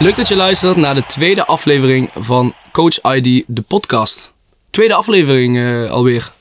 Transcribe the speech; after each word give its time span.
Leuk 0.00 0.16
dat 0.16 0.28
je 0.28 0.36
luistert 0.36 0.76
naar 0.76 0.94
de 0.94 1.06
tweede 1.06 1.46
aflevering 1.46 2.10
van 2.14 2.54
Coach 2.72 3.14
ID, 3.14 3.44
de 3.46 3.62
podcast. 3.62 4.32
Tweede 4.70 4.94
aflevering 4.94 5.56
uh, 5.56 5.90
alweer. 5.90 6.32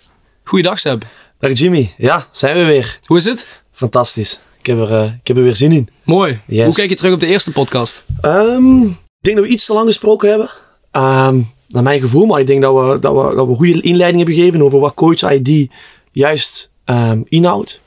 Goeiedag 0.43 0.79
Seb. 0.79 1.05
Dag 1.39 1.57
Jimmy. 1.57 1.93
Ja, 1.97 2.27
zijn 2.31 2.57
we 2.57 2.63
weer. 2.63 2.99
Hoe 3.05 3.17
is 3.17 3.25
het? 3.25 3.47
Fantastisch. 3.71 4.39
Ik 4.59 4.65
heb 4.65 4.77
er, 4.79 4.91
uh, 4.91 5.03
ik 5.03 5.27
heb 5.27 5.37
er 5.37 5.43
weer 5.43 5.55
zin 5.55 5.71
in. 5.71 5.89
Mooi. 6.03 6.39
Hoe 6.47 6.73
kijk 6.73 6.89
je 6.89 6.95
terug 6.95 7.13
op 7.13 7.19
de 7.19 7.27
eerste 7.27 7.51
podcast? 7.51 8.03
Um, 8.21 8.83
ik 8.83 8.95
denk 9.19 9.37
dat 9.37 9.45
we 9.45 9.51
iets 9.51 9.65
te 9.65 9.73
lang 9.73 9.87
gesproken 9.87 10.29
hebben. 10.29 10.49
Um, 10.91 11.51
naar 11.67 11.83
mijn 11.83 12.01
gevoel. 12.01 12.25
Maar 12.25 12.39
ik 12.39 12.47
denk 12.47 12.61
dat 12.61 12.73
we, 12.73 12.99
dat 12.99 13.13
we, 13.13 13.35
dat 13.35 13.45
we 13.45 13.51
een 13.51 13.57
goede 13.57 13.81
inleiding 13.81 14.17
hebben 14.17 14.35
gegeven 14.35 14.61
over 14.61 14.79
wat 14.79 14.93
Coach 14.93 15.31
ID 15.31 15.71
juist 16.11 16.71
um, 16.85 17.25
inhoudt. 17.29 17.81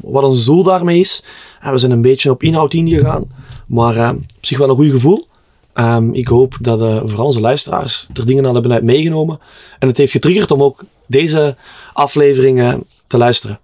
Wat 0.00 0.24
ons 0.24 0.44
doel 0.44 0.62
daarmee 0.62 1.00
is. 1.00 1.22
En 1.60 1.72
we 1.72 1.78
zijn 1.78 1.92
een 1.92 2.02
beetje 2.02 2.30
op 2.30 2.42
inhoud 2.42 2.74
ingegaan. 2.74 3.24
Maar 3.66 3.96
uh, 3.96 4.10
op 4.36 4.46
zich 4.46 4.58
wel 4.58 4.68
een 4.68 4.74
goed 4.74 4.90
gevoel. 4.90 5.26
Um, 5.74 6.14
ik 6.14 6.28
hoop 6.28 6.56
dat 6.60 6.80
uh, 6.80 7.00
vooral 7.04 7.26
onze 7.26 7.40
luisteraars 7.40 8.08
er 8.14 8.26
dingen 8.26 8.46
aan 8.46 8.52
hebben 8.54 8.72
uit 8.72 8.82
meegenomen. 8.82 9.40
En 9.78 9.88
het 9.88 9.96
heeft 9.96 10.12
getriggerd 10.12 10.50
om 10.50 10.62
ook 10.62 10.84
deze 11.06 11.56
aflevering 11.92 12.84
te 13.06 13.18
luisteren. 13.18 13.60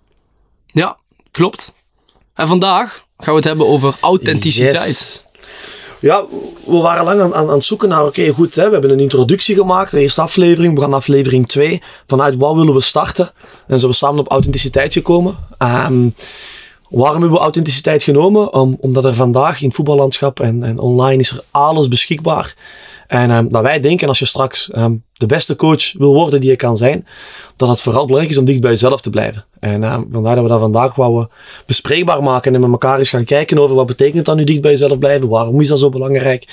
Ja, 0.66 0.96
klopt. 1.30 1.72
En 2.34 2.46
vandaag 2.46 3.04
gaan 3.16 3.32
we 3.32 3.38
het 3.38 3.44
hebben 3.44 3.68
over 3.68 3.96
authenticiteit. 4.00 5.23
Ja, 6.04 6.24
we 6.66 6.76
waren 6.76 7.04
lang 7.04 7.20
aan, 7.20 7.34
aan, 7.34 7.48
aan 7.48 7.54
het 7.54 7.64
zoeken 7.64 7.88
naar, 7.88 8.04
oké, 8.04 8.28
goed, 8.28 8.54
hè, 8.54 8.66
we 8.66 8.72
hebben 8.72 8.90
een 8.90 9.00
introductie 9.00 9.54
gemaakt, 9.54 9.90
de 9.90 10.00
eerste 10.00 10.20
aflevering, 10.20 10.74
we 10.74 10.80
gaan 10.80 10.94
aflevering 10.94 11.48
2. 11.48 11.82
Vanuit 12.06 12.36
wat 12.36 12.54
willen 12.54 12.74
we 12.74 12.80
starten? 12.80 13.30
En 13.66 13.78
zijn 13.78 13.90
we 13.90 13.96
samen 13.96 14.20
op 14.20 14.30
authenticiteit 14.30 14.92
gekomen. 14.92 15.36
Um, 15.58 16.14
Waarom 16.88 17.20
hebben 17.20 17.38
we 17.38 17.44
authenticiteit 17.44 18.02
genomen? 18.02 18.52
Om, 18.52 18.76
omdat 18.80 19.04
er 19.04 19.14
vandaag 19.14 19.60
in 19.60 19.66
het 19.66 19.76
voetballandschap 19.76 20.40
en, 20.40 20.62
en 20.62 20.78
online 20.78 21.20
is 21.20 21.30
er 21.30 21.42
alles 21.50 21.88
beschikbaar. 21.88 22.54
En 23.06 23.30
um, 23.30 23.48
dat 23.48 23.62
wij 23.62 23.80
denken 23.80 24.08
als 24.08 24.18
je 24.18 24.24
straks 24.24 24.70
um, 24.76 25.04
de 25.12 25.26
beste 25.26 25.56
coach 25.56 25.92
wil 25.92 26.14
worden 26.14 26.40
die 26.40 26.50
je 26.50 26.56
kan 26.56 26.76
zijn, 26.76 27.06
dat 27.56 27.68
het 27.68 27.80
vooral 27.80 28.04
belangrijk 28.04 28.34
is 28.34 28.40
om 28.40 28.44
dicht 28.44 28.60
bij 28.60 28.70
jezelf 28.70 29.00
te 29.00 29.10
blijven. 29.10 29.44
En 29.60 29.82
um, 29.82 30.06
vandaar 30.10 30.34
dat 30.34 30.44
we 30.44 30.50
dat 30.50 30.60
vandaag 30.60 30.94
wouden 30.94 31.28
bespreekbaar 31.66 32.22
maken 32.22 32.54
en 32.54 32.60
met 32.60 32.70
elkaar 32.70 32.98
eens 32.98 33.10
gaan 33.10 33.24
kijken 33.24 33.58
over 33.58 33.76
wat 33.76 33.86
betekent 33.86 34.24
dat 34.24 34.36
nu 34.36 34.44
dicht 34.44 34.60
bij 34.60 34.70
jezelf 34.70 34.98
blijven, 34.98 35.28
waarom 35.28 35.60
is 35.60 35.68
dat 35.68 35.78
zo 35.78 35.88
belangrijk 35.88 36.48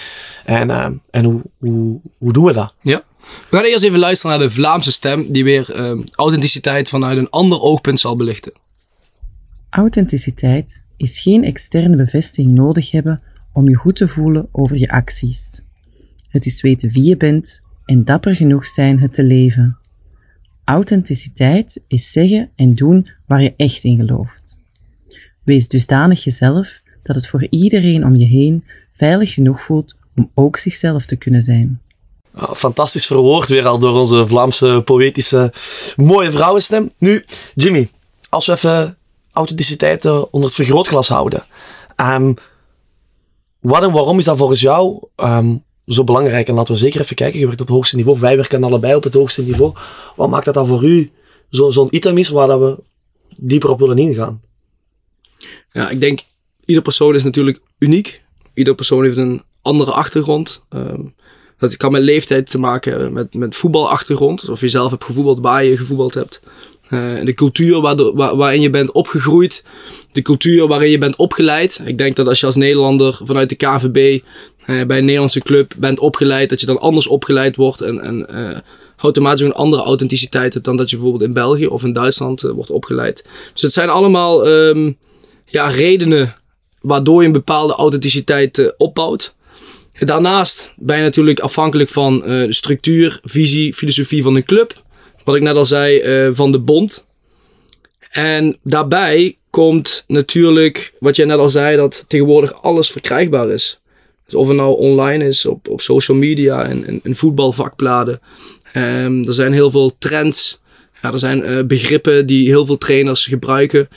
en, 0.46 1.02
en 1.10 1.24
hoe, 1.24 1.42
hoe, 1.60 2.00
hoe 2.18 2.34
doen 2.34 2.46
we 2.46 2.54
dat? 2.54 2.74
Ja. 2.82 3.04
We 3.50 3.56
gaan 3.56 3.66
eerst 3.66 3.84
even 3.84 4.00
luisteren 4.00 4.38
naar 4.38 4.48
de 4.48 4.54
Vlaamse 4.54 4.92
stem 4.92 5.32
die 5.32 5.44
weer 5.44 5.98
authenticiteit 6.16 6.90
vanuit 6.90 7.18
een 7.18 7.30
ander 7.30 7.62
oogpunt 7.62 8.00
zal 8.00 8.16
belichten. 8.16 8.54
Authenticiteit 9.70 10.84
is 10.98 11.20
geen 11.20 11.44
externe 11.44 11.96
bevestiging 11.96 12.54
nodig 12.54 12.92
hebben 12.92 13.22
om 13.54 13.70
je 13.70 13.76
goed 13.76 13.96
te 13.96 14.08
voelen 14.08 14.48
over 14.52 14.78
je 14.78 14.92
acties. 14.92 15.62
Het 16.32 16.46
is 16.46 16.62
weten 16.62 16.90
wie 16.90 17.04
je 17.04 17.18
bent 17.18 17.62
en 17.86 18.04
dapper 18.04 18.36
genoeg 18.36 18.66
zijn 18.66 19.00
het 19.00 19.14
te 19.14 19.24
leven. 19.24 19.78
Authenticiteit 20.64 21.82
is 21.88 22.12
zeggen 22.12 22.52
en 22.56 22.76
doen 22.76 23.10
waar 23.28 23.42
je 23.42 23.54
echt 23.58 23.84
in 23.84 23.98
gelooft. 23.98 24.60
Wees 25.44 25.68
dusdanig 25.68 26.24
jezelf 26.24 26.82
dat 27.04 27.16
het 27.16 27.28
voor 27.28 27.48
iedereen 27.50 28.06
om 28.06 28.16
je 28.16 28.26
heen 28.26 28.64
veilig 28.94 29.34
genoeg 29.34 29.62
voelt 29.62 29.96
om 30.16 30.32
ook 30.34 30.58
zichzelf 30.58 31.06
te 31.06 31.16
kunnen 31.16 31.42
zijn. 31.42 31.82
Fantastisch 32.36 33.06
verwoord 33.06 33.50
weer 33.50 33.68
al 33.68 33.80
door 33.80 34.00
onze 34.00 34.28
Vlaamse 34.28 34.82
poëtische 34.86 35.54
mooie 35.96 36.32
vrouwenstem. 36.32 36.92
Nu, 36.98 37.26
Jimmy, 37.56 37.90
als 38.30 38.46
we 38.46 38.54
even 38.54 38.98
authenticiteit 39.32 40.06
onder 40.06 40.44
het 40.44 40.54
vergrootglas 40.54 41.08
houden. 41.08 41.44
Um, 41.96 42.34
wat 43.60 43.84
en 43.84 43.92
waarom 43.92 44.18
is 44.18 44.26
dat 44.26 44.38
volgens 44.38 44.62
jou 44.62 45.08
um, 45.16 45.64
zo 45.94 46.04
belangrijk? 46.04 46.48
En 46.48 46.54
laten 46.54 46.74
we 46.74 46.80
zeker 46.80 47.02
even 47.02 47.16
kijken. 47.16 47.40
Je 47.40 47.46
werkt 47.46 47.62
op 47.62 47.68
het 47.68 47.76
hoogste 47.76 47.96
niveau. 47.96 48.20
Wij 48.20 48.36
werken 48.36 48.64
allebei 48.64 48.96
op 48.96 49.04
het 49.04 49.14
hoogste 49.14 49.44
niveau. 49.44 49.74
Wat 50.16 50.30
maakt 50.30 50.46
dat 50.46 50.54
dan 50.54 50.68
voor 50.68 50.84
u 50.84 51.12
zo'n 51.50 51.72
zo 51.72 51.88
item 51.90 52.18
is 52.18 52.30
waar 52.30 52.48
dat 52.48 52.60
we 52.60 52.78
dieper 53.38 53.70
op 53.70 53.80
willen 53.80 53.98
ingaan? 53.98 54.42
Ja, 55.72 55.90
ik 55.90 56.00
denk, 56.00 56.20
ieder 56.66 56.84
persoon 56.84 57.16
is 57.16 57.24
natuurlijk 57.24 57.60
uniek. 57.80 58.24
Ieder 58.54 58.76
persoon 58.76 59.04
heeft 59.04 59.18
een 59.18 59.42
andere 59.62 59.92
achtergrond. 59.92 60.64
Um, 60.70 61.14
dat 61.58 61.78
kan 61.78 61.92
met 61.92 62.02
leeftijd 62.02 62.50
te 62.50 62.60
maken 62.60 62.92
hebben, 62.92 63.14
met, 63.14 63.34
met 63.34 63.56
voetbalachtergrond. 63.56 64.50
Of 64.50 64.62
je 64.62 64.70
zelf 64.70 64.92
hebt 64.92 65.04
gevoetbald 65.04 65.40
waar 65.40 65.64
je 65.64 65.78
gevoetbald 65.78 66.14
hebt. 66.14 66.42
Uh, 66.90 67.26
de 67.26 67.34
cultuur 67.34 67.82
waar, 67.82 68.36
waarin 68.36 68.62
je 68.62 68.70
bent 68.70 68.92
opgegroeid. 68.92 69.64
De 70.12 70.22
cultuur 70.22 70.68
waarin 70.68 70.92
je 70.92 70.98
bent 70.98 71.16
opgeleid. 71.16 71.82
Ik 71.86 71.98
denk 71.98 72.16
dat 72.16 72.28
als 72.28 72.40
je 72.40 72.46
als 72.46 72.56
Nederlander 72.56 73.20
vanuit 73.24 73.50
de 73.50 73.56
KVB 73.56 73.96
eh, 73.98 74.22
bij 74.88 74.98
een 74.98 75.06
Nederlandse 75.06 75.40
club 75.40 75.74
bent 75.78 76.00
opgeleid, 76.00 76.50
dat 76.50 76.60
je 76.60 76.66
dan 76.66 76.80
anders 76.80 77.08
opgeleid 77.08 77.56
wordt 77.56 77.82
en, 77.82 78.02
en 78.02 78.28
uh, 78.32 78.58
automatisch 78.98 79.42
een 79.42 79.54
andere 79.54 79.84
authenticiteit 79.84 80.54
hebt 80.54 80.66
dan 80.66 80.78
dat 80.78 80.90
je 80.90 80.96
bijvoorbeeld 80.96 81.28
in 81.30 81.34
België 81.34 81.68
of 81.68 81.84
in 81.84 81.94
Duitsland 81.94 82.42
wordt 82.42 82.70
opgeleid. 82.70 83.26
Dus 83.54 83.62
het 83.62 83.74
zijn 83.74 83.90
allemaal 83.90 84.48
um, 84.48 84.98
ja, 85.46 85.68
redenen 85.68 86.36
waardoor 86.82 87.22
je 87.22 87.28
een 87.28 87.34
bepaalde 87.34 87.74
authenticiteit 87.74 88.74
opbouwt. 88.78 89.36
Daarnaast 90.00 90.74
ben 90.76 90.98
je 90.98 91.04
natuurlijk 91.04 91.40
afhankelijk 91.40 91.90
van 91.90 92.20
de 92.20 92.46
structuur, 92.50 93.20
visie, 93.24 93.74
filosofie 93.74 94.24
van 94.24 94.36
een 94.36 94.46
club 94.46 94.84
wat 95.24 95.36
ik 95.36 95.42
net 95.42 95.56
al 95.56 95.66
zei, 95.66 96.34
van 96.34 96.52
de 96.52 96.60
bond. 96.60 97.06
En 98.12 98.58
daarbij 98.64 99.38
komt 99.50 100.04
natuurlijk, 100.08 100.94
wat 101.00 101.16
jij 101.16 101.26
net 101.26 101.38
al 101.38 101.50
zei, 101.50 101.76
dat 101.76 102.06
tegenwoordig 102.08 102.62
alles 102.62 102.92
verkrijgbaar 102.92 103.50
is. 103.50 103.81
Dus 104.32 104.40
of 104.40 104.48
het 104.48 104.58
nou 104.58 104.78
online 104.78 105.28
is, 105.28 105.46
op, 105.46 105.68
op 105.68 105.82
social 105.82 106.18
media 106.18 106.64
en 106.64 107.00
in, 107.04 107.16
voetbalvakbladen. 107.16 108.20
Um, 108.74 109.28
er 109.28 109.34
zijn 109.34 109.54
heel 109.54 109.72
veel 109.72 109.96
trends. 110.00 110.60
Ja, 111.02 111.12
er 111.12 111.20
zijn 111.20 111.50
uh, 111.50 111.64
begrippen 111.64 112.26
die 112.26 112.48
heel 112.48 112.66
veel 112.66 112.78
trainers 112.78 113.26
gebruiken. 113.26 113.88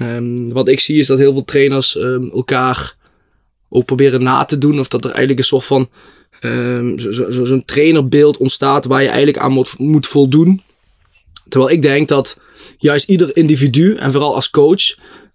Um, 0.00 0.52
wat 0.52 0.68
ik 0.68 0.80
zie 0.80 0.98
is 0.98 1.06
dat 1.06 1.18
heel 1.18 1.32
veel 1.32 1.44
trainers 1.44 1.96
um, 1.96 2.30
elkaar 2.30 2.96
ook 3.68 3.84
proberen 3.84 4.22
na 4.22 4.44
te 4.44 4.58
doen. 4.58 4.78
Of 4.78 4.88
dat 4.88 5.04
er 5.04 5.10
eigenlijk 5.10 5.38
een 5.38 5.44
soort 5.44 5.64
van 5.64 5.88
zo'n 6.40 7.12
zo, 7.12 7.44
zo 7.44 7.62
trainerbeeld 7.64 8.36
ontstaat 8.36 8.84
waar 8.84 9.02
je 9.02 9.08
eigenlijk 9.08 9.38
aan 9.38 9.52
moet, 9.52 9.78
moet 9.78 10.06
voldoen. 10.06 10.62
Terwijl 11.48 11.72
ik 11.72 11.82
denk 11.82 12.08
dat 12.08 12.40
juist 12.78 13.08
ieder 13.08 13.36
individu, 13.36 13.96
en 13.96 14.12
vooral 14.12 14.34
als 14.34 14.50
coach, 14.50 14.94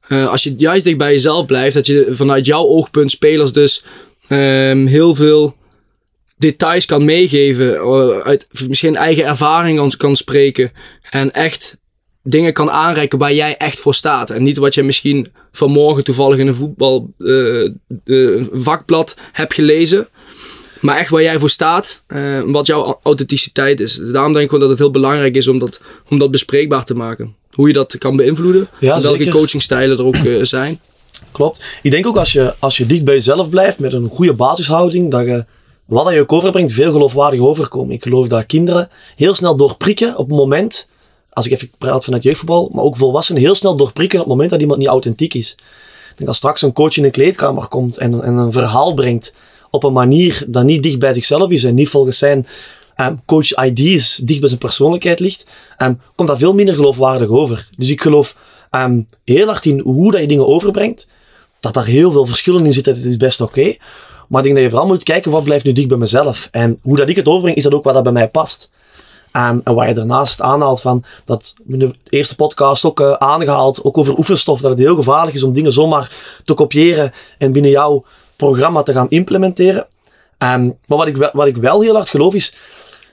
uh, 0.09 0.29
als 0.29 0.43
je 0.43 0.53
juist 0.57 0.83
dicht 0.83 0.97
bij 0.97 1.11
jezelf 1.11 1.45
blijft, 1.45 1.73
dat 1.73 1.85
je 1.85 2.07
vanuit 2.11 2.45
jouw 2.45 2.63
oogpunt 2.63 3.11
spelers 3.11 3.51
dus 3.51 3.83
um, 4.29 4.87
heel 4.87 5.15
veel 5.15 5.55
details 6.37 6.85
kan 6.85 7.05
meegeven, 7.05 7.67
uh, 7.67 8.19
uit 8.19 8.47
misschien 8.67 8.95
eigen 8.95 9.25
ervaring 9.25 9.77
kan, 9.77 9.91
kan 9.97 10.15
spreken 10.15 10.71
en 11.09 11.31
echt 11.31 11.77
dingen 12.23 12.53
kan 12.53 12.71
aanreiken 12.71 13.19
waar 13.19 13.33
jij 13.33 13.57
echt 13.57 13.79
voor 13.79 13.93
staat. 13.93 14.29
En 14.29 14.43
niet 14.43 14.57
wat 14.57 14.73
je 14.73 14.83
misschien 14.83 15.27
vanmorgen 15.51 16.03
toevallig 16.03 16.37
in 16.37 16.47
een 16.47 16.55
voetbal 16.55 17.13
uh, 17.17 17.71
vakblad 18.51 19.15
hebt 19.31 19.53
gelezen. 19.53 20.07
Maar 20.81 20.97
echt 20.97 21.09
waar 21.09 21.21
jij 21.21 21.39
voor 21.39 21.49
staat, 21.49 22.03
uh, 22.07 22.41
wat 22.45 22.65
jouw 22.65 22.99
authenticiteit 23.03 23.79
is. 23.79 23.95
Dus 23.95 24.11
daarom 24.11 24.31
denk 24.31 24.43
ik 24.43 24.49
gewoon 24.49 24.67
dat 24.67 24.77
het 24.77 24.79
heel 24.79 24.91
belangrijk 24.91 25.35
is 25.35 25.47
om 25.47 25.59
dat, 25.59 25.81
om 26.09 26.19
dat 26.19 26.31
bespreekbaar 26.31 26.85
te 26.85 26.95
maken. 26.95 27.35
Hoe 27.51 27.67
je 27.67 27.73
dat 27.73 27.97
kan 27.97 28.15
beïnvloeden. 28.15 28.67
en 28.79 29.01
welke 29.01 29.29
coachingstijlen 29.29 29.97
er 29.97 30.05
ook 30.05 30.15
zijn. 30.41 30.79
Klopt. 31.31 31.63
Ik 31.81 31.91
denk 31.91 32.07
ook 32.07 32.17
als 32.17 32.31
je, 32.31 32.53
als 32.59 32.77
je 32.77 32.85
dicht 32.85 33.03
bij 33.03 33.13
jezelf 33.13 33.49
blijft 33.49 33.79
met 33.79 33.93
een 33.93 34.09
goede 34.09 34.33
basishouding, 34.33 35.11
dat 35.11 35.25
je 35.25 35.45
wat 35.85 36.13
je 36.13 36.19
ook 36.19 36.33
overbrengt 36.33 36.71
veel 36.71 36.91
geloofwaardig 36.91 37.39
overkomen. 37.39 37.95
Ik 37.95 38.03
geloof 38.03 38.27
dat 38.27 38.45
kinderen 38.45 38.89
heel 39.15 39.33
snel 39.33 39.55
doorprikken 39.55 40.17
op 40.17 40.27
het 40.27 40.37
moment, 40.37 40.89
als 41.29 41.45
ik 41.45 41.51
even 41.51 41.69
praat 41.77 42.03
vanuit 42.03 42.23
jeugdvoetbal, 42.23 42.69
maar 42.73 42.83
ook 42.83 42.97
volwassenen 42.97 43.41
heel 43.41 43.55
snel 43.55 43.75
doorprikken 43.75 44.19
op 44.19 44.25
het 44.25 44.33
moment 44.33 44.51
dat 44.51 44.61
iemand 44.61 44.79
niet 44.79 44.87
authentiek 44.87 45.33
is. 45.33 45.51
Ik 45.51 46.13
denk 46.15 46.29
als 46.29 46.37
straks 46.37 46.61
een 46.61 46.73
coach 46.73 46.97
in 46.97 47.03
een 47.03 47.11
kleedkamer 47.11 47.67
komt 47.67 47.97
en, 47.97 48.23
en 48.23 48.37
een 48.37 48.51
verhaal 48.51 48.93
brengt 48.93 49.35
op 49.71 49.83
een 49.83 49.93
manier 49.93 50.43
dat 50.47 50.63
niet 50.63 50.83
dicht 50.83 50.99
bij 50.99 51.13
zichzelf 51.13 51.51
is 51.51 51.63
en 51.63 51.75
niet 51.75 51.89
volgens 51.89 52.17
zijn 52.17 52.47
um, 52.97 53.21
coach 53.25 53.65
ID's 53.65 54.15
dicht 54.15 54.39
bij 54.39 54.49
zijn 54.49 54.59
persoonlijkheid 54.59 55.19
ligt, 55.19 55.45
um, 55.77 55.99
komt 56.15 56.29
dat 56.29 56.39
veel 56.39 56.53
minder 56.53 56.75
geloofwaardig 56.75 57.27
over. 57.27 57.69
Dus 57.77 57.91
ik 57.91 58.01
geloof 58.01 58.37
um, 58.71 59.07
heel 59.23 59.47
hard 59.47 59.65
in 59.65 59.79
hoe 59.79 60.11
dat 60.11 60.21
je 60.21 60.27
dingen 60.27 60.47
overbrengt, 60.47 61.07
dat 61.59 61.73
daar 61.73 61.85
heel 61.85 62.11
veel 62.11 62.25
verschillen 62.25 62.65
in 62.65 62.73
zitten, 62.73 62.93
dat 62.93 63.03
is 63.03 63.17
best 63.17 63.41
oké. 63.41 63.75
Maar 64.27 64.39
ik 64.39 64.43
denk 64.43 64.55
dat 64.55 64.63
je 64.63 64.69
vooral 64.69 64.87
moet 64.87 65.03
kijken 65.03 65.31
wat 65.31 65.43
blijft 65.43 65.65
nu 65.65 65.73
dicht 65.73 65.87
bij 65.87 65.97
mezelf. 65.97 66.47
En 66.51 66.79
hoe 66.81 66.97
dat 66.97 67.09
ik 67.09 67.15
het 67.15 67.27
overbreng, 67.27 67.57
is 67.57 67.63
dat 67.63 67.73
ook 67.73 67.83
wat 67.83 67.93
dat 67.93 68.03
bij 68.03 68.11
mij 68.11 68.29
past. 68.29 68.71
Um, 69.33 69.61
en 69.63 69.73
waar 69.73 69.87
je 69.87 69.93
daarnaast 69.93 70.41
aanhaalt 70.41 70.81
van, 70.81 71.03
dat 71.25 71.55
in 71.67 71.79
de 71.79 71.93
eerste 72.09 72.35
podcast 72.35 72.85
ook 72.85 72.99
uh, 72.99 73.11
aangehaald, 73.11 73.83
ook 73.83 73.97
over 73.97 74.17
oefenstof, 74.17 74.61
dat 74.61 74.69
het 74.69 74.79
heel 74.79 74.95
gevaarlijk 74.95 75.35
is 75.35 75.43
om 75.43 75.51
dingen 75.51 75.71
zomaar 75.71 76.11
te 76.43 76.53
kopiëren 76.53 77.11
en 77.37 77.51
binnen 77.51 77.71
jou 77.71 78.03
programma 78.35 78.83
te 78.83 78.93
gaan 78.93 79.09
implementeren. 79.09 79.87
Um, 80.37 80.77
maar 80.87 80.97
wat 80.97 81.07
ik, 81.07 81.17
wel, 81.17 81.29
wat 81.33 81.47
ik 81.47 81.57
wel 81.57 81.81
heel 81.81 81.95
hard 81.95 82.09
geloof 82.09 82.33
is, 82.33 82.55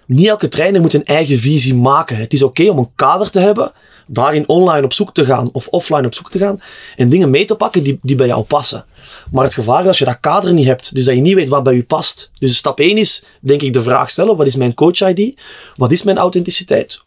niet 0.07 0.27
elke 0.27 0.49
trainer 0.49 0.81
moet 0.81 0.95
een 0.95 1.05
eigen 1.05 1.39
visie 1.39 1.75
maken. 1.75 2.17
Het 2.17 2.33
is 2.33 2.43
oké 2.43 2.71
om 2.71 2.79
een 2.79 2.95
kader 2.95 3.31
te 3.31 3.39
hebben, 3.39 3.73
daarin 4.07 4.49
online 4.49 4.85
op 4.85 4.93
zoek 4.93 5.15
te 5.15 5.25
gaan 5.25 5.49
of 5.53 5.69
offline 5.69 6.07
op 6.07 6.15
zoek 6.15 6.31
te 6.31 6.39
gaan 6.39 6.61
en 6.97 7.09
dingen 7.09 7.31
mee 7.31 7.45
te 7.45 7.55
pakken 7.55 7.83
die, 7.83 7.99
die 8.03 8.17
bij 8.17 8.27
jou 8.27 8.43
passen. 8.43 8.85
Maar 9.31 9.45
het 9.45 9.55
gevaar 9.55 9.81
is 9.81 9.87
als 9.87 9.99
je 9.99 10.05
dat 10.05 10.21
kader 10.21 10.53
niet 10.53 10.67
hebt, 10.67 10.95
dus 10.95 11.05
dat 11.05 11.15
je 11.15 11.21
niet 11.21 11.35
weet 11.35 11.49
wat 11.49 11.63
bij 11.63 11.75
je 11.75 11.85
past. 11.85 12.31
Dus 12.39 12.57
stap 12.57 12.81
1 12.81 12.97
is, 12.99 13.25
denk 13.41 13.63
ik, 13.63 13.73
de 13.73 13.83
vraag 13.83 14.11
stellen, 14.11 14.37
wat 14.37 14.47
is 14.47 14.57
mijn 14.57 14.75
coach-ID? 14.75 15.41
Wat 15.77 15.93
is 15.93 16.03
mijn 16.03 16.19
authenticiteit? 16.19 17.03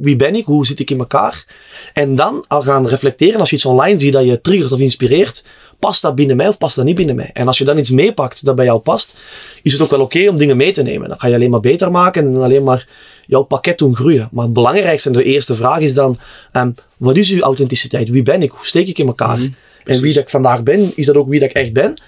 Wie 0.00 0.16
ben 0.16 0.34
ik? 0.34 0.44
Hoe 0.44 0.66
zit 0.66 0.80
ik 0.80 0.90
in 0.90 0.98
elkaar? 0.98 1.44
En 1.92 2.16
dan 2.16 2.44
al 2.48 2.62
gaan 2.62 2.86
reflecteren 2.86 3.40
als 3.40 3.50
je 3.50 3.56
iets 3.56 3.66
online 3.66 3.98
ziet 3.98 4.12
dat 4.12 4.24
je 4.24 4.40
triggert 4.40 4.72
of 4.72 4.78
inspireert, 4.78 5.44
past 5.84 6.02
dat 6.02 6.14
binnen 6.14 6.36
mij 6.36 6.48
of 6.48 6.58
past 6.58 6.76
dat 6.76 6.84
niet 6.84 6.94
binnen 6.94 7.16
mij? 7.16 7.30
En 7.32 7.46
als 7.46 7.58
je 7.58 7.64
dan 7.64 7.78
iets 7.78 7.90
meepakt 7.90 8.44
dat 8.44 8.54
bij 8.54 8.64
jou 8.64 8.78
past, 8.78 9.14
is 9.62 9.72
het 9.72 9.82
ook 9.82 9.90
wel 9.90 10.00
oké 10.00 10.28
om 10.28 10.36
dingen 10.36 10.56
mee 10.56 10.72
te 10.72 10.82
nemen. 10.82 11.08
Dan 11.08 11.18
ga 11.20 11.26
je 11.26 11.34
alleen 11.34 11.50
maar 11.50 11.60
beter 11.60 11.90
maken 11.90 12.26
en 12.26 12.42
alleen 12.42 12.62
maar 12.62 12.88
jouw 13.26 13.42
pakket 13.42 13.78
doen 13.78 13.96
groeien. 13.96 14.28
Maar 14.32 14.44
het 14.44 14.52
belangrijkste 14.52 15.08
en 15.08 15.14
de 15.14 15.24
eerste 15.24 15.54
vraag 15.54 15.78
is 15.78 15.94
dan, 15.94 16.18
um, 16.52 16.74
wat 16.96 17.16
is 17.16 17.30
uw 17.30 17.40
authenticiteit? 17.40 18.08
Wie 18.08 18.22
ben 18.22 18.42
ik? 18.42 18.50
Hoe 18.50 18.66
steek 18.66 18.88
ik 18.88 18.98
in 18.98 19.06
elkaar? 19.06 19.38
Mhm, 19.38 19.48
en 19.84 20.00
wie 20.00 20.14
dat 20.14 20.22
ik 20.22 20.30
vandaag 20.30 20.62
ben, 20.62 20.92
is 20.94 21.06
dat 21.06 21.16
ook 21.16 21.28
wie 21.28 21.40
dat 21.40 21.48
ik 21.48 21.56
echt 21.56 21.72
ben? 21.72 22.00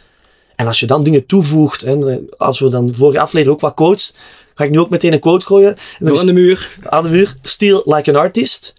En 0.54 0.66
als 0.66 0.80
je 0.80 0.86
dan 0.86 1.02
dingen 1.02 1.26
toevoegt, 1.26 1.82
en 1.82 2.28
als 2.36 2.60
we 2.60 2.68
dan 2.68 2.94
vorige 2.94 3.20
aflevering 3.20 3.56
ook 3.56 3.62
wat 3.62 3.74
quotes, 3.74 4.14
ga 4.54 4.64
ik 4.64 4.70
nu 4.70 4.78
ook 4.78 4.90
meteen 4.90 5.12
een 5.12 5.20
quote 5.20 5.46
gooien. 5.46 5.76
aan 6.18 6.26
de 6.26 6.32
muur. 6.32 6.70
Aan 6.82 7.02
de 7.02 7.08
muur. 7.08 7.34
Steal 7.42 7.82
like 7.84 8.10
an 8.10 8.16
artist. 8.16 8.74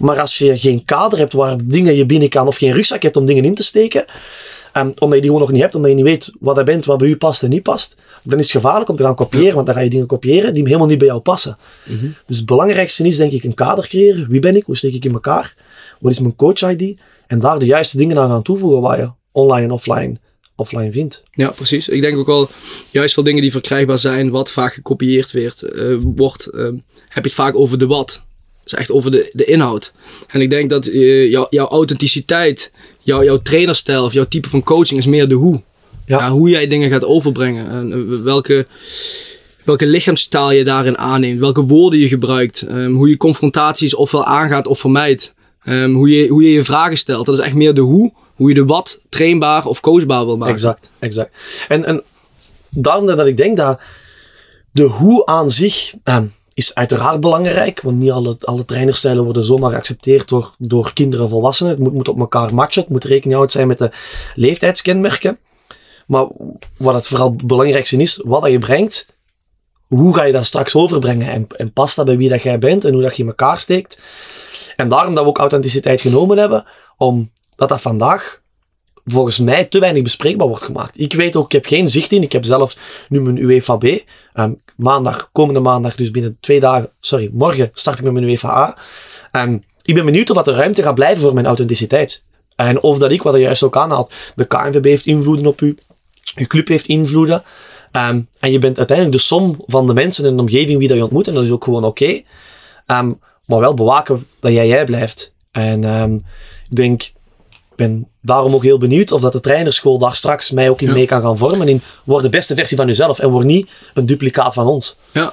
Maar 0.00 0.20
als 0.20 0.38
je 0.38 0.58
geen 0.58 0.84
kader 0.84 1.18
hebt 1.18 1.32
waar 1.32 1.56
dingen 1.64 1.94
je 1.94 2.06
binnen 2.06 2.28
kan, 2.28 2.46
of 2.46 2.56
geen 2.56 2.72
rugzak 2.72 3.02
hebt 3.02 3.16
om 3.16 3.24
dingen 3.24 3.44
in 3.44 3.54
te 3.54 3.62
steken, 3.62 4.04
um, 4.76 4.92
omdat 4.98 5.14
je 5.14 5.20
die 5.20 5.22
gewoon 5.22 5.40
nog 5.40 5.52
niet 5.52 5.60
hebt, 5.60 5.74
omdat 5.74 5.90
je 5.90 5.96
niet 5.96 6.04
weet 6.04 6.30
wat 6.40 6.56
je 6.56 6.62
bent, 6.62 6.84
wat 6.84 6.98
bij 6.98 7.08
u 7.08 7.16
past 7.16 7.42
en 7.42 7.50
niet 7.50 7.62
past, 7.62 7.96
dan 8.22 8.38
is 8.38 8.52
het 8.52 8.62
gevaarlijk 8.62 8.90
om 8.90 8.96
te 8.96 9.02
gaan 9.02 9.14
kopiëren, 9.14 9.54
want 9.54 9.66
dan 9.66 9.74
ga 9.74 9.80
je 9.80 9.90
dingen 9.90 10.06
kopiëren 10.06 10.54
die 10.54 10.64
helemaal 10.64 10.86
niet 10.86 10.98
bij 10.98 11.06
jou 11.06 11.20
passen. 11.20 11.56
Mhm. 11.84 12.06
Dus 12.26 12.36
het 12.36 12.46
belangrijkste 12.46 13.06
is 13.06 13.16
denk 13.16 13.32
ik 13.32 13.44
een 13.44 13.54
kader 13.54 13.88
creëren. 13.88 14.28
Wie 14.28 14.40
ben 14.40 14.56
ik? 14.56 14.64
Hoe 14.64 14.76
steek 14.76 14.94
ik 14.94 15.04
in 15.04 15.12
elkaar? 15.12 15.54
Wat 16.00 16.12
is 16.12 16.20
mijn 16.20 16.36
coach-ID? 16.36 16.98
En 17.26 17.40
daar 17.40 17.58
de 17.58 17.66
juiste 17.66 17.96
dingen 17.96 18.18
aan 18.18 18.28
gaan 18.28 18.42
toevoegen 18.42 18.80
waar 18.80 18.98
je 18.98 19.10
online 19.32 19.64
en 19.64 19.70
offline 19.70 20.18
offline 20.60 20.92
vindt. 20.92 21.22
Ja, 21.30 21.50
precies. 21.50 21.88
Ik 21.88 22.00
denk 22.00 22.18
ook 22.18 22.26
wel, 22.26 22.48
juist 22.90 23.14
veel 23.14 23.22
dingen 23.22 23.42
die 23.42 23.52
verkrijgbaar 23.52 23.98
zijn, 23.98 24.30
wat 24.30 24.50
vaak 24.50 24.72
gekopieerd 24.72 25.32
werd, 25.32 25.62
uh, 25.62 25.98
wordt, 26.02 26.48
uh, 26.52 26.64
heb 27.08 27.24
je 27.24 27.30
het 27.30 27.32
vaak 27.32 27.56
over 27.56 27.78
de 27.78 27.86
wat 27.86 28.22
is 28.72 28.78
echt 28.78 28.90
over 28.90 29.10
de, 29.10 29.30
de 29.32 29.44
inhoud. 29.44 29.92
En 30.26 30.40
ik 30.40 30.50
denk 30.50 30.70
dat 30.70 30.86
uh, 30.86 31.30
jouw 31.30 31.68
authenticiteit, 31.68 32.72
jouw, 32.98 33.24
jouw 33.24 33.38
trainerstijl 33.42 34.04
of 34.04 34.12
jouw 34.12 34.24
type 34.28 34.48
van 34.48 34.62
coaching 34.62 35.00
is 35.00 35.06
meer 35.06 35.28
de 35.28 35.34
hoe. 35.34 35.62
Ja. 36.06 36.30
hoe 36.30 36.48
jij 36.48 36.66
dingen 36.66 36.90
gaat 36.90 37.04
overbrengen. 37.04 37.70
En 37.70 37.92
eh, 37.92 38.22
welke, 38.22 38.66
welke 39.64 39.86
lichaamstaal 39.86 40.52
je 40.52 40.64
daarin 40.64 40.98
aanneemt. 40.98 41.40
Welke 41.40 41.60
woorden 41.60 41.98
je 41.98 42.08
gebruikt. 42.08 42.66
Um, 42.68 42.94
hoe 42.94 43.08
je 43.08 43.16
confrontaties 43.16 43.94
ofwel 43.94 44.24
aangaat 44.24 44.66
of 44.66 44.78
vermijdt. 44.78 45.34
Um, 45.64 45.94
hoe, 45.94 46.08
je, 46.08 46.28
hoe 46.28 46.42
je 46.42 46.52
je 46.52 46.62
vragen 46.62 46.96
stelt. 46.96 47.26
Dat 47.26 47.38
is 47.38 47.44
echt 47.44 47.54
meer 47.54 47.74
de 47.74 47.80
hoe. 47.80 48.12
Hoe 48.34 48.48
je 48.48 48.54
de 48.54 48.64
wat 48.64 49.00
trainbaar 49.08 49.66
of 49.66 49.80
coachbaar 49.80 50.24
wil 50.24 50.36
maken. 50.36 50.54
Exact, 50.54 50.92
exact. 50.98 51.36
En, 51.68 51.84
en 51.84 52.02
daarom 52.70 53.06
dat 53.06 53.26
ik 53.26 53.36
denk 53.36 53.56
dat 53.56 53.80
de 54.70 54.82
hoe 54.82 55.26
aan 55.26 55.50
zich... 55.50 55.94
Um, 56.04 56.32
is 56.60 56.74
uiteraard 56.74 57.20
belangrijk, 57.20 57.80
want 57.80 57.98
niet 57.98 58.10
alle, 58.10 58.36
alle 58.40 58.64
worden 59.24 59.44
zomaar 59.44 59.70
geaccepteerd 59.70 60.28
door, 60.28 60.54
door 60.58 60.92
kinderen 60.92 61.24
en 61.24 61.30
volwassenen. 61.30 61.72
Het 61.72 61.80
moet, 61.80 61.92
moet 61.92 62.08
op 62.08 62.18
elkaar 62.18 62.54
matchen, 62.54 62.82
het 62.82 62.90
moet 62.90 63.04
rekening 63.04 63.32
houden 63.32 63.52
zijn 63.52 63.68
met 63.68 63.78
de 63.78 63.90
leeftijdskenmerken. 64.34 65.38
Maar 66.06 66.26
wat 66.76 66.94
het 66.94 67.06
vooral 67.06 67.36
belangrijkste 67.44 67.96
is, 67.96 68.20
wat 68.24 68.42
dat 68.42 68.50
je 68.50 68.58
brengt, 68.58 69.08
hoe 69.86 70.14
ga 70.14 70.22
je 70.22 70.32
dat 70.32 70.46
straks 70.46 70.74
overbrengen? 70.74 71.28
En, 71.30 71.46
en 71.56 71.72
past 71.72 71.96
dat 71.96 72.04
bij 72.04 72.16
wie 72.16 72.28
dat 72.28 72.42
jij 72.42 72.58
bent 72.58 72.84
en 72.84 72.92
hoe 72.92 73.02
dat 73.02 73.16
je 73.16 73.22
in 73.22 73.28
elkaar 73.28 73.58
steekt? 73.58 74.02
En 74.76 74.88
daarom 74.88 75.14
dat 75.14 75.22
we 75.22 75.28
ook 75.28 75.38
authenticiteit 75.38 76.00
genomen 76.00 76.38
hebben, 76.38 76.64
omdat 76.96 77.68
dat 77.68 77.80
vandaag 77.80 78.39
volgens 79.10 79.38
mij 79.38 79.64
te 79.64 79.78
weinig 79.78 80.02
bespreekbaar 80.02 80.48
wordt 80.48 80.64
gemaakt. 80.64 81.00
Ik 81.00 81.12
weet 81.12 81.36
ook, 81.36 81.44
ik 81.44 81.52
heb 81.52 81.66
geen 81.66 81.88
zicht 81.88 82.12
in. 82.12 82.22
Ik 82.22 82.32
heb 82.32 82.44
zelf 82.44 82.76
nu 83.08 83.20
mijn 83.20 83.36
UEFA-B. 83.36 83.84
Um, 83.84 84.02
ehm, 84.32 84.52
maandag, 84.76 85.28
komende 85.32 85.60
maandag, 85.60 85.94
dus 85.94 86.10
binnen 86.10 86.36
twee 86.40 86.60
dagen, 86.60 86.90
sorry, 87.00 87.30
morgen 87.32 87.70
start 87.72 87.98
ik 87.98 88.04
met 88.04 88.12
mijn 88.12 88.24
UEFA-A. 88.24 88.68
Um, 88.68 88.74
ehm, 89.32 89.58
ik 89.82 89.94
ben 89.94 90.04
benieuwd 90.04 90.30
of 90.30 90.36
wat 90.36 90.48
er 90.48 90.54
ruimte 90.54 90.82
gaat 90.82 90.94
blijven 90.94 91.22
voor 91.22 91.34
mijn 91.34 91.46
authenticiteit. 91.46 92.24
En 92.56 92.82
of 92.82 92.98
dat 92.98 93.10
ik, 93.10 93.22
wat 93.22 93.34
je 93.34 93.40
juist 93.40 93.62
ook 93.62 93.76
aanhaalt, 93.76 94.12
de 94.34 94.44
KNVB 94.44 94.84
heeft 94.84 95.06
invloeden 95.06 95.46
op 95.46 95.60
u, 95.60 95.76
uw 96.36 96.46
club 96.46 96.68
heeft 96.68 96.86
invloeden. 96.86 97.42
Um, 97.92 98.28
en 98.38 98.52
je 98.52 98.58
bent 98.58 98.78
uiteindelijk 98.78 99.16
de 99.16 99.22
som 99.22 99.64
van 99.66 99.86
de 99.86 99.94
mensen 99.94 100.24
in 100.24 100.36
de 100.36 100.42
omgeving 100.42 100.78
wie 100.78 100.88
dat 100.88 100.96
je 100.96 101.02
ontmoet. 101.02 101.28
En 101.28 101.34
dat 101.34 101.44
is 101.44 101.50
ook 101.50 101.64
gewoon 101.64 101.84
oké. 101.84 102.22
maar 103.46 103.60
wel 103.60 103.74
bewaken 103.74 104.26
dat 104.40 104.52
jij 104.52 104.66
jij 104.66 104.84
blijft. 104.84 105.34
En 105.50 105.84
ik 106.70 106.76
denk, 106.76 107.12
ben 107.80 108.08
daarom 108.22 108.54
ook 108.54 108.62
heel 108.62 108.78
benieuwd 108.78 109.12
of 109.12 109.20
dat 109.20 109.32
de 109.32 109.40
trainerschool 109.40 109.98
daar 109.98 110.14
straks 110.14 110.50
mij 110.50 110.70
ook 110.70 110.80
in 110.80 110.92
mee 110.92 111.06
kan 111.06 111.22
gaan 111.22 111.38
vormen. 111.38 111.68
In 111.68 111.80
word 112.04 112.22
de 112.22 112.28
beste 112.28 112.54
versie 112.54 112.76
van 112.76 112.86
jezelf 112.86 113.18
en 113.18 113.30
word 113.30 113.46
niet 113.46 113.68
een 113.94 114.06
duplicaat 114.06 114.54
van 114.54 114.66
ons. 114.66 114.96
Ja. 115.12 115.32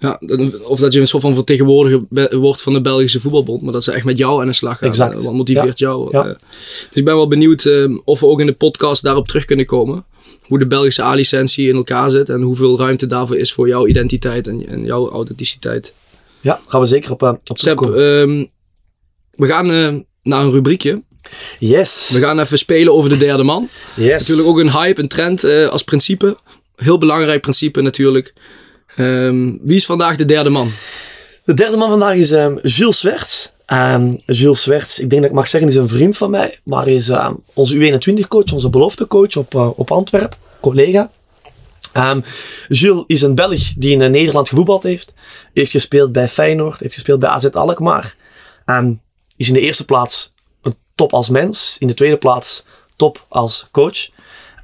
Ja, 0.00 0.20
of 0.64 0.80
dat 0.80 0.92
je 0.92 1.00
een 1.00 1.06
soort 1.06 1.22
van 1.22 1.34
vertegenwoordiger 1.34 2.06
wordt 2.38 2.62
van 2.62 2.72
de 2.72 2.80
Belgische 2.80 3.20
voetbalbond, 3.20 3.62
maar 3.62 3.72
dat 3.72 3.84
ze 3.84 3.92
echt 3.92 4.04
met 4.04 4.18
jou 4.18 4.40
aan 4.40 4.46
de 4.46 4.52
slag 4.52 4.78
gaan. 4.78 4.88
Exact. 4.88 5.24
Wat 5.24 5.32
motiveert 5.32 5.78
jou? 5.78 6.08
Ja. 6.10 6.26
Eh. 6.26 6.34
dus 6.38 6.88
ik 6.92 7.04
ben 7.04 7.14
wel 7.14 7.28
benieuwd 7.28 7.64
uh, 7.64 7.98
of 8.04 8.20
we 8.20 8.26
ook 8.26 8.40
in 8.40 8.46
de 8.46 8.52
podcast 8.52 9.02
daarop 9.02 9.28
terug 9.28 9.44
kunnen 9.44 9.66
komen. 9.66 10.04
Hoe 10.42 10.58
de 10.58 10.66
Belgische 10.66 11.02
A-licentie 11.02 11.68
in 11.68 11.74
elkaar 11.74 12.10
zit 12.10 12.28
en 12.28 12.42
hoeveel 12.42 12.78
ruimte 12.78 13.06
daarvoor 13.06 13.36
is 13.36 13.52
voor 13.52 13.68
jouw 13.68 13.86
identiteit 13.86 14.46
en, 14.46 14.68
en 14.68 14.84
jouw 14.84 15.10
authenticiteit. 15.10 15.94
Ja, 16.40 16.60
gaan 16.68 16.80
we 16.80 16.86
zeker 16.86 17.12
op, 17.12 17.22
op 17.46 17.58
Seb, 17.58 17.80
um, 17.80 18.48
we 19.30 19.46
gaan 19.46 19.66
naar 20.22 20.44
een 20.44 20.50
rubriekje. 20.50 21.02
Yes. 21.58 22.10
We 22.12 22.18
gaan 22.18 22.40
even 22.40 22.58
spelen 22.58 22.92
over 22.92 23.08
de 23.08 23.16
derde 23.16 23.42
man. 23.42 23.68
Yes. 23.94 24.18
Natuurlijk 24.18 24.48
ook 24.48 24.58
een 24.58 24.72
hype, 24.72 25.00
een 25.00 25.08
trend 25.08 25.44
uh, 25.44 25.68
als 25.68 25.82
principe. 25.82 26.38
Heel 26.76 26.98
belangrijk 26.98 27.40
principe 27.40 27.80
natuurlijk. 27.80 28.32
Um, 28.96 29.60
wie 29.62 29.76
is 29.76 29.86
vandaag 29.86 30.16
de 30.16 30.24
derde 30.24 30.50
man? 30.50 30.70
De 31.44 31.54
derde 31.54 31.76
man 31.76 31.90
vandaag 31.90 32.14
is 32.14 32.30
um, 32.30 32.58
Jules 32.62 32.98
Swerts. 32.98 33.52
Um, 33.72 34.16
Jules 34.26 34.62
Swerts, 34.62 34.98
ik 34.98 35.10
denk 35.10 35.22
dat 35.22 35.30
ik 35.30 35.36
mag 35.36 35.48
zeggen, 35.48 35.70
is 35.70 35.76
een 35.76 35.88
vriend 35.88 36.16
van 36.16 36.30
mij. 36.30 36.58
Maar 36.62 36.88
is 36.88 37.10
onze 37.54 37.74
U21-coach, 37.74 38.52
onze 38.52 38.70
beloftecoach 38.70 39.36
op, 39.36 39.54
uh, 39.54 39.70
op 39.76 39.90
Antwerp. 39.90 40.36
Collega. 40.60 41.10
Jules 42.68 43.04
is 43.06 43.22
een 43.22 43.34
Belg 43.34 43.72
die 43.76 43.98
in 43.98 44.10
Nederland 44.10 44.48
gevoetbald 44.48 44.82
heeft. 44.82 45.12
Heeft 45.54 45.70
gespeeld 45.70 46.12
bij 46.12 46.28
Feyenoord. 46.28 46.80
Heeft 46.80 46.94
gespeeld 46.94 47.18
bij 47.18 47.28
AZ 47.28 47.44
Alkmaar. 47.44 48.14
is 49.36 49.48
in 49.48 49.54
de 49.54 49.60
eerste 49.60 49.84
plaats 49.84 50.32
top 50.98 51.12
als 51.12 51.28
mens. 51.28 51.76
In 51.78 51.86
de 51.86 51.94
tweede 51.94 52.16
plaats 52.16 52.64
top 52.96 53.26
als 53.28 53.68
coach. 53.70 54.08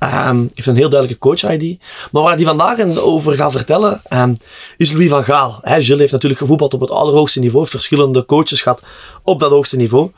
Um, 0.00 0.50
heeft 0.54 0.68
een 0.68 0.76
heel 0.76 0.88
duidelijke 0.88 1.28
coach-ID. 1.28 1.78
Maar 2.12 2.22
waar 2.22 2.34
hij 2.34 2.44
vandaag 2.44 2.98
over 2.98 3.34
gaat 3.34 3.52
vertellen, 3.52 4.02
um, 4.12 4.36
is 4.76 4.92
Louis 4.92 5.08
van 5.08 5.24
Gaal. 5.24 5.58
He, 5.62 5.80
Gilles 5.80 6.00
heeft 6.00 6.12
natuurlijk 6.12 6.40
gevoetbald 6.40 6.74
op 6.74 6.80
het 6.80 6.90
allerhoogste 6.90 7.40
niveau. 7.40 7.66
Verschillende 7.66 8.24
coaches 8.24 8.62
gehad 8.62 8.82
op 9.22 9.40
dat 9.40 9.50
hoogste 9.50 9.76
niveau. 9.76 10.10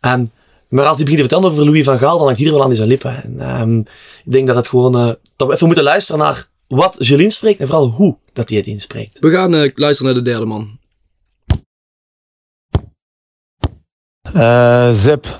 Um, 0.00 0.30
maar 0.68 0.86
als 0.86 0.96
hij 0.96 1.04
begint 1.04 1.22
te 1.22 1.28
vertellen 1.28 1.50
over 1.52 1.64
Louis 1.64 1.84
van 1.84 1.98
Gaal, 1.98 2.16
dan 2.16 2.26
hangt 2.26 2.38
iedereen 2.38 2.60
wel 2.60 2.68
aan 2.68 2.74
zijn 2.74 2.88
lippen. 2.88 3.38
En, 3.38 3.86
ik 4.24 4.32
denk 4.32 4.46
dat, 4.46 4.56
het 4.56 4.68
gewoon, 4.68 4.96
uh, 4.96 5.12
dat 5.36 5.48
we 5.48 5.54
even 5.54 5.66
moeten 5.66 5.84
luisteren 5.84 6.20
naar 6.20 6.48
wat 6.68 6.96
Gilles 6.98 7.24
inspreekt 7.24 7.60
en 7.60 7.66
vooral 7.66 7.88
hoe 7.88 8.16
dat 8.32 8.48
hij 8.48 8.58
het 8.58 8.66
inspreekt. 8.66 9.18
We 9.18 9.30
gaan 9.30 9.54
uh, 9.54 9.70
luisteren 9.74 10.14
naar 10.14 10.22
de 10.22 10.30
derde 10.30 10.46
man. 10.46 10.78
Uh, 14.36 14.92
Zep, 14.92 15.38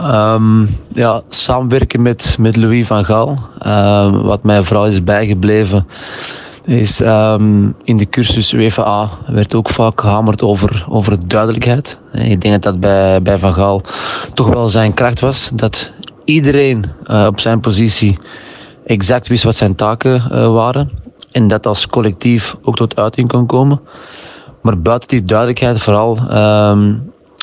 Um, 0.00 0.76
ja, 0.94 1.22
samenwerken 1.28 2.02
met, 2.02 2.36
met 2.38 2.56
Louis 2.56 2.86
van 2.86 3.04
Gaal. 3.04 3.36
Um, 3.66 4.22
wat 4.22 4.42
mij 4.42 4.62
vooral 4.62 4.86
is 4.86 5.04
bijgebleven, 5.04 5.86
is 6.64 7.00
um, 7.00 7.74
in 7.84 7.96
de 7.96 8.08
cursus 8.08 8.52
UEFA 8.52 9.08
werd 9.26 9.54
ook 9.54 9.68
vaak 9.68 10.00
gehamerd 10.00 10.42
over, 10.42 10.86
over 10.88 11.28
duidelijkheid. 11.28 11.98
Ik 12.12 12.40
denk 12.40 12.52
dat 12.54 12.62
dat 12.62 12.80
bij, 12.80 13.22
bij 13.22 13.38
Van 13.38 13.54
Gaal 13.54 13.82
toch 14.34 14.48
wel 14.48 14.68
zijn 14.68 14.94
kracht 14.94 15.20
was. 15.20 15.50
Dat 15.54 15.92
iedereen 16.24 16.84
uh, 17.06 17.26
op 17.26 17.40
zijn 17.40 17.60
positie 17.60 18.18
exact 18.86 19.28
wist 19.28 19.44
wat 19.44 19.56
zijn 19.56 19.74
taken 19.74 20.22
uh, 20.32 20.52
waren. 20.52 20.90
En 21.32 21.48
dat 21.48 21.66
als 21.66 21.86
collectief 21.86 22.56
ook 22.62 22.76
tot 22.76 22.96
uiting 22.96 23.28
kon 23.28 23.46
komen. 23.46 23.80
Maar 24.62 24.82
buiten 24.82 25.08
die 25.08 25.24
duidelijkheid 25.24 25.80
vooral 25.80 26.18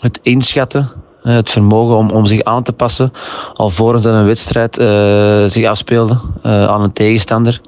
het 0.02 0.20
inschatten 0.22 0.82
eh, 0.82 1.09
het 1.22 1.50
vermogen 1.50 1.96
om, 1.96 2.10
om 2.10 2.26
zich 2.26 2.44
aan 2.44 2.64
te 2.64 2.74
passen, 2.74 3.12
alvorens 3.54 4.04
dat 4.04 4.14
een 4.14 4.26
wedstrijd 4.26 4.80
uh, 4.80 4.86
zich 5.46 5.66
afspeelde 5.66 6.18
uh, 6.46 6.68
aan 6.68 6.82
een 6.82 6.94
tegenstander. 6.94 7.62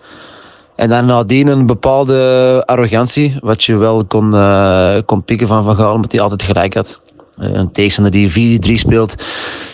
En 0.75 0.89
dan 0.89 1.05
nadien 1.05 1.48
een 1.48 1.65
bepaalde 1.65 2.63
arrogantie, 2.65 3.38
wat 3.39 3.63
je 3.63 3.75
wel 3.75 4.05
kon, 4.05 4.34
uh, 4.34 4.98
kon 5.05 5.24
pikken 5.24 5.48
van 5.48 5.63
Van 5.63 5.75
Gaal, 5.75 5.93
omdat 5.93 6.12
hij 6.12 6.22
altijd 6.22 6.43
gelijk 6.43 6.74
had. 6.74 7.00
een 7.38 7.72
tegenstander 7.72 8.12
die 8.12 8.60
4-3 8.60 8.74
speelt, 8.74 9.15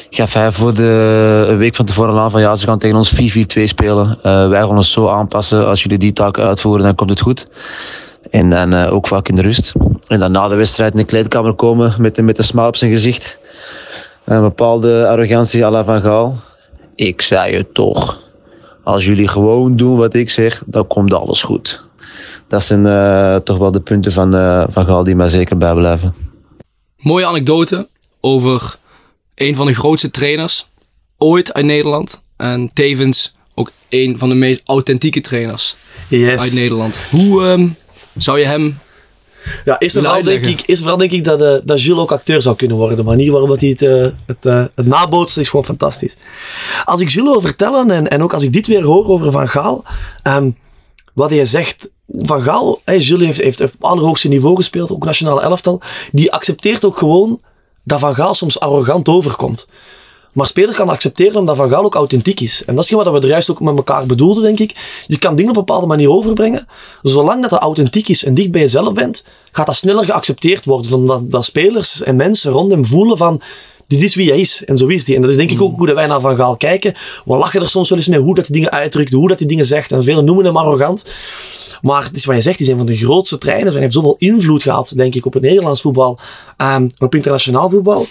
gaf 0.09 0.33
hij 0.33 0.51
voor 0.51 0.73
de 0.73 1.45
een 1.49 1.57
week 1.57 1.75
van 1.75 1.85
tevoren 1.85 2.19
aan 2.19 2.31
van 2.31 2.41
ja, 2.41 2.55
ze 2.55 2.67
gaan 2.67 2.79
tegen 2.79 2.97
ons 2.97 3.13
4-4-2 3.13 3.63
spelen. 3.63 4.17
wij 4.21 4.59
gaan 4.59 4.77
ons 4.77 4.91
zo 4.91 5.07
aanpassen, 5.09 5.67
als 5.67 5.83
jullie 5.83 5.97
die 5.97 6.13
taak 6.13 6.39
uitvoeren, 6.39 6.83
dan 6.83 6.95
komt 6.95 7.09
het 7.09 7.21
goed. 7.21 7.47
En 8.29 8.49
dan 8.49 8.73
eh, 8.73 8.93
ook 8.93 9.07
vaak 9.07 9.27
in 9.27 9.35
de 9.35 9.41
rust. 9.41 9.73
En 10.07 10.19
dan 10.19 10.31
na 10.31 10.47
de 10.47 10.55
wedstrijd 10.55 10.91
in 10.91 10.97
de 10.97 11.05
kleedkamer 11.05 11.53
komen 11.53 11.93
met, 11.97 12.21
met 12.21 12.37
een 12.37 12.43
smaal 12.43 12.67
op 12.67 12.75
zijn 12.75 12.91
gezicht. 12.91 13.37
Een 14.27 14.41
bepaalde 14.41 15.07
arrogantie 15.07 15.65
à 15.65 15.71
la 15.71 15.83
Van 15.83 16.01
Gaal. 16.01 16.37
Ik 16.95 17.21
zei 17.21 17.55
het 17.55 17.73
toch. 17.73 18.21
Als 18.83 19.05
jullie 19.05 19.27
gewoon 19.27 19.75
doen 19.75 19.97
wat 19.97 20.13
ik 20.13 20.29
zeg, 20.29 20.63
dan 20.65 20.87
komt 20.87 21.13
alles 21.13 21.41
goed. 21.41 21.81
Dat 22.47 22.63
zijn 22.63 22.85
uh, 22.85 23.35
toch 23.35 23.57
wel 23.57 23.71
de 23.71 23.79
punten 23.79 24.11
van, 24.11 24.35
uh, 24.35 24.63
van 24.69 24.85
Gaal 24.85 25.03
die 25.03 25.15
mij 25.15 25.27
zeker 25.27 25.57
bijblijven. 25.57 26.15
Mooie 26.97 27.25
anekdote 27.25 27.87
over 28.21 28.77
een 29.35 29.55
van 29.55 29.67
de 29.67 29.73
grootste 29.73 30.11
trainers 30.11 30.67
ooit 31.17 31.53
uit 31.53 31.65
Nederland. 31.65 32.21
En 32.37 32.69
tevens 32.73 33.35
ook 33.55 33.71
een 33.89 34.17
van 34.17 34.29
de 34.29 34.35
meest 34.35 34.61
authentieke 34.65 35.21
trainers 35.21 35.75
yes. 36.07 36.41
uit 36.41 36.53
Nederland. 36.53 37.03
Hoe 37.09 37.43
um, 37.43 37.75
zou 38.17 38.39
je 38.39 38.45
hem 38.45 38.79
ja, 39.65 39.79
eerst 39.79 39.95
en 39.95 40.03
vooral 40.03 40.23
denk 40.23 40.45
ik, 40.45 40.63
eerst 40.65 40.81
vooral 40.81 40.97
denk 40.97 41.11
ik 41.11 41.23
dat, 41.23 41.41
uh, 41.41 41.55
dat 41.63 41.79
Gilles 41.81 42.01
ook 42.01 42.11
acteur 42.11 42.41
zou 42.41 42.55
kunnen 42.55 42.77
worden. 42.77 42.97
De 42.97 43.03
manier 43.03 43.31
waarop 43.31 43.59
hij 43.59 43.69
het, 43.69 43.81
uh, 43.81 44.07
het, 44.25 44.45
uh, 44.45 44.65
het 44.75 44.87
nabootst 44.87 45.37
is 45.37 45.49
gewoon 45.49 45.65
fantastisch. 45.65 46.15
Als 46.85 46.99
ik 46.99 47.11
Gilles 47.11 47.31
wil 47.31 47.41
vertellen, 47.41 47.91
en, 47.91 48.07
en 48.07 48.23
ook 48.23 48.33
als 48.33 48.43
ik 48.43 48.53
dit 48.53 48.67
weer 48.67 48.83
hoor 48.83 49.07
over 49.07 49.31
Van 49.31 49.47
Gaal, 49.47 49.83
um, 50.23 50.57
wat 51.13 51.29
hij 51.29 51.45
zegt, 51.45 51.89
Van 52.07 52.41
Gaal, 52.41 52.81
hey, 52.83 53.01
Gilles 53.01 53.25
heeft, 53.25 53.41
heeft, 53.41 53.59
heeft 53.59 53.73
op 53.73 53.83
allerhoogste 53.83 54.27
niveau 54.27 54.55
gespeeld, 54.55 54.91
ook 54.91 55.05
nationale 55.05 55.41
elftal, 55.41 55.81
die 56.11 56.31
accepteert 56.31 56.85
ook 56.85 56.97
gewoon 56.97 57.41
dat 57.83 57.99
Van 57.99 58.15
Gaal 58.15 58.33
soms 58.33 58.59
arrogant 58.59 59.07
overkomt. 59.07 59.67
Maar 60.37 60.47
spelers 60.47 60.75
kan 60.75 60.89
accepteren 60.89 61.35
omdat 61.35 61.55
Van 61.55 61.69
Gaal 61.69 61.83
ook 61.83 61.95
authentiek 61.95 62.39
is. 62.39 62.65
En 62.65 62.75
dat 62.75 62.83
is 62.83 62.91
wat 62.91 63.11
we 63.11 63.19
er 63.19 63.27
juist 63.27 63.51
ook 63.51 63.61
met 63.61 63.77
elkaar 63.77 64.05
bedoelden, 64.05 64.43
denk 64.43 64.59
ik. 64.59 64.75
Je 65.07 65.17
kan 65.17 65.35
dingen 65.35 65.51
op 65.51 65.57
een 65.57 65.65
bepaalde 65.65 65.87
manier 65.87 66.09
overbrengen. 66.09 66.67
Zolang 67.01 67.41
dat, 67.41 67.49
dat 67.49 67.59
authentiek 67.59 68.07
is 68.07 68.25
en 68.25 68.33
dicht 68.33 68.51
bij 68.51 68.61
jezelf 68.61 68.93
bent, 68.93 69.23
gaat 69.51 69.65
dat 69.65 69.75
sneller 69.75 70.05
geaccepteerd 70.05 70.65
worden. 70.65 70.93
Omdat 70.93 71.31
dat 71.31 71.45
spelers 71.45 72.03
en 72.03 72.15
mensen 72.15 72.51
rond 72.51 72.71
hem 72.71 72.85
voelen 72.85 73.17
van, 73.17 73.41
dit 73.87 74.01
is 74.01 74.15
wie 74.15 74.29
hij 74.29 74.39
is. 74.39 74.65
En 74.65 74.77
zo 74.77 74.87
is 74.87 75.03
die. 75.03 75.15
En 75.15 75.21
dat 75.21 75.31
is 75.31 75.37
denk 75.37 75.51
ik 75.51 75.61
ook 75.61 75.77
hoe 75.77 75.85
dat 75.85 75.95
wij 75.95 76.07
naar 76.07 76.19
Van 76.19 76.35
Gaal 76.35 76.57
kijken. 76.57 76.93
We 77.25 77.35
lachen 77.35 77.61
er 77.61 77.69
soms 77.69 77.89
wel 77.89 77.97
eens 77.97 78.07
mee 78.07 78.19
hoe 78.19 78.35
dat 78.35 78.45
die 78.45 78.53
dingen 78.53 78.71
uitdrukt, 78.71 79.11
hoe 79.11 79.27
dat 79.27 79.37
die 79.37 79.47
dingen 79.47 79.65
zegt. 79.65 79.91
En 79.91 80.03
velen 80.03 80.25
noemen 80.25 80.45
hem 80.45 80.57
arrogant. 80.57 81.05
Maar 81.81 82.03
het 82.03 82.15
is 82.15 82.25
wat 82.25 82.35
je 82.35 82.41
zegt, 82.41 82.57
hij 82.57 82.65
is 82.65 82.71
een 82.71 82.77
van 82.77 82.87
de 82.87 82.97
grootste 82.97 83.37
trainers. 83.37 83.67
En 83.67 83.73
hij 83.73 83.81
heeft 83.81 83.93
zoveel 83.93 84.15
invloed 84.17 84.63
gehad, 84.63 84.93
denk 84.95 85.15
ik, 85.15 85.25
op 85.25 85.33
het 85.33 85.43
Nederlands 85.43 85.81
voetbal. 85.81 86.19
Um, 86.57 86.91
op 86.97 87.15
internationaal 87.15 87.69
voetbal. 87.69 88.05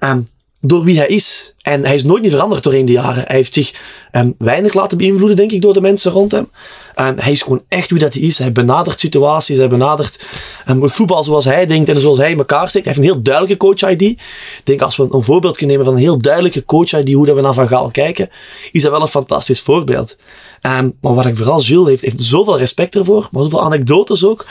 Um, 0.00 0.28
door 0.66 0.84
wie 0.84 0.98
hij 0.98 1.06
is. 1.06 1.54
En 1.62 1.84
hij 1.84 1.94
is 1.94 2.04
nooit 2.04 2.22
niet 2.22 2.30
veranderd 2.30 2.62
doorheen 2.62 2.86
de 2.86 2.92
jaren. 2.92 3.24
Hij 3.26 3.36
heeft 3.36 3.54
zich 3.54 3.72
um, 4.12 4.34
weinig 4.38 4.74
laten 4.74 4.98
beïnvloeden, 4.98 5.36
denk 5.36 5.52
ik, 5.52 5.62
door 5.62 5.72
de 5.72 5.80
mensen 5.80 6.12
rond 6.12 6.32
hem. 6.32 6.50
En 6.94 7.20
hij 7.20 7.32
is 7.32 7.42
gewoon 7.42 7.62
echt 7.68 7.90
wie 7.90 7.98
dat 7.98 8.14
hij 8.14 8.22
is. 8.22 8.38
Hij 8.38 8.52
benadert 8.52 9.00
situaties, 9.00 9.58
hij 9.58 9.68
benadert 9.68 10.24
um, 10.68 10.82
het 10.82 10.92
voetbal 10.92 11.24
zoals 11.24 11.44
hij 11.44 11.66
denkt 11.66 11.88
en 11.88 12.00
zoals 12.00 12.18
hij 12.18 12.30
in 12.30 12.38
elkaar 12.38 12.68
steekt. 12.68 12.84
Hij 12.84 12.94
heeft 12.94 13.06
een 13.06 13.12
heel 13.12 13.22
duidelijke 13.22 13.56
coach-ID. 13.66 14.02
Ik 14.02 14.20
denk, 14.64 14.80
als 14.82 14.96
we 14.96 15.08
een 15.10 15.22
voorbeeld 15.22 15.56
kunnen 15.56 15.76
nemen 15.76 15.90
van 15.92 16.00
een 16.00 16.06
heel 16.06 16.18
duidelijke 16.18 16.64
coach-ID, 16.64 17.12
hoe 17.12 17.26
dat 17.26 17.34
we 17.34 17.40
naar 17.40 17.54
Van 17.54 17.68
Gaal 17.68 17.90
kijken, 17.90 18.30
is 18.72 18.82
dat 18.82 18.90
wel 18.90 19.00
een 19.00 19.08
fantastisch 19.08 19.60
voorbeeld. 19.60 20.16
Um, 20.62 20.96
maar 21.00 21.14
wat 21.14 21.26
ik 21.26 21.36
vooral, 21.36 21.60
Gilles 21.60 21.88
heeft, 21.88 22.02
heeft 22.02 22.22
zoveel 22.22 22.58
respect 22.58 22.94
ervoor, 22.94 23.28
maar 23.32 23.42
zoveel 23.42 23.62
anekdotes 23.62 24.24
ook. 24.24 24.46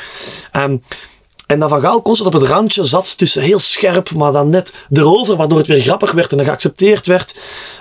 En 1.47 1.59
dat 1.59 1.69
Van 1.69 1.81
Gaal 1.81 2.01
constant 2.01 2.33
op 2.33 2.41
het 2.41 2.49
randje 2.49 2.83
zat 2.83 3.17
tussen 3.17 3.41
heel 3.41 3.59
scherp, 3.59 4.11
maar 4.11 4.31
dan 4.31 4.49
net 4.49 4.73
erover, 4.91 5.35
waardoor 5.35 5.57
het 5.57 5.67
weer 5.67 5.81
grappig 5.81 6.11
werd 6.11 6.31
en 6.31 6.37
dan 6.37 6.45
geaccepteerd 6.45 7.05
werd. 7.05 7.39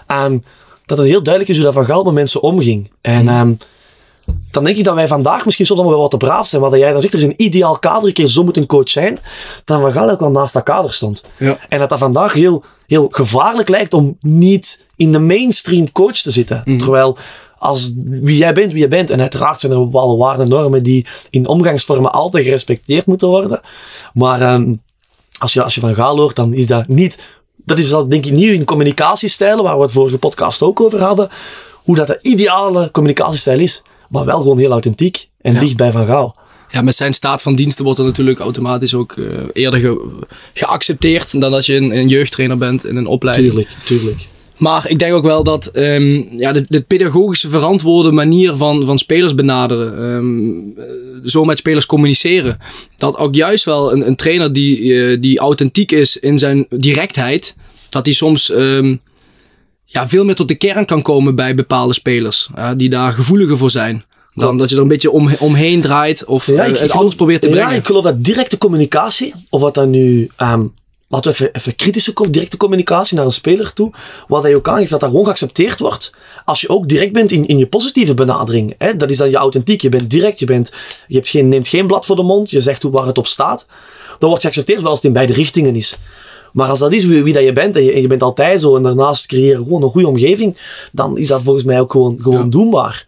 Um, 0.09 0.45
dat 0.87 0.99
het 0.99 1.07
heel 1.07 1.23
duidelijk 1.23 1.53
is 1.53 1.57
hoe 1.57 1.73
dat 1.73 1.75
Van 1.75 1.85
Gaal 1.85 2.05
met 2.05 2.15
mensen 2.15 2.43
omging. 2.43 2.91
En 3.01 3.29
um, 3.29 3.59
dan 4.51 4.65
denk 4.65 4.77
ik 4.77 4.85
dat 4.85 4.95
wij 4.95 5.09
vandaag 5.09 5.45
misschien 5.45 5.67
soms 5.67 5.81
allemaal 5.81 5.99
wel 5.99 6.09
wat 6.09 6.21
te 6.21 6.27
braaf 6.27 6.47
zijn. 6.47 6.63
Maar 6.63 6.79
jij 6.79 6.93
dan 6.93 7.01
zegt, 7.01 7.13
er 7.13 7.19
is 7.19 7.25
een 7.25 7.43
ideaal 7.43 7.79
kader, 7.79 8.09
een 8.09 8.13
keer 8.13 8.27
zo 8.27 8.45
moet 8.45 8.57
een 8.57 8.67
coach 8.67 8.89
zijn. 8.91 9.19
Dat 9.65 9.81
Van 9.81 9.93
Gaal 9.93 10.11
ook 10.11 10.21
wel 10.21 10.31
naast 10.31 10.53
dat 10.53 10.63
kader 10.63 10.93
stond. 10.93 11.25
Ja. 11.37 11.59
En 11.69 11.79
dat 11.79 11.89
dat 11.89 11.99
vandaag 11.99 12.33
heel, 12.33 12.65
heel 12.87 13.09
gevaarlijk 13.11 13.69
lijkt 13.69 13.95
om 13.95 14.17
niet 14.21 14.87
in 14.97 15.13
de 15.13 15.19
mainstream 15.19 15.93
coach 15.93 16.17
te 16.17 16.31
zitten. 16.31 16.61
Mm. 16.65 16.79
Terwijl 16.79 17.17
als 17.65 17.93
wie 17.97 18.37
jij 18.37 18.53
bent, 18.53 18.73
wie 18.73 18.81
je 18.81 18.89
bent. 18.89 19.11
En 19.11 19.21
uiteraard 19.21 19.61
zijn 19.61 19.73
er 19.73 19.79
bepaalde 19.79 20.17
waarden 20.17 20.45
en 20.45 20.51
normen 20.51 20.83
die 20.83 21.07
in 21.31 21.47
omgangsvormen 21.47 22.13
altijd 22.13 22.45
gerespecteerd 22.45 23.07
moeten 23.07 23.29
worden. 23.29 23.61
Maar 24.13 24.55
um, 24.55 24.83
als, 25.39 25.53
je, 25.53 25.63
als 25.63 25.75
je 25.75 25.81
van 25.81 25.95
Gaal 25.95 26.19
hoort, 26.19 26.37
dan 26.37 26.53
is 26.53 26.67
dat 26.67 26.89
niet... 26.89 27.19
Dat 27.65 27.79
is 27.79 27.89
dat 27.89 28.11
denk 28.11 28.27
ik 28.27 28.33
niet 28.33 28.53
in 28.53 28.65
communicatiestijlen, 28.65 29.65
waar 29.65 29.77
we 29.77 29.83
het 29.83 29.93
vorige 29.93 30.19
podcast 30.19 30.63
ook 30.63 30.81
over 30.81 31.03
hadden. 31.03 31.29
Hoe 31.73 31.97
dat 31.97 32.07
de 32.07 32.19
ideale 32.21 32.91
communicatiestijl 32.91 33.59
is. 33.59 33.83
Maar 34.09 34.25
wel 34.25 34.41
gewoon 34.41 34.59
heel 34.59 34.71
authentiek 34.71 35.29
en 35.41 35.55
ja. 35.55 35.61
dicht 35.61 35.77
bij 35.77 35.93
Van 35.93 36.07
Gaal. 36.07 36.37
Ja, 36.71 36.83
met 36.83 36.95
zijn 36.95 37.15
staat 37.15 37.43
van 37.43 37.55
diensten 37.55 37.85
wordt 37.85 37.99
er 37.99 38.05
natuurlijk 38.05 38.39
automatisch 38.39 38.95
ook 38.95 39.17
uh, 39.17 39.27
eerder 39.53 39.81
ge 39.81 40.21
geaccepteerd 40.55 41.41
dan 41.41 41.51
dat 41.51 41.67
je 41.67 41.77
een, 41.77 41.97
een, 41.97 42.09
jeugdtrainer 42.09 42.57
bent 42.57 42.85
in 42.85 42.97
een 42.97 43.07
opleiding. 43.07 43.53
Tuurlijk, 43.53 43.71
tuurlijk. 43.85 44.34
Maar 44.57 44.91
ik 44.91 44.99
denk 44.99 45.15
ook 45.15 45.25
wel 45.25 45.43
dat 45.43 45.71
um, 45.73 46.29
ja, 46.37 46.53
de, 46.53 46.65
de, 46.69 46.81
pedagogische 46.81 47.49
verantwoorde 47.49 48.13
manier 48.13 48.55
van, 48.55 48.87
van 48.87 48.99
spelers 48.99 49.35
benaderen, 49.35 50.03
um, 50.03 50.75
zo 51.25 51.45
met 51.45 51.59
spelers 51.59 51.87
communiceren, 51.87 52.59
dat 52.97 53.17
ook 53.17 53.35
juist 53.35 53.65
wel 53.65 53.93
een, 53.93 54.07
een 54.07 54.17
trainer 54.17 54.53
die, 54.53 54.79
uh, 54.79 55.21
die 55.21 55.39
authentiek 55.39 55.93
is 55.93 56.17
in 56.17 56.39
zijn 56.39 56.67
directheid, 56.69 57.55
dat 57.89 58.05
die 58.05 58.15
soms 58.15 58.51
um, 58.51 59.01
ja, 59.85 60.09
veel 60.09 60.25
meer 60.25 60.35
tot 60.35 60.49
de 60.49 60.55
kern 60.55 60.85
kan 60.85 61.03
komen 61.03 61.35
bij 61.35 61.55
bepaalde 61.55 61.95
spelers, 61.95 62.49
uh, 62.59 62.71
die 62.77 62.89
daar 62.89 63.13
gevoeliger 63.13 63.59
voor 63.59 63.71
zijn. 63.71 64.05
Dan 64.35 64.57
dat 64.57 64.71
je 64.71 64.77
er 64.77 64.83
een 64.83 64.89
beetje 64.89 65.11
om, 65.11 65.31
omheen 65.39 65.81
draait 65.81 66.25
of 66.25 66.47
ja, 66.47 66.65
ik, 66.65 66.79
het 66.79 66.91
anders 66.91 67.15
probeert 67.15 67.41
te 67.41 67.49
brengen. 67.49 67.71
Ja, 67.71 67.77
ik 67.77 67.87
geloof 67.87 68.05
dat 68.05 68.25
directe 68.25 68.59
communicatie, 68.59 69.35
of 69.49 69.61
wat 69.61 69.75
dan 69.75 69.91
nu 69.91 70.31
laten 71.15 71.31
we 71.31 71.37
even, 71.37 71.55
even 71.55 71.77
kritische, 71.77 72.13
directe 72.31 72.57
communicatie 72.57 73.17
naar 73.17 73.25
een 73.25 73.31
speler 73.31 73.73
toe. 73.73 73.91
Wat 74.29 74.43
hij 74.43 74.55
ook 74.55 74.69
aangeeft, 74.69 74.91
dat 74.91 75.01
dat 75.01 75.09
gewoon 75.09 75.25
geaccepteerd 75.25 75.81
wordt. 75.81 76.13
Als 76.45 76.61
je 76.61 76.69
ook 76.69 76.89
direct 76.89 77.13
bent 77.13 77.31
in, 77.31 77.47
in 77.47 77.59
je 77.59 77.67
positieve 77.67 78.15
benadering. 78.15 78.75
Hè? 78.79 78.97
Dat 78.97 79.11
is 79.11 79.17
dan 79.17 79.31
je 79.31 79.37
authentiek. 79.37 79.81
Je 79.81 79.89
bent 79.89 80.11
direct, 80.11 80.39
je, 80.39 80.47
bent, 80.47 80.73
je 81.07 81.15
hebt 81.15 81.29
geen, 81.29 81.49
neemt 81.49 81.69
geen 81.69 81.87
blad 81.87 82.07
voor 82.07 82.17
de 82.17 82.23
mond. 82.23 82.51
Je 82.51 82.61
zegt 82.61 82.83
hoe 82.83 82.91
waar 82.93 83.07
het 83.07 83.19
op 83.19 83.27
staat. 83.27 83.67
Dan 84.19 84.29
wordt 84.29 84.43
je 84.43 84.49
geaccepteerd 84.49 84.81
wel 84.81 84.91
als 84.91 84.99
het 84.99 85.07
in 85.07 85.13
beide 85.13 85.33
richtingen 85.33 85.77
is. 85.77 85.99
Maar 86.53 86.69
als 86.69 86.79
dat 86.79 86.93
is 86.93 87.05
wie, 87.05 87.23
wie 87.23 87.33
dat 87.33 87.43
je 87.43 87.53
bent 87.53 87.77
en 87.77 87.85
je, 87.85 87.93
en 87.93 88.01
je 88.01 88.07
bent 88.07 88.23
altijd 88.23 88.61
zo 88.61 88.77
en 88.77 88.83
daarnaast 88.83 89.27
creëren 89.27 89.63
gewoon 89.63 89.83
een 89.83 89.91
goede 89.91 90.09
omgeving, 90.09 90.57
dan 90.93 91.19
is 91.19 91.29
dat 91.29 91.43
volgens 91.43 91.65
mij 91.65 91.81
ook 91.81 91.93
gewoon, 91.93 92.19
gewoon 92.23 92.45
ja. 92.45 92.49
doenbaar. 92.49 93.07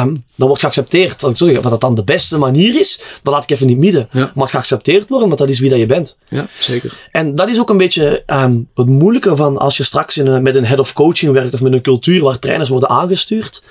Um, 0.00 0.24
dan 0.34 0.46
wordt 0.46 0.62
geaccepteerd. 0.62 1.20
Dat, 1.20 1.36
sorry, 1.36 1.60
wat 1.60 1.70
dat 1.70 1.80
dan 1.80 1.94
de 1.94 2.04
beste 2.04 2.38
manier 2.38 2.80
is, 2.80 3.00
dat 3.22 3.32
laat 3.32 3.42
ik 3.42 3.50
even 3.50 3.66
niet 3.66 3.78
midden. 3.78 4.08
Ja. 4.12 4.32
Maar 4.34 4.44
het 4.44 4.50
geaccepteerd 4.50 5.08
worden, 5.08 5.26
want 5.28 5.40
dat 5.40 5.48
is 5.48 5.58
wie 5.58 5.70
dat 5.70 5.78
je 5.78 5.86
bent. 5.86 6.16
Ja, 6.28 6.48
zeker. 6.60 7.08
En 7.10 7.34
dat 7.34 7.48
is 7.48 7.60
ook 7.60 7.70
een 7.70 7.76
beetje 7.76 8.22
um, 8.26 8.68
het 8.74 8.86
moeilijke 8.86 9.36
van 9.36 9.58
als 9.58 9.76
je 9.76 9.82
straks 9.82 10.16
in 10.16 10.26
een, 10.26 10.42
met 10.42 10.54
een 10.54 10.64
head 10.64 10.78
of 10.78 10.92
coaching 10.92 11.32
werkt 11.32 11.54
of 11.54 11.60
met 11.60 11.72
een 11.72 11.80
cultuur 11.80 12.22
waar 12.22 12.38
trainers 12.38 12.68
worden 12.68 12.88
aangestuurd, 12.88 13.62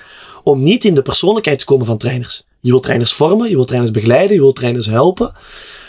om 0.44 0.64
niet 0.64 0.86
in 0.86 0.96
de 0.96 1.02
persoonlijkheid 1.02 1.60
te 1.60 1.66
komen 1.66 1.86
van 1.86 1.98
trainers. 1.98 2.44
Je 2.60 2.70
wilt 2.70 2.84
trainers 2.84 3.14
vormen, 3.14 3.50
je 3.50 3.56
wilt 3.56 3.68
trainers 3.68 3.94
begeleiden, 3.94 4.36
je 4.36 4.42
wilt 4.42 4.56
trainers 4.56 4.86
helpen. 4.86 5.34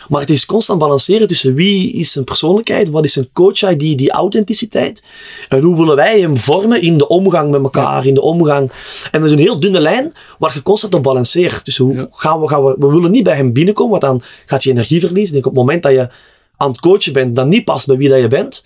Maar 0.09 0.21
het 0.21 0.31
is 0.31 0.47
constant 0.47 0.79
balanceren 0.79 1.29
tussen 1.29 1.55
wie 1.55 1.93
is 1.93 2.13
zijn 2.13 2.25
persoonlijkheid, 2.25 2.91
wat 2.91 3.05
is 3.05 3.13
zijn 3.13 3.29
coach-ID, 3.33 3.79
die 3.79 4.11
authenticiteit. 4.11 5.03
En 5.49 5.63
hoe 5.63 5.77
willen 5.77 5.97
wij 5.97 6.21
hem 6.21 6.39
vormen 6.39 6.83
in 6.83 6.99
de 6.99 7.09
omgang 7.09 7.51
met 7.51 7.63
elkaar, 7.63 8.03
ja. 8.03 8.09
in 8.09 8.15
de 8.15 8.21
omgang. 8.21 8.73
En 9.11 9.21
dat 9.21 9.31
is 9.31 9.37
een 9.37 9.43
heel 9.43 9.61
dunne 9.61 9.81
lijn 9.81 10.13
waar 10.39 10.55
je 10.55 10.63
constant 10.63 10.95
op 10.95 11.03
balanceert. 11.03 11.65
Dus 11.65 11.77
hoe 11.77 11.95
ja. 11.95 12.07
gaan, 12.11 12.41
we, 12.41 12.49
gaan 12.49 12.65
we, 12.65 12.77
we 12.79 12.87
willen 12.87 13.11
niet 13.11 13.25
bij 13.25 13.37
hem 13.37 13.53
binnenkomen, 13.53 14.01
want 14.01 14.03
dan 14.03 14.23
gaat 14.47 14.63
je 14.63 14.71
energie 14.71 15.01
verliezen. 15.01 15.33
Denk 15.33 15.47
op 15.47 15.53
het 15.53 15.61
moment 15.61 15.83
dat 15.83 15.93
je 15.93 16.09
aan 16.57 16.71
het 16.71 16.81
coachen 16.81 17.13
bent, 17.13 17.37
dat 17.37 17.47
niet 17.47 17.65
past 17.65 17.87
bij 17.87 17.97
wie 17.97 18.09
dat 18.09 18.21
je 18.21 18.29
bent, 18.29 18.65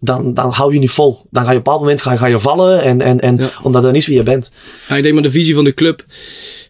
dan, 0.00 0.34
dan 0.34 0.50
hou 0.50 0.72
je 0.72 0.78
niet 0.78 0.90
vol. 0.90 1.26
Dan 1.30 1.44
ga 1.44 1.50
je 1.50 1.58
op 1.58 1.66
een 1.66 1.72
bepaald 1.72 1.80
moment 1.80 2.02
ga, 2.02 2.16
ga 2.16 2.26
je 2.26 2.40
vallen, 2.40 2.82
en, 2.82 3.00
en, 3.00 3.20
en, 3.20 3.36
ja. 3.36 3.50
omdat 3.62 3.82
dat 3.82 3.92
niet 3.92 4.06
wie 4.06 4.16
je 4.16 4.22
bent. 4.22 4.50
Ja, 4.88 4.96
ik 4.96 5.02
denk 5.02 5.14
maar 5.14 5.22
de 5.22 5.30
visie 5.30 5.54
van 5.54 5.64
de 5.64 5.74
club 5.74 6.04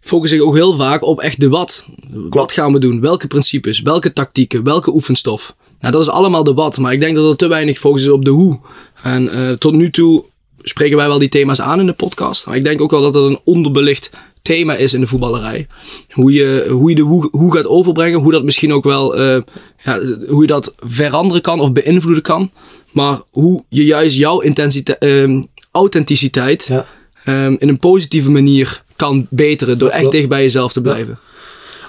focus 0.00 0.32
ik 0.32 0.42
ook 0.42 0.54
heel 0.54 0.76
vaak 0.76 1.02
op 1.02 1.20
echt 1.20 1.40
de 1.40 1.48
wat. 1.48 1.84
Klopt. 2.10 2.34
Wat 2.34 2.52
gaan 2.52 2.72
we 2.72 2.78
doen? 2.78 3.00
Welke 3.00 3.26
principes? 3.26 3.80
Welke 3.80 4.12
tactieken? 4.12 4.64
Welke 4.64 4.94
oefenstof? 4.94 5.56
Nou, 5.80 5.92
dat 5.92 6.02
is 6.02 6.08
allemaal 6.08 6.44
de 6.44 6.54
wat. 6.54 6.78
Maar 6.78 6.92
ik 6.92 7.00
denk 7.00 7.16
dat 7.16 7.30
er 7.30 7.36
te 7.36 7.48
weinig 7.48 7.78
focus 7.78 8.02
is 8.02 8.08
op 8.08 8.24
de 8.24 8.30
hoe. 8.30 8.60
En 9.02 9.24
uh, 9.24 9.52
tot 9.52 9.74
nu 9.74 9.90
toe 9.90 10.24
spreken 10.62 10.96
wij 10.96 11.08
wel 11.08 11.18
die 11.18 11.28
thema's 11.28 11.60
aan 11.60 11.80
in 11.80 11.86
de 11.86 11.92
podcast. 11.92 12.46
Maar 12.46 12.56
ik 12.56 12.64
denk 12.64 12.80
ook 12.80 12.90
wel 12.90 13.02
dat 13.02 13.12
dat 13.12 13.24
een 13.24 13.40
onderbelicht 13.44 14.10
thema 14.42 14.74
is 14.74 14.94
in 14.94 15.00
de 15.00 15.06
voetballerij. 15.06 15.66
Hoe 16.10 16.32
je, 16.32 16.68
hoe 16.70 16.88
je 16.88 16.96
de 16.96 17.02
hoe, 17.02 17.28
hoe 17.30 17.54
gaat 17.54 17.66
overbrengen. 17.66 18.20
Hoe 18.20 18.32
dat 18.32 18.44
misschien 18.44 18.72
ook 18.72 18.84
wel 18.84 19.20
uh, 19.20 19.42
ja, 19.84 20.00
hoe 20.28 20.40
je 20.40 20.46
dat 20.46 20.74
veranderen 20.76 21.42
kan 21.42 21.60
of 21.60 21.72
beïnvloeden 21.72 22.22
kan. 22.22 22.50
Maar 22.92 23.20
hoe 23.30 23.64
je 23.68 23.84
juist 23.84 24.16
jouw 24.16 24.40
intensiteit, 24.40 25.04
uh, 25.04 25.42
authenticiteit 25.70 26.64
ja. 26.66 26.86
um, 27.26 27.56
in 27.58 27.68
een 27.68 27.78
positieve 27.78 28.30
manier 28.30 28.82
kan 28.96 29.26
beteren 29.30 29.78
door 29.78 29.88
echt 29.88 30.10
dicht 30.10 30.28
bij 30.28 30.42
jezelf 30.42 30.72
te 30.72 30.80
blijven. 30.80 31.18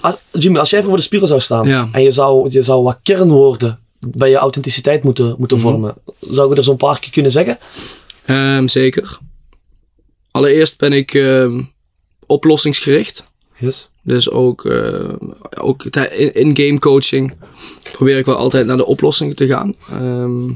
Als, 0.01 0.17
Jimmy, 0.31 0.59
als 0.59 0.69
jij 0.69 0.83
voor 0.83 0.95
de 0.95 1.01
spiegel 1.01 1.27
zou 1.27 1.39
staan 1.39 1.93
en 1.93 2.03
je 2.03 2.11
zou, 2.11 2.49
je 2.49 2.61
zou 2.61 2.83
wat 2.83 2.99
kernwoorden 3.03 3.79
bij 3.99 4.29
je 4.29 4.35
authenticiteit 4.35 5.03
moeten, 5.03 5.35
moeten 5.37 5.57
mm 5.57 5.63
-hmm. 5.63 5.71
vormen, 5.71 5.95
zou 6.19 6.51
ik 6.51 6.57
er 6.57 6.63
zo'n 6.63 6.77
paar 6.77 6.99
keer 6.99 7.11
kunnen 7.11 7.31
zeggen? 7.31 7.57
Um, 8.27 8.67
zeker. 8.67 9.17
Allereerst 10.31 10.77
ben 10.77 10.93
ik 10.93 11.13
um, 11.13 11.71
oplossingsgericht. 12.25 13.27
Yes. 13.57 13.89
Dus 14.03 14.29
ook, 14.29 14.65
eh, 14.65 15.09
ook 15.57 15.83
in-game 15.83 16.79
coaching 16.79 17.33
probeer 17.91 18.17
ik 18.17 18.25
wel 18.25 18.35
altijd 18.35 18.65
naar 18.65 18.77
de 18.77 18.85
oplossingen 18.85 19.35
te 19.35 19.47
gaan. 19.47 19.75
Ehm, 19.89 20.49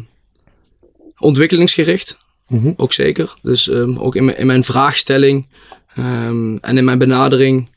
ontwikkelingsgericht, 1.23 2.17
Mhm. 2.47 2.71
ook 2.77 2.93
zeker. 2.93 3.33
Dus 3.41 3.69
ehm, 3.69 3.97
ook 3.97 4.15
in 4.15 4.25
mijn, 4.25 4.37
in 4.37 4.45
mijn 4.45 4.63
vraagstelling 4.63 5.47
ehm, 5.95 6.55
en 6.61 6.77
in 6.77 6.83
mijn 6.85 6.97
benadering 6.97 7.69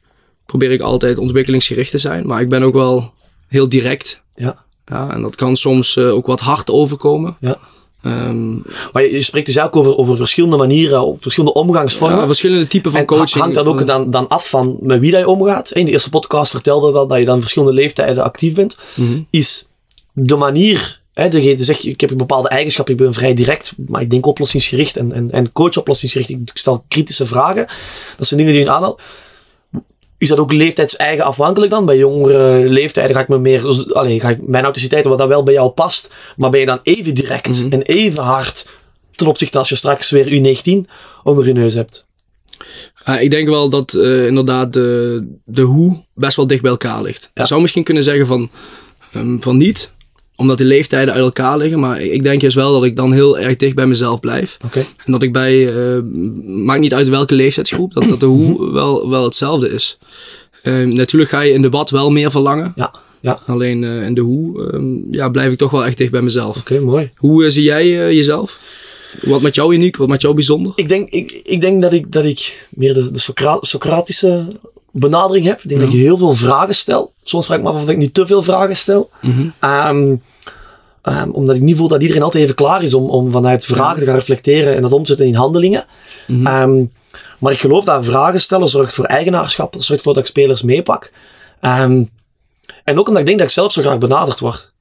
probeer 0.46 0.70
ik 0.72 0.80
altijd 0.80 1.18
ontwikkelingsgericht 1.18 1.90
te 1.90 1.98
zijn. 1.98 2.26
Maar 2.26 2.40
ik 2.40 2.48
ben 2.48 2.62
ook 2.62 2.74
wel 2.74 3.12
heel 3.48 3.68
direct. 3.68 4.22
Ja. 4.34 4.64
Ja, 4.86 5.10
en 5.10 5.22
dat 5.22 5.34
kan 5.36 5.56
soms 5.56 5.96
eh, 5.96 6.12
ook 6.14 6.26
wat 6.26 6.40
hard 6.40 6.70
overkomen. 6.70 7.36
Ja. 7.40 7.58
Ehm, 8.02 8.52
Maar 8.92 9.02
je, 9.02 9.12
je 9.12 9.22
spreekt 9.22 9.46
dus 9.46 9.58
ook 9.60 9.76
over, 9.76 9.96
over 9.96 10.16
verschillende 10.16 10.56
manieren, 10.56 11.02
of 11.06 11.22
verschillende 11.22 11.54
omgangsvormen. 11.60 12.18
ja, 12.18 12.26
verschillende 12.26 12.66
typen 12.66 12.90
van 12.90 13.00
en 13.00 13.06
coaching. 13.06 13.40
hangt 13.42 13.54
dat 13.54 13.66
ook 13.66 13.86
dan, 13.86 14.10
dan 14.10 14.28
af 14.28 14.48
van 14.50 14.76
met 14.80 15.00
wie 15.00 15.10
dat 15.10 15.20
je 15.20 15.28
omgaat. 15.28 15.70
In 15.72 15.84
de 15.84 15.90
eerste 15.90 16.10
podcast 16.10 16.50
vertelde 16.50 16.92
dat, 16.92 17.08
dat 17.08 17.18
je 17.18 17.24
dan 17.24 17.40
verschillende 17.40 17.74
leeftijden 17.74 18.22
actief 18.24 18.54
bent. 18.54 18.78
Mhm. 18.94 19.20
Is 19.30 19.68
de 20.12 20.36
manier, 20.36 21.00
hè, 21.22 21.28
degene 21.28 21.64
zegt, 21.64 21.86
ik 21.86 22.00
heb 22.00 22.10
een 22.10 22.16
bepaalde 22.16 22.48
eigenschap, 22.48 22.88
ik 22.90 22.96
ben 22.96 23.14
vrij 23.14 23.34
direct, 23.34 23.74
maar 23.86 24.00
ik 24.00 24.10
denk 24.10 24.26
oplossingsgericht 24.26 24.96
en, 24.96 25.12
en, 25.12 25.30
en 25.30 25.52
coach 25.52 25.76
oplossingsgericht. 25.76 26.30
Ik 26.30 26.50
stel 26.54 26.84
kritische 26.88 27.26
vragen. 27.26 27.66
Dat 28.16 28.26
zijn 28.26 28.40
dingen 28.40 28.54
die 28.54 28.64
je 28.64 28.70
aanhaalt. 28.70 29.00
Is 30.18 30.28
dat 30.28 30.38
ook 30.38 30.52
leeftijdseigen 30.52 31.24
afhankelijk 31.24 31.70
dan? 31.70 31.86
Bij 31.86 31.96
jongere 31.96 32.68
leeftijden 32.68 33.16
ga 33.16 33.22
ik 33.22 33.28
me 33.28 33.38
meer, 33.38 33.92
alleen 33.92 34.20
ga 34.20 34.30
ik 34.30 34.38
mijn 34.38 34.64
authenticiteit, 34.64 35.04
wat 35.04 35.18
dat 35.18 35.28
wel 35.28 35.42
bij 35.42 35.54
jou 35.54 35.70
past, 35.70 36.10
maar 36.36 36.50
ben 36.50 36.60
je 36.60 36.66
dan 36.66 36.80
even 36.82 37.14
direct 37.14 37.62
Mhm. 37.64 37.72
en 37.72 37.82
even 37.82 38.22
hard 38.22 38.66
ten 39.14 39.26
opzichte 39.26 39.58
als 39.58 39.68
je 39.68 39.74
straks 39.74 40.10
weer 40.10 40.26
U19 40.26 40.90
onder 41.22 41.46
je 41.46 41.52
neus 41.52 41.74
hebt? 41.74 42.06
Uh, 43.08 43.22
ik 43.22 43.30
denk 43.30 43.48
wel 43.48 43.68
dat 43.68 43.92
uh, 43.92 44.26
inderdaad 44.26 44.72
de, 44.72 45.22
de 45.44 45.62
hoe 45.62 46.04
best 46.14 46.36
wel 46.36 46.46
dicht 46.46 46.62
bij 46.62 46.70
elkaar 46.70 47.02
ligt. 47.02 47.30
Je 47.34 47.46
zou 47.46 47.60
misschien 47.60 47.84
kunnen 47.84 48.02
zeggen 48.02 48.26
van, 48.26 48.50
um, 49.14 49.42
van 49.42 49.56
niet, 49.56 49.92
omdat 50.36 50.58
de 50.58 50.64
leeftijden 50.64 51.14
uit 51.14 51.22
elkaar 51.22 51.58
liggen. 51.58 51.80
Maar 51.80 52.00
ik 52.00 52.22
denk 52.22 52.40
juist 52.40 52.56
wel 52.56 52.72
dat 52.72 52.84
ik 52.84 52.96
dan 52.96 53.12
heel 53.12 53.38
erg 53.38 53.56
dicht 53.56 53.74
bij 53.74 53.86
mezelf 53.86 54.20
blijf. 54.20 54.56
Okay. 54.64 54.84
En 55.04 55.12
dat 55.12 55.22
ik 55.22 55.32
bij, 55.32 55.54
uh, 55.54 55.98
maakt 56.44 56.80
niet 56.80 56.94
uit 56.94 57.08
welke 57.08 57.34
leeftijdsgroep, 57.34 57.94
dat, 57.94 58.04
dat 58.04 58.20
de 58.20 58.26
hoe 58.26 58.72
wel, 58.80 59.08
wel 59.08 59.24
hetzelfde 59.24 59.68
is. 59.68 59.98
Uh, 60.62 60.86
natuurlijk 60.86 61.30
ga 61.30 61.40
je 61.40 61.52
in 61.52 61.62
debat 61.62 61.90
wel 61.90 62.10
meer 62.10 62.30
verlangen. 62.30 62.72
Ja. 62.76 62.94
Ja. 63.20 63.38
Alleen 63.46 63.82
uh, 63.82 64.02
in 64.02 64.14
de 64.14 64.20
hoe 64.20 64.72
um, 64.74 65.06
ja, 65.10 65.28
blijf 65.28 65.52
ik 65.52 65.58
toch 65.58 65.70
wel 65.70 65.86
echt 65.86 65.98
dicht 65.98 66.10
bij 66.10 66.22
mezelf. 66.22 66.58
Oké, 66.58 66.72
okay, 66.72 66.84
mooi. 66.84 67.10
Hoe 67.16 67.44
uh, 67.44 67.50
zie 67.50 67.62
jij 67.62 67.88
jezelf? 68.14 68.60
Wat 69.22 69.42
met 69.42 69.54
jou 69.54 69.74
uniek? 69.74 69.96
Wat 69.96 70.08
met 70.08 70.20
jou 70.20 70.34
bijzonder? 70.34 70.72
Ik 70.76 70.88
denk, 70.88 71.10
ik, 71.10 71.40
ik 71.44 71.60
denk 71.60 71.82
dat, 71.82 71.92
ik, 71.92 72.12
dat 72.12 72.24
ik 72.24 72.68
meer 72.70 72.94
de, 72.94 73.10
de 73.10 73.18
Socra 73.18 73.58
Socratische 73.60 74.46
benadering 74.98 75.44
heb. 75.46 75.62
Ik 75.62 75.68
denk 75.68 75.80
dat 75.80 75.92
ik 75.92 75.98
heel 75.98 76.18
veel 76.18 76.34
vragen 76.34 76.74
stel. 76.74 77.12
Soms 77.22 77.46
vraag 77.46 77.58
ik 77.58 77.64
me 77.64 77.70
af 77.70 77.82
of 77.82 77.88
ik 77.88 77.96
niet 77.96 78.14
te 78.14 78.26
veel 78.26 78.42
vragen 78.42 78.76
stel. 78.76 79.10
Mm 79.20 79.32
-hmm. 79.32 79.70
um, 79.88 80.22
um, 81.02 81.30
omdat 81.30 81.56
ik 81.56 81.62
niet 81.62 81.76
voel 81.76 81.88
dat 81.88 82.00
iedereen 82.00 82.22
altijd 82.22 82.42
even 82.42 82.54
klaar 82.54 82.82
is 82.82 82.94
om, 82.94 83.10
om 83.10 83.30
vanuit 83.30 83.64
vragen 83.64 83.98
te 83.98 84.04
gaan 84.04 84.14
reflecteren 84.14 84.76
en 84.76 84.82
dat 84.82 84.92
omzetten 84.92 85.26
in 85.26 85.34
handelingen. 85.34 85.84
Mhm. 86.26 86.38
Mm 86.38 86.46
-hmm. 86.46 86.62
um, 86.62 86.92
maar 87.38 87.52
ik 87.52 87.60
geloof 87.60 87.84
dat 87.84 88.04
vragen 88.04 88.40
stellen 88.40 88.68
zorgt 88.68 88.94
voor 88.94 89.04
eigenaarschap. 89.04 89.72
Zorgt 89.74 89.90
ervoor 89.90 90.14
dat 90.14 90.22
ik 90.22 90.28
spelers 90.28 90.62
meepak. 90.62 91.12
en 91.60 92.10
ook 92.84 93.08
omdat 93.08 93.18
ik 93.18 93.26
denk 93.26 93.38
dat 93.38 93.46
ik 93.46 93.52
zelf 93.52 93.72
zo 93.72 93.82
graag 93.82 93.98
benaderd 93.98 94.40
word. 94.40 94.72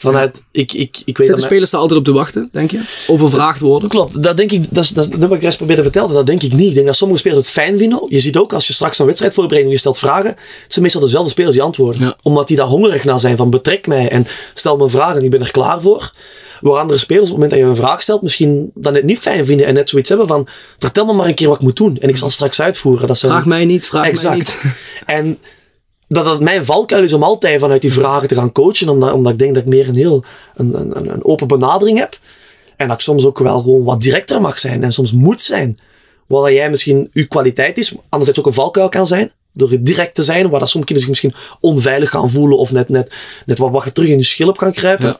Vanuit, 0.00 0.42
ik, 0.50 0.72
ik, 0.72 1.02
ik 1.04 1.18
weet 1.18 1.26
Zitten 1.26 1.44
spelers 1.44 1.70
daar 1.70 1.80
altijd 1.80 1.98
op 1.98 2.06
te 2.06 2.12
wachten, 2.12 2.48
denk 2.52 2.70
je? 2.70 2.80
Overvraagd 3.06 3.60
worden? 3.60 3.88
Klopt, 3.88 4.22
dat 4.22 4.36
denk 4.36 4.52
ik, 4.52 4.64
dat, 4.70 4.90
dat, 4.94 5.10
dat 5.10 5.20
heb 5.20 5.32
ik 5.32 5.42
juist 5.42 5.56
proberen 5.56 5.82
te 5.84 5.90
vertellen, 5.90 6.14
dat 6.14 6.26
denk 6.26 6.42
ik 6.42 6.52
niet. 6.52 6.68
Ik 6.68 6.74
denk 6.74 6.86
dat 6.86 6.96
sommige 6.96 7.20
spelers 7.20 7.40
het 7.40 7.50
fijn 7.50 7.78
vinden. 7.78 8.06
Je 8.08 8.20
ziet 8.20 8.36
ook, 8.36 8.52
als 8.52 8.66
je 8.66 8.72
straks 8.72 8.98
een 8.98 9.06
wedstrijd 9.06 9.34
voorbereidt 9.34 9.66
en 9.66 9.72
je 9.72 9.80
stelt 9.80 9.98
vragen, 9.98 10.30
het 10.30 10.38
zijn 10.68 10.82
meestal 10.82 11.00
dezelfde 11.00 11.30
spelers 11.30 11.54
die 11.54 11.62
antwoorden. 11.62 12.02
Ja. 12.02 12.16
Omdat 12.22 12.48
die 12.48 12.56
daar 12.56 12.66
hongerig 12.66 13.04
naar 13.04 13.18
zijn 13.18 13.36
van 13.36 13.50
betrek 13.50 13.86
mij 13.86 14.08
en 14.08 14.26
stel 14.54 14.76
me 14.76 14.82
een 14.82 14.90
vraag 14.90 15.16
en 15.16 15.24
ik 15.24 15.30
ben 15.30 15.40
er 15.40 15.50
klaar 15.50 15.80
voor. 15.80 16.10
Waar 16.60 16.80
andere 16.80 16.98
spelers 16.98 17.30
op 17.30 17.36
het 17.36 17.42
moment 17.42 17.50
dat 17.50 17.60
je 17.60 17.66
een 17.66 17.86
vraag 17.86 18.02
stelt, 18.02 18.22
misschien 18.22 18.70
dan 18.74 18.94
het 18.94 19.04
niet 19.04 19.18
fijn 19.18 19.46
vinden 19.46 19.66
en 19.66 19.74
net 19.74 19.88
zoiets 19.88 20.08
hebben 20.08 20.26
van, 20.26 20.48
vertel 20.78 21.04
me 21.04 21.12
maar 21.12 21.26
een 21.26 21.34
keer 21.34 21.48
wat 21.48 21.56
ik 21.56 21.62
moet 21.62 21.76
doen 21.76 21.98
en 21.98 22.08
ik 22.08 22.16
zal 22.16 22.30
straks 22.30 22.60
uitvoeren. 22.60 23.08
Dat 23.08 23.18
zijn, 23.18 23.32
vraag 23.32 23.46
mij 23.46 23.64
niet, 23.64 23.86
vraag 23.86 24.06
exact. 24.06 24.28
mij 24.28 24.36
niet. 24.36 24.76
En 25.16 25.38
dat 26.08 26.26
het 26.26 26.40
mijn 26.40 26.64
valkuil 26.64 27.02
is 27.02 27.12
om 27.12 27.22
altijd 27.22 27.60
vanuit 27.60 27.80
die 27.80 27.92
vragen 27.92 28.28
te 28.28 28.34
gaan 28.34 28.52
coachen. 28.52 28.88
Omdat, 28.88 29.12
omdat 29.12 29.32
ik 29.32 29.38
denk 29.38 29.54
dat 29.54 29.62
ik 29.62 29.68
meer 29.68 29.88
een 29.88 29.94
heel 29.94 30.24
een, 30.56 30.74
een, 30.74 31.10
een 31.10 31.24
open 31.24 31.46
benadering 31.46 31.98
heb. 31.98 32.18
En 32.76 32.88
dat 32.88 32.96
ik 32.96 33.02
soms 33.02 33.24
ook 33.24 33.38
wel 33.38 33.60
gewoon 33.60 33.84
wat 33.84 34.00
directer 34.00 34.40
mag 34.40 34.58
zijn. 34.58 34.84
En 34.84 34.92
soms 34.92 35.12
moet 35.12 35.42
zijn. 35.42 35.78
Wat 36.26 36.52
jij 36.52 36.70
misschien 36.70 37.10
uw 37.12 37.26
kwaliteit 37.26 37.78
is. 37.78 37.94
Anderzijds 38.08 38.40
ook 38.40 38.46
een 38.46 38.52
valkuil 38.52 38.88
kan 38.88 39.06
zijn. 39.06 39.32
Door 39.52 39.76
direct 39.80 40.14
te 40.14 40.22
zijn. 40.22 40.50
Waar 40.50 40.60
dat 40.60 40.68
sommige 40.68 40.92
kinderen 40.92 41.16
zich 41.16 41.30
misschien 41.30 41.58
onveilig 41.60 42.10
gaan 42.10 42.30
voelen. 42.30 42.58
Of 42.58 42.72
net, 42.72 42.88
net, 42.88 43.12
net 43.46 43.58
wat, 43.58 43.70
wat 43.70 43.84
je 43.84 43.92
terug 43.92 44.08
in 44.08 44.16
je 44.16 44.22
schil 44.22 44.48
op 44.48 44.56
kan 44.56 44.72
kruipen. 44.72 45.16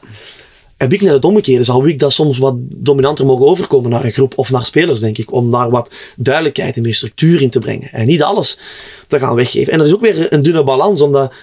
Heb 0.79 0.93
ik 0.93 1.01
net 1.01 1.13
het 1.13 1.25
omgekeerde. 1.25 1.63
Zal 1.63 1.87
ik 1.87 1.99
dat 1.99 2.11
soms 2.11 2.37
wat 2.37 2.55
dominanter 2.57 3.25
mogen 3.25 3.45
overkomen 3.47 3.89
naar 3.89 4.05
een 4.05 4.13
groep. 4.13 4.33
Of 4.35 4.51
naar 4.51 4.65
spelers 4.65 4.99
denk 4.99 5.17
ik. 5.17 5.33
Om 5.33 5.51
daar 5.51 5.69
wat 5.69 5.91
duidelijkheid 6.15 6.75
en 6.75 6.81
meer 6.81 6.93
structuur 6.93 7.41
in 7.41 7.49
te 7.49 7.59
brengen. 7.59 7.91
En 7.91 8.07
niet 8.07 8.23
alles 8.23 8.59
te 9.07 9.19
gaan 9.19 9.35
weggeven. 9.35 9.73
En 9.73 9.77
dat 9.77 9.87
is 9.87 9.93
ook 9.93 10.01
weer 10.01 10.33
een 10.33 10.43
dunne 10.43 10.63
balans. 10.63 11.01
Omdat 11.01 11.33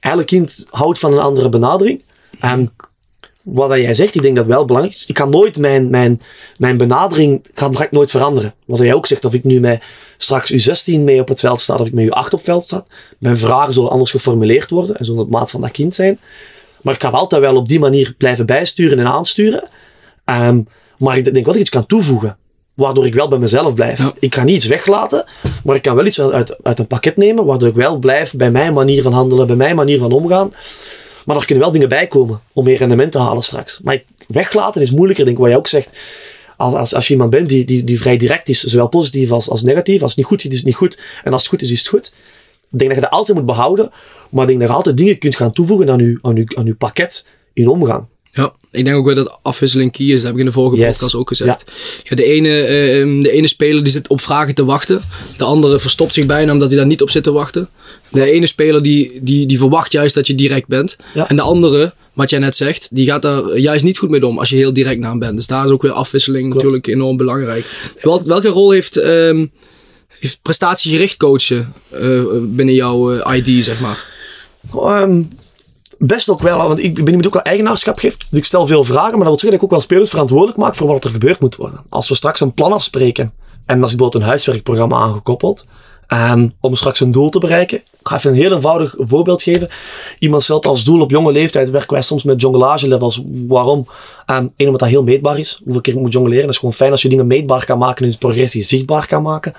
elk 0.00 0.26
kind 0.26 0.66
houdt 0.70 0.98
van 0.98 1.12
een 1.12 1.18
andere 1.18 1.48
benadering. 1.48 2.02
En 2.40 2.72
wat 3.42 3.76
jij 3.76 3.94
zegt, 3.94 4.14
ik 4.14 4.22
denk 4.22 4.36
dat 4.36 4.46
wel 4.46 4.64
belangrijk 4.64 4.96
is. 4.96 5.06
Ik 5.06 5.14
kan 5.14 5.30
nooit 5.30 5.58
mijn, 5.58 5.90
mijn, 5.90 6.20
mijn 6.56 6.76
benadering, 6.76 7.44
ga, 7.54 7.70
nooit 7.90 8.10
veranderen. 8.10 8.54
Wat 8.64 8.78
jij 8.78 8.94
ook 8.94 9.06
zegt, 9.06 9.24
of 9.24 9.34
ik 9.34 9.44
nu 9.44 9.60
met 9.60 9.82
straks 10.16 10.52
U16 10.52 11.00
mee 11.00 11.20
op 11.20 11.28
het 11.28 11.40
veld 11.40 11.60
sta, 11.60 11.74
of 11.74 11.86
ik 11.86 11.92
met 11.92 12.06
U8 12.06 12.10
op 12.10 12.30
het 12.30 12.42
veld 12.42 12.64
sta. 12.64 12.84
Mijn 13.18 13.36
vragen 13.36 13.72
zullen 13.72 13.90
anders 13.90 14.10
geformuleerd 14.10 14.70
worden 14.70 14.96
en 14.96 15.04
zullen 15.04 15.22
op 15.22 15.30
maat 15.30 15.50
van 15.50 15.60
dat 15.60 15.70
kind 15.70 15.94
zijn. 15.94 16.18
Maar 16.82 16.94
ik 16.94 17.02
ga 17.02 17.08
altijd 17.08 17.40
wel 17.40 17.56
op 17.56 17.68
die 17.68 17.78
manier 17.78 18.14
blijven 18.18 18.46
bijsturen 18.46 18.98
en 18.98 19.06
aansturen. 19.06 19.68
Um, 20.24 20.66
maar 20.98 21.16
ik 21.16 21.24
denk 21.24 21.34
wel 21.34 21.44
dat 21.44 21.54
ik 21.54 21.60
iets 21.60 21.70
kan 21.70 21.86
toevoegen. 21.86 22.36
Waardoor 22.74 23.06
ik 23.06 23.14
wel 23.14 23.28
bij 23.28 23.38
mezelf 23.38 23.74
blijf. 23.74 23.98
Ja. 23.98 24.12
Ik 24.18 24.30
kan 24.30 24.44
niet 24.44 24.56
iets 24.56 24.66
weglaten, 24.66 25.24
maar 25.64 25.76
ik 25.76 25.82
kan 25.82 25.94
wel 25.94 26.06
iets 26.06 26.20
uit, 26.20 26.64
uit 26.64 26.78
een 26.78 26.86
pakket 26.86 27.16
nemen. 27.16 27.44
Waardoor 27.44 27.68
ik 27.68 27.74
wel 27.74 27.98
blijf 27.98 28.34
bij 28.34 28.50
mijn 28.50 28.72
manier 28.72 29.02
van 29.02 29.12
handelen, 29.12 29.46
bij 29.46 29.56
mijn 29.56 29.76
manier 29.76 29.98
van 29.98 30.12
omgaan. 30.12 30.52
Maar 31.24 31.36
er 31.36 31.44
kunnen 31.44 31.64
wel 31.64 31.72
dingen 31.72 31.88
bij 31.88 32.06
komen 32.06 32.40
om 32.52 32.64
meer 32.64 32.78
rendement 32.78 33.12
te 33.12 33.18
halen 33.18 33.42
straks. 33.42 33.80
Maar 33.82 34.02
weglaten 34.26 34.82
is 34.82 34.90
moeilijker, 34.90 35.24
denk 35.24 35.36
ik, 35.36 35.42
wat 35.42 35.52
jij 35.52 35.58
ook 35.58 35.66
zegt. 35.66 35.88
Als, 36.56 36.74
als, 36.74 36.94
als 36.94 37.06
je 37.06 37.12
iemand 37.12 37.30
bent 37.30 37.48
die, 37.48 37.64
die, 37.64 37.84
die 37.84 38.00
vrij 38.00 38.16
direct 38.16 38.48
is, 38.48 38.62
zowel 38.62 38.88
positief 38.88 39.30
als, 39.30 39.48
als 39.48 39.62
negatief. 39.62 40.02
Als 40.02 40.10
het 40.10 40.18
niet 40.18 40.28
goed 40.28 40.44
is, 40.44 40.50
is 40.50 40.56
het 40.56 40.66
niet 40.66 40.74
goed. 40.74 40.98
En 41.24 41.32
als 41.32 41.42
het 41.42 41.50
goed 41.50 41.62
is, 41.62 41.70
is 41.70 41.78
het 41.78 41.88
goed. 41.88 42.12
Ik 42.72 42.78
denk 42.78 42.90
dat 42.90 42.98
je 42.98 43.04
dat 43.04 43.10
altijd 43.18 43.36
moet 43.36 43.46
behouden. 43.46 43.90
Maar 44.30 44.42
ik 44.42 44.48
denk 44.48 44.60
dat 44.60 44.68
je 44.68 44.74
altijd 44.74 44.96
dingen 44.96 45.18
kunt 45.18 45.36
gaan 45.36 45.52
toevoegen 45.52 45.90
aan 45.90 45.98
je, 45.98 46.18
aan 46.22 46.34
je, 46.36 46.44
aan 46.54 46.64
je 46.64 46.74
pakket 46.74 47.26
in 47.52 47.68
omgang. 47.68 48.04
Ja, 48.32 48.52
ik 48.70 48.84
denk 48.84 48.96
ook 48.96 49.04
wel 49.06 49.14
dat 49.14 49.38
afwisseling 49.42 49.92
key 49.92 50.06
is. 50.06 50.14
Dat 50.14 50.22
heb 50.22 50.32
ik 50.32 50.38
in 50.38 50.44
de 50.46 50.52
vorige 50.52 50.76
Yes. 50.76 50.90
podcast 50.90 51.14
ook 51.14 51.28
gezegd. 51.28 51.64
Ja. 52.04 52.16
de, 52.16 52.24
ene, 52.24 52.48
uh, 52.48 53.22
de 53.22 53.30
ene 53.30 53.46
speler 53.46 53.82
die 53.82 53.92
zit 53.92 54.08
op 54.08 54.20
vragen 54.20 54.54
te 54.54 54.64
wachten. 54.64 55.00
De 55.36 55.44
andere 55.44 55.78
verstopt 55.78 56.14
zich 56.14 56.26
bijna 56.26 56.52
omdat 56.52 56.68
hij 56.68 56.76
daar 56.78 56.86
niet 56.86 57.02
op 57.02 57.10
zit 57.10 57.22
te 57.22 57.32
wachten. 57.32 57.68
De 58.08 58.30
ene 58.30 58.46
speler 58.46 58.82
die, 58.82 59.18
die, 59.22 59.46
die 59.46 59.58
verwacht 59.58 59.92
juist 59.92 60.14
dat 60.14 60.26
je 60.26 60.34
direct 60.34 60.66
bent. 60.66 60.96
Ja. 61.14 61.28
En 61.28 61.36
de 61.36 61.42
andere, 61.42 61.94
wat 62.12 62.30
jij 62.30 62.38
net 62.38 62.56
zegt, 62.56 62.88
die 62.92 63.06
gaat 63.06 63.22
daar 63.22 63.58
juist 63.58 63.84
niet 63.84 63.98
goed 63.98 64.10
mee 64.10 64.26
om 64.26 64.38
als 64.38 64.50
je 64.50 64.56
heel 64.56 64.72
direct 64.72 65.00
naar 65.00 65.10
hem 65.10 65.18
bent. 65.18 65.36
Dus 65.36 65.46
daar 65.46 65.64
is 65.64 65.70
ook 65.70 65.82
weer 65.82 65.92
afwisseling 65.92 66.42
Klopt. 66.44 66.56
natuurlijk 66.56 66.86
enorm 66.86 67.16
belangrijk. 67.16 67.92
Wel, 68.02 68.22
welke 68.24 68.48
rol 68.48 68.70
heeft, 68.70 68.96
um, 68.96 69.38
heeft 69.38 69.50
prestatiegericht 70.42 71.16
coachen 71.16 71.72
uh, 71.94 72.22
binnen 72.40 72.74
jouw 72.74 73.12
uh, 73.12 73.36
ID, 73.36 73.64
zeg 73.64 73.80
maar? 73.80 74.06
Um, 75.02 75.28
best 75.98 76.28
ook 76.28 76.42
wel, 76.42 76.68
want 76.68 76.78
ik 76.78 76.94
ben 76.94 77.06
iemand 77.06 77.26
ook 77.26 77.34
wel 77.34 77.42
eigenaarschap 77.42 77.98
geeft. 77.98 78.26
Dus 78.30 78.38
ik 78.38 78.44
stel 78.44 78.66
veel 78.66 78.84
vragen, 78.84 79.10
maar 79.10 79.18
dat 79.18 79.28
wil 79.28 79.38
zeggen 79.38 79.50
dat 79.50 79.58
ik 79.58 79.64
ook 79.64 79.70
wel 79.70 79.80
spelers 79.80 80.10
verantwoordelijk 80.10 80.58
maak 80.58 80.74
voor 80.74 80.86
wat 80.86 81.04
er 81.04 81.10
gebeurd 81.10 81.40
moet 81.40 81.56
worden. 81.56 81.80
Als 81.88 82.08
we 82.08 82.14
straks 82.14 82.40
een 82.40 82.54
plan 82.54 82.72
afspreken 82.72 83.32
en 83.66 83.78
dan 83.78 83.88
is 83.88 83.94
bijvoorbeeld 83.94 84.22
een 84.22 84.28
huiswerkprogramma 84.28 84.96
aangekoppeld. 84.96 85.64
Um, 86.12 86.54
om 86.60 86.74
straks 86.74 87.00
een 87.00 87.10
doel 87.10 87.28
te 87.28 87.38
bereiken. 87.38 87.78
Ik 87.78 87.84
ga 88.02 88.16
even 88.16 88.30
een 88.30 88.36
heel 88.36 88.52
eenvoudig 88.52 88.94
voorbeeld 88.98 89.42
geven. 89.42 89.68
Iemand 90.18 90.42
stelt 90.42 90.66
als 90.66 90.84
doel 90.84 91.00
op 91.00 91.10
jonge 91.10 91.32
leeftijd 91.32 91.70
werken 91.70 91.92
wij 91.92 92.02
soms 92.02 92.22
met 92.22 92.40
jonglage 92.40 92.88
levels. 92.88 93.22
Waarom? 93.46 93.78
Um, 94.26 94.52
Eén, 94.56 94.66
omdat 94.66 94.80
dat 94.80 94.88
heel 94.88 95.02
meetbaar 95.02 95.38
is. 95.38 95.60
Hoeveel 95.64 95.82
keer 95.82 95.98
moet 95.98 96.12
jongleren. 96.12 96.44
Dat 96.44 96.52
is 96.52 96.58
gewoon 96.58 96.74
fijn 96.74 96.90
als 96.90 97.02
je 97.02 97.08
dingen 97.08 97.26
meetbaar 97.26 97.64
kan 97.64 97.78
maken 97.78 98.04
en 98.04 98.10
je 98.10 98.18
progressie 98.18 98.62
zichtbaar 98.62 99.06
kan 99.06 99.22
maken. 99.22 99.52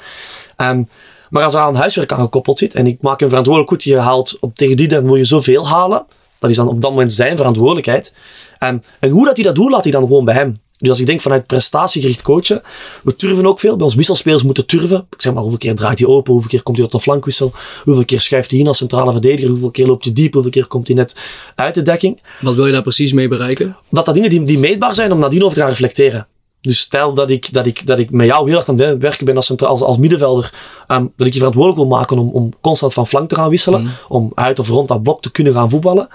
Maar 1.30 1.44
als 1.44 1.54
er 1.54 1.60
aan 1.60 1.76
huiswerk 1.76 2.12
aangekoppeld 2.12 2.60
zit 2.60 2.74
en 2.74 2.88
ik 2.88 3.02
maak 3.02 3.22
een 3.22 3.28
verantwoordelijk 3.30 3.74
goed, 3.74 3.84
je 3.84 3.98
haalt 3.98 4.38
op 4.40 4.56
tegen 4.56 4.78
die 4.78 4.88
dan 4.88 5.04
wil 5.04 5.16
je 5.16 5.24
zoveel 5.24 5.68
halen. 5.68 6.06
Dat 6.40 6.50
is 6.50 6.56
dan 6.56 6.68
op 6.68 6.82
dat 6.82 6.92
moment 6.92 7.14
zijn 7.14 7.38
verantwoordelijkheid. 7.38 8.16
En, 8.60 8.84
en 9.00 9.10
hoe 9.10 9.26
dat 9.26 9.36
hij 9.36 9.46
dat 9.46 9.56
doet, 9.56 9.70
laat 9.70 9.84
hij 9.84 9.92
dan 9.92 10.02
gewoon 10.02 10.26
bij 10.26 10.36
hem. 10.36 10.60
Dus 10.78 10.90
als 10.90 11.00
ik 11.00 11.06
denk 11.06 11.22
vanuit 11.22 11.46
prestatiegericht 11.46 12.22
coachen, 12.22 12.62
we 13.04 13.16
turven 13.16 13.46
ook 13.46 13.60
veel. 13.60 13.76
Bij 13.76 13.86
ons 13.86 13.96
wisselspelers 13.96 14.44
moeten 14.44 14.66
turven. 14.66 15.08
Ik 15.10 15.22
zeg 15.22 15.34
maar, 15.34 15.42
hoeveel 15.42 15.60
keer 15.60 15.76
draait 15.76 16.00
hij 16.00 16.08
open, 16.08 16.32
hoeveel 16.32 16.50
keer 16.50 16.64
komt 16.64 16.78
hij 16.78 16.86
tot 16.86 16.96
een 16.96 17.02
flankwissel, 17.02 17.52
hoeveel 17.84 18.06
keer 18.06 18.22
schuift 18.22 18.52
hij 18.52 18.60
in 18.60 18.68
als 18.68 18.78
centrale 18.78 19.12
verdediger, 19.12 19.50
hoeveel 19.50 19.72
keer 19.72 19.88
loopt 19.88 20.06
hij 20.06 20.14
diep, 20.14 20.34
hoeveel 20.34 20.52
keer 20.52 20.68
komt 20.68 20.88
hij 20.88 20.96
net 20.96 21.20
uit 21.56 21.76
de 21.76 21.82
dekking. 21.82 22.22
Wat 22.42 22.56
wil 22.56 22.66
je 22.66 22.72
daar 22.72 22.82
precies 22.82 23.14
mee 23.14 23.28
bereiken? 23.28 23.78
Dat 23.90 24.06
dat 24.06 24.14
dingen 24.14 24.30
die, 24.30 24.44
die 24.44 24.60
meetbaar 24.60 24.96
zijn 24.96 25.12
om 25.12 25.20
nadien 25.20 25.44
over 25.44 25.54
te 25.54 25.60
gaan 25.60 25.70
reflecteren. 25.70 26.28
Dus 26.62 26.80
stel 26.80 27.14
dat 27.14 27.30
ik, 27.30 27.54
dat 27.54 27.66
ik, 27.66 27.88
dat 27.88 28.00
ik 28.00 28.12
met 28.12 28.28
jou 28.28 28.50
heel 28.50 28.58
erg 28.58 28.70
aan 28.70 28.80
het 28.80 29.02
werken 29.02 29.26
ben 29.26 29.36
als, 29.36 29.58
als, 29.58 29.82
als 29.82 29.98
middenvelder. 29.98 30.54
ehm, 30.88 31.06
dat 31.16 31.28
ik 31.28 31.34
je 31.34 31.40
verantwoordelijk 31.40 31.82
wil 31.82 31.98
maken 31.98 32.18
om, 32.18 32.30
om 32.30 32.54
constant 32.62 32.94
van 32.94 33.08
flank 33.08 33.30
te 33.30 33.36
gaan 33.36 33.50
wisselen. 33.50 33.92
Om 34.08 34.32
uit 34.36 34.60
of 34.60 34.70
rond 34.70 34.88
dat 34.88 35.04
blok 35.04 35.22
te 35.22 35.32
kunnen 35.32 35.54
gaan 35.54 35.70
voetballen. 35.70 36.08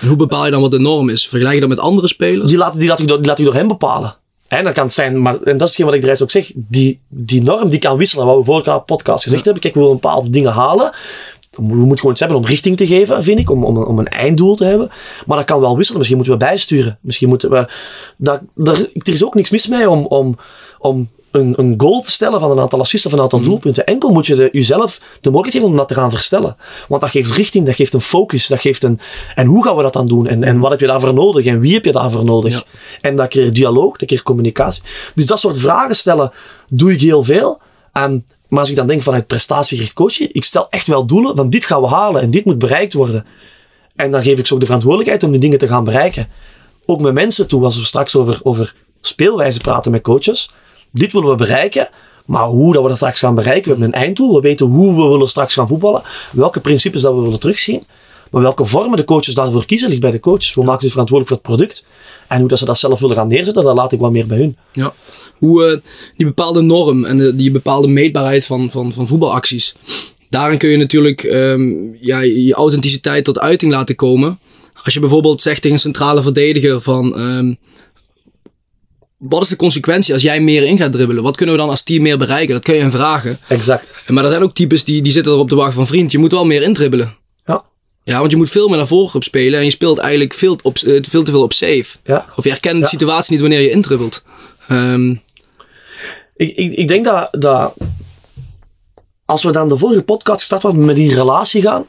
En 0.00 0.08
hoe 0.08 0.16
bepaal 0.16 0.44
je 0.44 0.50
dan 0.50 0.60
wat 0.60 0.70
de 0.70 0.78
norm 0.78 1.08
is? 1.08 1.28
Vergelijk 1.28 1.54
je 1.54 1.60
dat 1.60 1.68
met 1.68 1.78
andere 1.78 2.06
spelers? 2.06 2.48
Die 2.48 2.58
laat, 2.58 2.78
die 2.78 2.88
laat, 2.88 3.08
door, 3.08 3.18
die 3.18 3.26
laat 3.26 3.36
door 3.36 3.54
hem 3.54 3.68
bepalen. 3.68 4.16
En 4.48 4.64
dat 4.64 4.72
kan 4.72 4.84
het 4.84 4.92
zijn, 4.92 5.22
maar, 5.22 5.34
en 5.34 5.56
dat 5.56 5.60
is 5.60 5.66
hetgeen 5.66 5.86
wat 5.86 5.94
ik 5.94 6.00
de 6.00 6.06
rest 6.06 6.22
ook 6.22 6.30
zeg, 6.30 6.50
die, 6.54 7.00
die 7.08 7.42
norm 7.42 7.68
die 7.68 7.78
kan 7.78 7.96
wisselen. 7.96 8.26
Wat 8.26 8.36
we 8.36 8.44
vorige 8.44 8.82
podcast 8.86 9.22
gezegd 9.22 9.44
hebben. 9.44 9.62
Kijk, 9.62 9.74
we 9.74 9.80
willen 9.80 9.94
bepaalde 9.94 10.30
dingen 10.30 10.52
halen. 10.52 10.94
We 11.56 11.62
moeten 11.62 11.96
gewoon 11.96 12.10
iets 12.10 12.20
hebben 12.20 12.38
om 12.38 12.44
richting 12.44 12.76
te 12.76 12.86
geven, 12.86 13.22
vind 13.22 13.38
ik. 13.38 13.50
Om, 13.50 13.64
om, 13.64 13.76
om 13.82 13.98
een 13.98 14.08
einddoel 14.08 14.56
te 14.56 14.64
hebben. 14.64 14.90
Maar 15.26 15.36
dat 15.36 15.46
kan 15.46 15.60
wel 15.60 15.76
wisselen. 15.76 15.98
Misschien 15.98 16.18
moeten 16.18 16.38
we 16.38 16.44
bijsturen. 16.44 16.98
Misschien 17.00 17.28
moeten 17.28 17.50
we... 17.50 17.72
Dat, 18.16 18.40
er, 18.56 18.90
er 18.92 19.12
is 19.12 19.24
ook 19.24 19.34
niks 19.34 19.50
mis 19.50 19.68
mee 19.68 19.90
om, 19.90 20.06
om, 20.06 20.36
om 20.78 21.10
een, 21.30 21.54
een 21.56 21.74
goal 21.76 22.00
te 22.00 22.10
stellen 22.10 22.40
van 22.40 22.50
een 22.50 22.60
aantal 22.60 22.80
assists 22.80 23.06
of 23.06 23.12
een 23.12 23.20
aantal 23.20 23.40
doelpunten. 23.40 23.86
Enkel 23.86 24.10
moet 24.10 24.26
je 24.26 24.34
de, 24.34 24.48
jezelf 24.52 25.00
de 25.20 25.30
mogelijkheid 25.30 25.52
geven 25.52 25.68
om 25.68 25.76
dat 25.76 25.88
te 25.88 25.94
gaan 25.94 26.10
verstellen. 26.10 26.56
Want 26.88 27.02
dat 27.02 27.10
geeft 27.10 27.30
richting, 27.30 27.66
dat 27.66 27.74
geeft 27.74 27.94
een 27.94 28.00
focus, 28.00 28.46
dat 28.46 28.60
geeft 28.60 28.82
een... 28.82 29.00
En 29.34 29.46
hoe 29.46 29.64
gaan 29.64 29.76
we 29.76 29.82
dat 29.82 29.92
dan 29.92 30.06
doen? 30.06 30.26
En, 30.26 30.44
en 30.44 30.58
wat 30.58 30.70
heb 30.70 30.80
je 30.80 30.86
daarvoor 30.86 31.14
nodig? 31.14 31.46
En 31.46 31.60
wie 31.60 31.74
heb 31.74 31.84
je 31.84 31.92
daarvoor 31.92 32.24
nodig? 32.24 32.52
Ja. 32.52 32.64
En 33.00 33.16
dat 33.16 33.28
creëert 33.28 33.54
dialoog, 33.54 33.96
dat 33.96 34.08
creëert 34.08 34.24
communicatie. 34.24 34.82
Dus 35.14 35.26
dat 35.26 35.40
soort 35.40 35.58
vragen 35.58 35.96
stellen 35.96 36.32
doe 36.68 36.92
ik 36.92 37.00
heel 37.00 37.24
veel. 37.24 37.60
Ehm, 37.92 38.18
maar 38.52 38.60
als 38.60 38.70
ik 38.70 38.76
dan 38.76 38.86
denk 38.86 39.02
vanuit 39.02 39.26
prestatiegericht 39.26 39.92
coachen, 39.92 40.28
ik 40.32 40.44
stel 40.44 40.66
echt 40.70 40.86
wel 40.86 41.06
doelen 41.06 41.36
van 41.36 41.50
dit 41.50 41.64
gaan 41.64 41.80
we 41.80 41.86
halen 41.86 42.22
en 42.22 42.30
dit 42.30 42.44
moet 42.44 42.58
bereikt 42.58 42.92
worden. 42.92 43.26
En 43.96 44.10
dan 44.10 44.22
geef 44.22 44.38
ik 44.38 44.46
ze 44.46 44.54
ook 44.54 44.60
de 44.60 44.66
verantwoordelijkheid 44.66 45.22
om 45.22 45.30
die 45.30 45.40
dingen 45.40 45.58
te 45.58 45.68
gaan 45.68 45.84
bereiken. 45.84 46.28
Ook 46.86 47.00
met 47.00 47.12
mensen 47.12 47.48
toe, 47.48 47.64
als 47.64 47.76
we 47.76 47.84
straks 47.84 48.16
over, 48.16 48.40
over 48.42 48.74
speelwijze 49.00 49.60
praten 49.60 49.90
met 49.90 50.02
coaches. 50.02 50.50
Dit 50.90 51.12
willen 51.12 51.28
we 51.28 51.34
bereiken, 51.34 51.88
maar 52.26 52.46
hoe 52.46 52.72
dat 52.72 52.82
we 52.82 52.88
dat 52.88 52.96
straks 52.96 53.18
gaan 53.18 53.34
bereiken. 53.34 53.64
We 53.64 53.70
hebben 53.70 53.86
een 53.88 54.04
einddoel, 54.04 54.34
we 54.34 54.40
weten 54.40 54.66
hoe 54.66 54.94
we 54.94 55.08
willen 55.08 55.28
straks 55.28 55.54
gaan 55.54 55.68
voetballen. 55.68 56.02
Welke 56.32 56.60
principes 56.60 57.02
dat 57.02 57.14
we 57.14 57.20
willen 57.20 57.40
terugzien. 57.40 57.86
Maar 58.32 58.42
welke 58.42 58.64
vormen 58.64 58.96
de 58.96 59.04
coaches 59.04 59.34
daarvoor 59.34 59.66
kiezen, 59.66 59.88
ligt 59.88 60.00
bij 60.00 60.10
de 60.10 60.20
coaches. 60.20 60.54
We 60.54 60.64
maken 60.64 60.82
ze 60.82 60.90
verantwoordelijk 60.90 61.28
voor 61.28 61.52
het 61.52 61.56
product. 61.56 61.86
En 62.28 62.38
hoe 62.38 62.48
dat 62.48 62.58
ze 62.58 62.64
dat 62.64 62.78
zelf 62.78 63.00
willen 63.00 63.16
gaan 63.16 63.28
neerzetten, 63.28 63.64
dat 63.64 63.74
laat 63.74 63.92
ik 63.92 64.00
wat 64.00 64.12
meer 64.12 64.26
bij 64.26 64.38
hun. 64.38 64.56
Ja. 64.72 64.94
Hoe 65.38 65.66
eh, 65.66 65.78
die 66.16 66.26
bepaalde 66.26 66.60
norm 66.60 67.04
en 67.04 67.18
de, 67.18 67.36
die 67.36 67.50
bepaalde 67.50 67.88
meetbaarheid 67.88 68.46
van, 68.46 68.70
van, 68.70 68.92
van 68.92 69.06
voetbalacties. 69.06 69.74
Daarin 70.28 70.58
kun 70.58 70.70
je 70.70 70.76
natuurlijk 70.76 71.22
ehm, 71.22 71.94
ja, 72.00 72.20
je 72.20 72.54
authenticiteit 72.54 73.24
tot 73.24 73.38
uiting 73.38 73.72
laten 73.72 73.94
komen. 73.94 74.38
Als 74.82 74.94
je 74.94 75.00
bijvoorbeeld 75.00 75.40
zegt 75.40 75.60
tegen 75.60 75.76
een 75.76 75.82
centrale 75.82 76.22
verdediger 76.22 76.80
van... 76.80 77.16
ehm, 77.18 77.54
wat 79.18 79.42
is 79.42 79.48
de 79.48 79.56
consequentie 79.56 80.12
als 80.14 80.22
jij 80.22 80.40
meer 80.40 80.62
in 80.62 80.76
gaat 80.76 80.92
dribbelen? 80.92 81.22
Wat 81.22 81.36
kunnen 81.36 81.54
we 81.54 81.60
dan 81.60 81.70
als 81.70 81.82
team 81.82 82.02
meer 82.02 82.18
bereiken? 82.18 82.54
Dat 82.54 82.64
kun 82.64 82.74
je 82.74 82.80
hem 82.80 82.90
vragen. 82.90 83.38
Exact. 83.48 83.94
Maar 84.06 84.24
er 84.24 84.30
zijn 84.30 84.42
ook 84.42 84.54
types 84.54 84.84
die, 84.84 85.02
die 85.02 85.12
zitten 85.12 85.32
erop 85.32 85.48
te 85.48 85.54
wachten 85.54 85.74
van... 85.74 85.86
Vriend, 85.86 86.12
je 86.12 86.18
moet 86.18 86.32
wel 86.32 86.46
meer 86.46 86.62
indribbelen. 86.62 87.20
Ja. 88.04 88.18
Want 88.18 88.30
je 88.30 88.36
moet 88.36 88.50
veel 88.50 88.68
meer 88.68 88.76
naar 88.76 88.86
voren 88.86 89.14
op 89.14 89.24
spelen. 89.24 89.58
En 89.58 89.64
je 89.64 89.70
speelt 89.70 89.98
eigenlijk 89.98 90.34
veel, 90.34 90.58
op, 90.62 90.76
eh, 90.76 91.02
veel 91.02 91.22
te 91.22 91.30
veel 91.30 91.42
op 91.42 91.52
safe. 91.52 91.84
Ja. 92.04 92.26
Of 92.36 92.44
je 92.44 92.50
herkent 92.50 92.80
de 92.80 92.86
situatie 92.86 93.32
niet 93.32 93.40
wanneer 93.40 93.60
je 93.60 93.70
indribbelt. 93.70 94.22
Ehm, 94.68 95.10
Ik, 96.36 96.56
ik, 96.56 96.72
ik 96.72 96.88
denk 96.88 97.04
dat, 97.04 97.28
dat 97.30 97.74
als 99.24 99.42
we 99.42 99.52
dan 99.52 99.68
de 99.68 99.78
vorige 99.78 100.02
podcast 100.02 100.38
gestart 100.38 100.62
hadden 100.62 100.84
met 100.84 100.96
die 100.96 101.14
relatie 101.14 101.62
gaan 101.62 101.86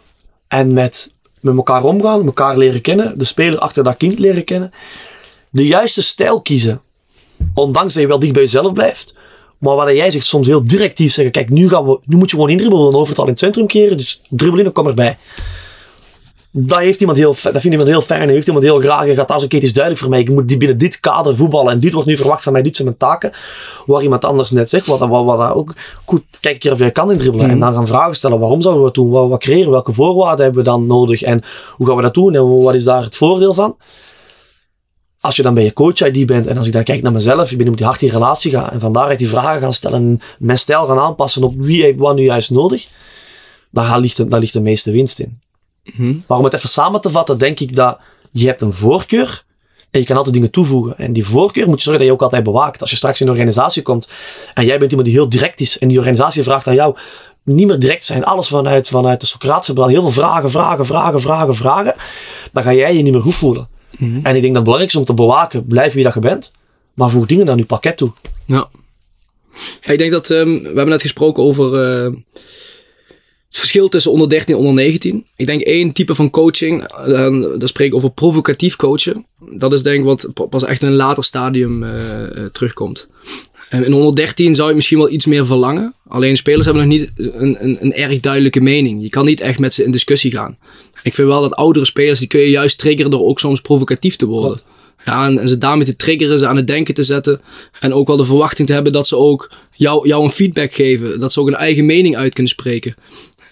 en 0.47 0.73
met, 0.73 1.13
met 1.39 1.55
elkaar 1.55 1.83
omgaan, 1.83 2.25
elkaar 2.25 2.57
leren 2.57 2.81
kennen, 2.81 3.17
de 3.17 3.25
speler 3.25 3.59
achter 3.59 3.83
dat 3.83 3.97
kind 3.97 4.19
leren 4.19 4.43
kennen, 4.43 4.71
de 5.49 5.67
juiste 5.67 6.01
stijl 6.01 6.41
kiezen, 6.41 6.81
ondanks 7.53 7.93
dat 7.93 8.01
je 8.01 8.07
wel 8.07 8.19
dicht 8.19 8.33
bij 8.33 8.41
jezelf 8.41 8.73
blijft, 8.73 9.15
maar 9.57 9.75
wat 9.75 9.89
jij 9.91 10.09
zegt, 10.09 10.25
soms 10.25 10.47
heel 10.47 10.63
directief 10.65 11.13
zeggen, 11.13 11.33
kijk, 11.33 11.49
nu, 11.49 11.69
gaan 11.69 11.85
we, 11.85 11.99
nu 12.05 12.15
moet 12.17 12.29
je 12.29 12.35
gewoon 12.35 12.51
indribbelen, 12.51 12.87
een 12.87 12.93
overtal 12.93 13.23
in 13.23 13.29
het 13.29 13.39
centrum 13.39 13.67
keren, 13.67 13.97
dus 13.97 14.21
dribbel 14.29 14.59
in 14.59 14.65
en 14.65 14.71
kom 14.71 14.87
erbij. 14.87 15.17
Dat, 16.55 16.79
heeft 16.79 16.99
iemand 16.99 17.17
heel, 17.17 17.31
dat 17.31 17.51
vindt 17.51 17.63
iemand 17.65 17.87
heel 17.87 18.01
fijn 18.01 18.21
en 18.21 18.29
heeft 18.29 18.47
iemand 18.47 18.65
heel 18.65 18.79
graag. 18.79 19.05
En 19.07 19.15
gaat 19.15 19.31
als 19.31 19.43
oké, 19.43 19.55
het 19.55 19.63
is 19.65 19.73
duidelijk 19.73 20.03
voor 20.03 20.11
mij. 20.13 20.21
Ik 20.21 20.29
moet 20.29 20.47
die 20.47 20.57
binnen 20.57 20.77
dit 20.77 20.99
kader 20.99 21.35
voetballen. 21.35 21.71
En 21.71 21.79
dit 21.79 21.93
wordt 21.93 22.07
nu 22.07 22.17
verwacht 22.17 22.43
van 22.43 22.53
mij. 22.53 22.61
Dit 22.61 22.75
zijn 22.75 22.87
mijn 22.87 22.99
taken. 22.99 23.31
Waar 23.85 24.01
iemand 24.01 24.25
anders 24.25 24.51
net 24.51 24.69
zegt. 24.69 24.85
Wat, 24.85 24.99
wat, 24.99 25.25
wat 25.25 25.53
ook. 25.53 25.73
Goed, 26.05 26.23
kijk 26.39 26.53
een 26.53 26.59
keer 26.59 26.71
of 26.71 26.79
je 26.79 26.91
kan 26.91 27.11
indribbelen. 27.11 27.49
En 27.49 27.59
dan 27.59 27.73
gaan 27.73 27.87
vragen 27.87 28.15
stellen. 28.15 28.39
Waarom 28.39 28.61
zouden 28.61 28.83
we 28.83 28.91
dat 28.91 29.03
doen? 29.03 29.11
Wat, 29.13 29.29
wat 29.29 29.39
creëren? 29.39 29.71
Welke 29.71 29.93
voorwaarden 29.93 30.43
hebben 30.45 30.63
we 30.63 30.69
dan 30.69 30.85
nodig? 30.85 31.21
En 31.21 31.41
hoe 31.75 31.87
gaan 31.87 31.95
we 31.95 32.01
dat 32.01 32.13
doen? 32.13 32.35
En 32.35 32.61
wat 32.61 32.75
is 32.75 32.83
daar 32.83 33.03
het 33.03 33.15
voordeel 33.15 33.53
van? 33.53 33.77
Als 35.19 35.35
je 35.35 35.41
dan 35.41 35.53
bij 35.53 35.63
je 35.63 35.73
coach-ID 35.73 36.25
bent. 36.25 36.47
En 36.47 36.57
als 36.57 36.67
ik 36.67 36.73
dan 36.73 36.83
kijk 36.83 37.01
naar 37.01 37.11
mezelf. 37.11 37.49
Je 37.49 37.55
bent 37.55 37.59
iemand 37.59 37.77
die 37.77 37.85
hard 37.87 38.01
in 38.01 38.09
relatie 38.09 38.51
gaat. 38.51 38.71
En 38.71 38.79
van 38.79 38.93
daaruit 38.93 39.19
die 39.19 39.27
vragen 39.29 39.61
gaan 39.61 39.73
stellen. 39.73 39.99
En 40.01 40.19
mijn 40.39 40.57
stijl 40.57 40.85
gaan 40.85 40.97
aanpassen 40.99 41.43
op 41.43 41.53
wie 41.57 41.83
heeft 41.83 41.99
wat 41.99 42.15
nu 42.15 42.23
juist 42.23 42.49
nodig. 42.51 42.87
Daar 43.71 43.99
ligt, 43.99 44.17
de- 44.17 44.27
daar 44.27 44.39
ligt 44.39 44.53
de 44.53 44.61
meeste 44.61 44.91
winst 44.91 45.19
in. 45.19 45.41
Maar 46.27 46.37
om 46.37 46.43
het 46.43 46.53
even 46.53 46.69
samen 46.69 47.01
te 47.01 47.09
vatten, 47.09 47.37
denk 47.37 47.59
ik 47.59 47.75
dat 47.75 47.99
je 48.31 48.45
hebt 48.45 48.61
een 48.61 48.73
voorkeur 48.73 49.43
en 49.91 49.99
je 49.99 50.05
kan 50.05 50.15
altijd 50.17 50.33
dingen 50.33 50.51
toevoegen. 50.51 50.97
En 50.97 51.13
die 51.13 51.25
voorkeur 51.25 51.67
moet 51.67 51.77
je 51.77 51.83
zorgen 51.83 51.99
dat 51.99 52.07
je 52.07 52.13
ook 52.13 52.21
altijd 52.21 52.43
bewaakt. 52.43 52.81
Als 52.81 52.89
je 52.89 52.95
straks 52.95 53.21
in 53.21 53.25
een 53.25 53.31
organisatie 53.31 53.81
komt 53.81 54.09
en 54.53 54.65
jij 54.65 54.79
bent 54.79 54.91
iemand 54.91 55.09
die 55.09 55.17
heel 55.17 55.29
direct 55.29 55.59
is 55.59 55.79
en 55.79 55.87
die 55.87 55.97
organisatie 55.97 56.43
vraagt 56.43 56.67
aan 56.67 56.75
jou 56.75 56.95
niet 57.43 57.67
meer 57.67 57.79
direct 57.79 58.05
zijn, 58.05 58.23
alles 58.23 58.47
vanuit, 58.47 58.87
vanuit 58.87 59.19
de 59.19 59.25
Socratische 59.25 59.73
plan, 59.73 59.89
heel 59.89 60.01
veel 60.01 60.11
vragen, 60.11 60.51
vragen, 60.51 60.85
vragen, 60.85 61.21
vragen, 61.21 61.55
vragen, 61.55 61.95
dan 62.51 62.63
ga 62.63 62.73
jij 62.73 62.95
je 62.95 63.03
niet 63.03 63.13
meer 63.13 63.21
goed 63.21 63.35
voelen. 63.35 63.67
En 63.99 64.35
ik 64.35 64.41
denk 64.41 64.43
dat 64.43 64.43
het 64.43 64.63
belangrijk 64.63 64.89
is 64.91 64.95
om 64.95 65.03
te 65.03 65.13
bewaken, 65.13 65.65
blijf 65.65 65.93
wie 65.93 66.03
dat 66.03 66.13
je 66.13 66.19
bent, 66.19 66.51
maar 66.93 67.09
voeg 67.09 67.25
dingen 67.25 67.49
aan 67.49 67.57
je 67.57 67.65
pakket 67.65 67.97
toe. 67.97 68.11
Ja. 68.45 68.69
ja 69.81 69.91
ik 69.91 69.97
denk 69.97 70.11
dat, 70.11 70.29
ehm, 70.29 70.59
we 70.59 70.65
hebben 70.65 70.89
net 70.89 71.01
gesproken 71.01 71.43
over 71.43 71.83
eh, 71.83 72.13
verschil 73.63 73.89
tussen 73.89 74.11
onder 74.11 74.29
13 74.29 74.53
en 74.53 74.59
onder 74.59 74.73
19. 74.73 75.25
Ik 75.35 75.45
denk 75.45 75.61
één 75.61 75.91
type 75.91 76.15
van 76.15 76.29
coaching, 76.29 76.83
en 77.05 77.41
daar 77.57 77.67
spreek 77.67 77.87
ik 77.87 77.95
over 77.95 78.11
provocatief 78.11 78.75
coachen. 78.75 79.25
Dat 79.51 79.73
is 79.73 79.83
denk 79.83 79.97
ik 79.99 80.03
wat 80.05 80.27
pa- 80.33 80.45
pas 80.45 80.63
echt 80.63 80.81
in 80.81 80.87
een 80.87 80.93
later 80.93 81.23
stadium 81.23 81.83
eh, 81.83 82.23
eh, 82.23 82.45
terugkomt. 82.51 83.07
En 83.69 83.83
in 83.85 83.93
onder 83.93 84.15
13 84.15 84.55
zou 84.55 84.69
je 84.69 84.75
misschien 84.75 84.97
wel 84.97 85.09
iets 85.11 85.25
meer 85.25 85.45
verlangen. 85.45 85.93
Alleen 86.07 86.37
spelers 86.37 86.65
hebben 86.65 86.87
nog 86.87 86.97
niet 86.99 87.11
een, 87.15 87.63
een, 87.63 87.77
een 87.81 87.93
erg 87.93 88.19
duidelijke 88.19 88.61
mening. 88.61 89.03
Je 89.03 89.09
kan 89.09 89.25
niet 89.25 89.41
echt 89.41 89.59
met 89.59 89.73
ze 89.73 89.83
in 89.83 89.91
discussie 89.91 90.31
gaan. 90.31 90.57
Ik 91.03 91.13
vind 91.13 91.27
wel 91.27 91.41
dat 91.41 91.53
oudere 91.55 91.85
spelers, 91.85 92.19
die 92.19 92.27
kun 92.27 92.39
je 92.39 92.49
juist 92.49 92.77
triggeren 92.77 93.11
door 93.11 93.25
ook 93.25 93.39
soms 93.39 93.61
provocatief 93.61 94.15
te 94.15 94.25
worden. 94.25 94.59
Ja, 95.05 95.25
en, 95.25 95.37
en 95.39 95.47
ze 95.47 95.57
daarmee 95.57 95.85
te 95.85 95.95
triggeren, 95.95 96.39
ze 96.39 96.47
aan 96.47 96.55
het 96.55 96.67
denken 96.67 96.93
te 96.93 97.03
zetten. 97.03 97.41
En 97.79 97.93
ook 97.93 98.07
wel 98.07 98.17
de 98.17 98.25
verwachting 98.25 98.67
te 98.67 98.73
hebben 98.73 98.91
dat 98.91 99.07
ze 99.07 99.17
ook 99.17 99.51
jou, 99.71 100.07
jou 100.07 100.23
een 100.23 100.31
feedback 100.31 100.73
geven. 100.73 101.19
Dat 101.19 101.33
ze 101.33 101.39
ook 101.39 101.47
een 101.47 101.55
eigen 101.55 101.85
mening 101.85 102.15
uit 102.15 102.33
kunnen 102.33 102.51
spreken. 102.51 102.95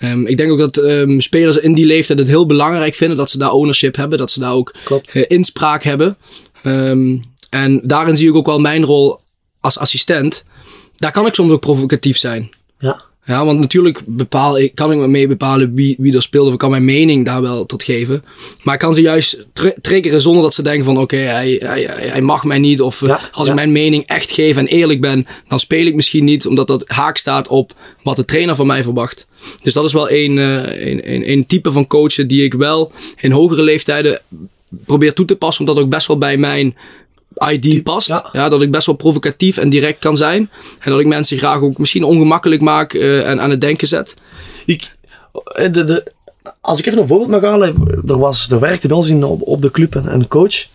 Ehm, 0.02 0.26
ik 0.26 0.38
denk 0.38 0.52
ook 0.52 0.58
dat 0.58 0.78
ehm, 0.78 1.20
spelers 1.20 1.58
in 1.58 1.74
die 1.74 1.86
leeftijd 1.86 2.20
het 2.20 2.28
heel 2.28 2.46
belangrijk 2.46 2.94
vinden 2.94 3.18
dat 3.18 3.30
ze 3.30 3.38
daar 3.38 3.52
ownership 3.52 3.96
hebben. 3.96 4.18
Dat 4.18 4.32
ze 4.32 4.40
daar 4.40 4.54
ook 4.54 4.74
eh, 5.12 5.24
inspraak 5.28 5.84
hebben. 5.84 6.18
Ehm, 6.64 7.18
en 7.50 7.82
daarin 7.84 8.18
zie 8.18 8.30
ik 8.30 8.36
ook 8.36 8.46
wel 8.46 8.60
mijn 8.60 8.86
rol 8.86 9.20
als 9.60 9.78
assistent. 9.78 10.44
Daar 10.96 11.12
kan 11.12 11.26
ik 11.26 11.34
soms 11.34 11.52
ook 11.52 11.60
provocatief 11.60 12.18
zijn. 12.18 12.50
Ja. 12.80 13.02
Ja, 13.32 13.46
want 13.46 13.60
natuurlijk 13.60 14.02
bepaal, 14.06 14.60
ik, 14.60 14.76
kan 14.76 14.92
ik 14.92 14.98
me 14.98 15.08
mee 15.08 15.28
bepalen 15.28 15.74
wie, 15.74 15.96
wie 16.00 16.16
er 16.16 16.22
speelt. 16.22 16.48
Of 16.48 16.54
ik 16.54 16.60
kan 16.60 16.70
mijn 16.70 16.86
mening 16.86 17.26
daar 17.26 17.42
wel 17.42 17.66
tot 17.66 17.84
geven. 17.84 18.24
Maar 18.64 18.74
ik 18.74 18.80
kan 18.80 18.94
ze 18.94 19.02
juist 19.02 19.46
tri- 19.54 19.74
triggeren 19.82 20.22
zonder 20.22 20.42
dat 20.44 20.54
ze 20.54 20.62
denken 20.64 20.86
van... 20.86 20.98
Oké, 20.98 21.16
hij, 21.16 21.56
hij, 21.64 21.82
hij 21.82 22.08
hij 22.08 22.22
mag 22.22 22.44
mij 22.44 22.60
niet. 22.60 22.82
Of 22.82 23.02
eh, 23.02 23.08
Ja, 23.08 23.20
als 23.32 23.46
ja. 23.46 23.52
ik 23.54 23.60
mijn 23.60 23.72
mening 23.72 24.06
echt 24.06 24.32
geef 24.32 24.58
en 24.58 24.66
eerlijk 24.68 25.02
ben... 25.02 25.28
dan 25.48 25.60
speel 25.60 25.86
ik 25.86 25.96
misschien 25.96 26.24
niet. 26.24 26.48
Omdat 26.48 26.68
dat 26.68 26.84
haak 26.88 27.18
staat 27.18 27.48
op 27.48 27.72
wat 28.04 28.16
de 28.16 28.26
trainer 28.26 28.56
van 28.56 28.68
mij 28.68 28.84
verwacht. 28.84 29.28
Dus 29.64 29.74
dat 29.74 29.86
is 29.86 29.94
wel 29.94 30.10
één, 30.10 30.38
eh, 30.38 30.58
één, 30.58 31.04
één, 31.04 31.24
één 31.24 31.46
type 31.46 31.72
van 31.72 31.88
coachen 31.88 32.28
die 32.28 32.44
ik 32.44 32.54
wel 32.54 32.92
in 33.20 33.32
hogere 33.32 33.64
leeftijden 33.64 34.22
probeer 34.86 35.14
toe 35.14 35.26
te 35.26 35.36
passen. 35.36 35.68
Omdat 35.68 35.84
ook 35.84 35.90
best 35.90 36.08
wel 36.08 36.18
bij 36.18 36.38
mijn 36.38 36.76
ID 37.50 37.84
past. 37.84 38.08
ja. 38.08 38.30
Ja. 38.32 38.50
dat 38.50 38.62
ik 38.62 38.72
best 38.72 38.86
wel 38.86 38.96
provocatief 38.96 39.58
en 39.58 39.70
direct 39.70 40.00
kan 40.00 40.18
zijn. 40.18 40.50
En 40.80 40.92
dat 40.92 41.00
ik 41.00 41.06
mensen 41.06 41.38
graag 41.38 41.62
ook 41.62 41.78
misschien 41.78 42.04
ongemakkelijk 42.04 42.62
maak 42.62 42.94
eh, 42.94 43.30
en 43.30 43.42
aan 43.42 43.50
het 43.50 43.62
denken 43.62 43.88
zet. 43.88 44.16
Ik, 44.66 44.96
eh, 45.44 45.72
de, 45.72 45.84
de, 45.84 46.12
als 46.62 46.80
ik 46.80 46.86
even 46.86 47.00
een 47.00 47.08
voorbeeld 47.08 47.30
mag 47.30 47.42
halen. 47.42 47.76
Er, 48.08 48.18
was, 48.18 48.50
er 48.50 48.60
werkte 48.60 48.88
bij 48.88 48.98
ons 48.98 49.10
in, 49.10 49.24
op, 49.24 49.42
op 49.42 49.62
de 49.62 49.72
club 49.72 49.96
een, 49.96 50.14
een 50.14 50.28
coach. 50.28 50.68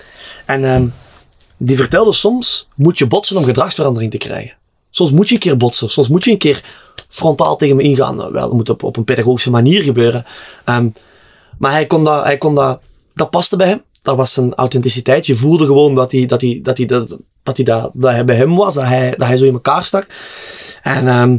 En 0.47 0.65
ehm, 0.65 0.87
die 1.57 1.77
vertelde 1.77 2.13
soms, 2.13 2.69
moet 2.75 2.99
je 2.99 3.07
botsen 3.07 3.37
om 3.37 3.45
gedragsverandering 3.45 4.11
te 4.11 4.19
krijgen. 4.19 4.57
Soms 4.91 5.11
moet 5.11 5.29
je 5.29 5.35
een 5.35 5.41
keer 5.41 5.57
botsen. 5.57 5.91
Soms 5.91 6.09
moet 6.09 6.25
je 6.25 6.31
een 6.31 6.39
keer 6.39 6.65
frontaal 7.09 7.57
tegen 7.57 7.77
me 7.77 7.83
ingaan. 7.83 8.17
Nou, 8.17 8.33
Wel, 8.33 8.43
dat 8.49 8.53
moet 8.53 8.69
op, 8.69 8.83
op 8.83 8.97
een 8.97 9.05
pedagogische 9.05 9.51
manier 9.51 9.83
gebeuren. 9.83 10.27
Ehm, 10.65 10.89
maar 11.59 11.73
hij 11.73 11.87
kon 11.87 12.05
dat, 12.05 12.25
hij 12.25 12.39
kon 12.39 12.55
dat, 12.55 12.81
dat 13.15 13.31
paste 13.31 13.57
bij 13.57 13.69
hem. 13.69 13.83
Dat 14.07 14.17
was 14.17 14.33
zijn 14.33 14.55
authenticiteit. 14.55 15.27
Je 15.27 15.37
voelde 15.37 15.67
gewoon 15.67 15.95
dat 15.95 16.13
hij, 16.13 16.27
dat 16.27 16.41
hij, 16.41 16.61
dat 16.63 16.77
hij, 16.77 16.87
dat, 16.87 17.17
dat 17.43 17.57
hij, 17.57 17.65
dat, 17.65 17.91
dat 17.95 18.11
hij 18.13 18.25
bij 18.25 18.37
hem 18.37 18.57
was. 18.57 18.75
Dat 18.75 18.85
hij, 18.85 19.15
dat 19.17 19.27
hij 19.27 19.37
zo 19.37 19.45
in 19.45 19.53
elkaar 19.53 19.85
stak. 19.85 20.07
En 20.83 21.09
ehm, 21.09 21.39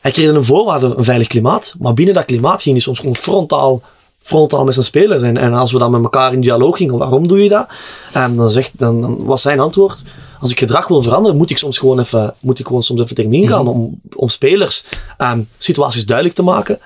hij 0.00 0.10
kreeg 0.10 0.28
een 0.28 0.44
voorwaarde, 0.44 0.94
een 0.96 1.04
veilig 1.04 1.26
klimaat. 1.26 1.74
Maar 1.78 1.94
binnen 1.94 2.14
dat 2.14 2.24
klimaat 2.24 2.62
ging 2.62 2.74
hij 2.74 2.84
soms 2.84 2.98
gewoon 2.98 3.16
frontaal, 3.16 3.82
frontaal 4.20 4.64
met 4.64 4.74
zijn 4.74 4.86
spelers. 4.86 5.22
En, 5.22 5.36
en 5.36 5.52
als 5.54 5.72
we 5.72 5.78
dan 5.78 5.90
met 5.90 6.02
elkaar 6.02 6.32
in 6.32 6.40
dialoog 6.40 6.76
gingen, 6.76 6.98
waarom 6.98 7.28
doe 7.28 7.42
je 7.42 7.48
dat? 7.48 7.68
En 8.12 8.36
dan, 8.36 8.48
zegt, 8.50 8.72
dan, 8.76 9.00
dan 9.00 9.24
was 9.24 9.42
zijn 9.42 9.60
antwoord, 9.60 10.02
als 10.40 10.50
ik 10.50 10.58
gedrag 10.58 10.88
wil 10.88 11.02
veranderen, 11.02 11.36
moet 11.36 11.50
ik 11.50 11.58
soms 11.58 11.78
gewoon 11.78 11.98
even, 11.98 12.34
moet 12.40 12.58
ik 12.58 12.66
gewoon 12.66 12.82
soms 12.82 13.00
even 13.00 13.14
tegen 13.14 13.32
ingaan 13.32 13.64
Mhm. 13.64 13.74
om, 13.74 14.00
om 14.16 14.28
spelers 14.28 14.84
ehm, 15.16 15.40
situaties 15.58 16.06
duidelijk 16.06 16.36
te 16.36 16.42
maken. 16.42 16.78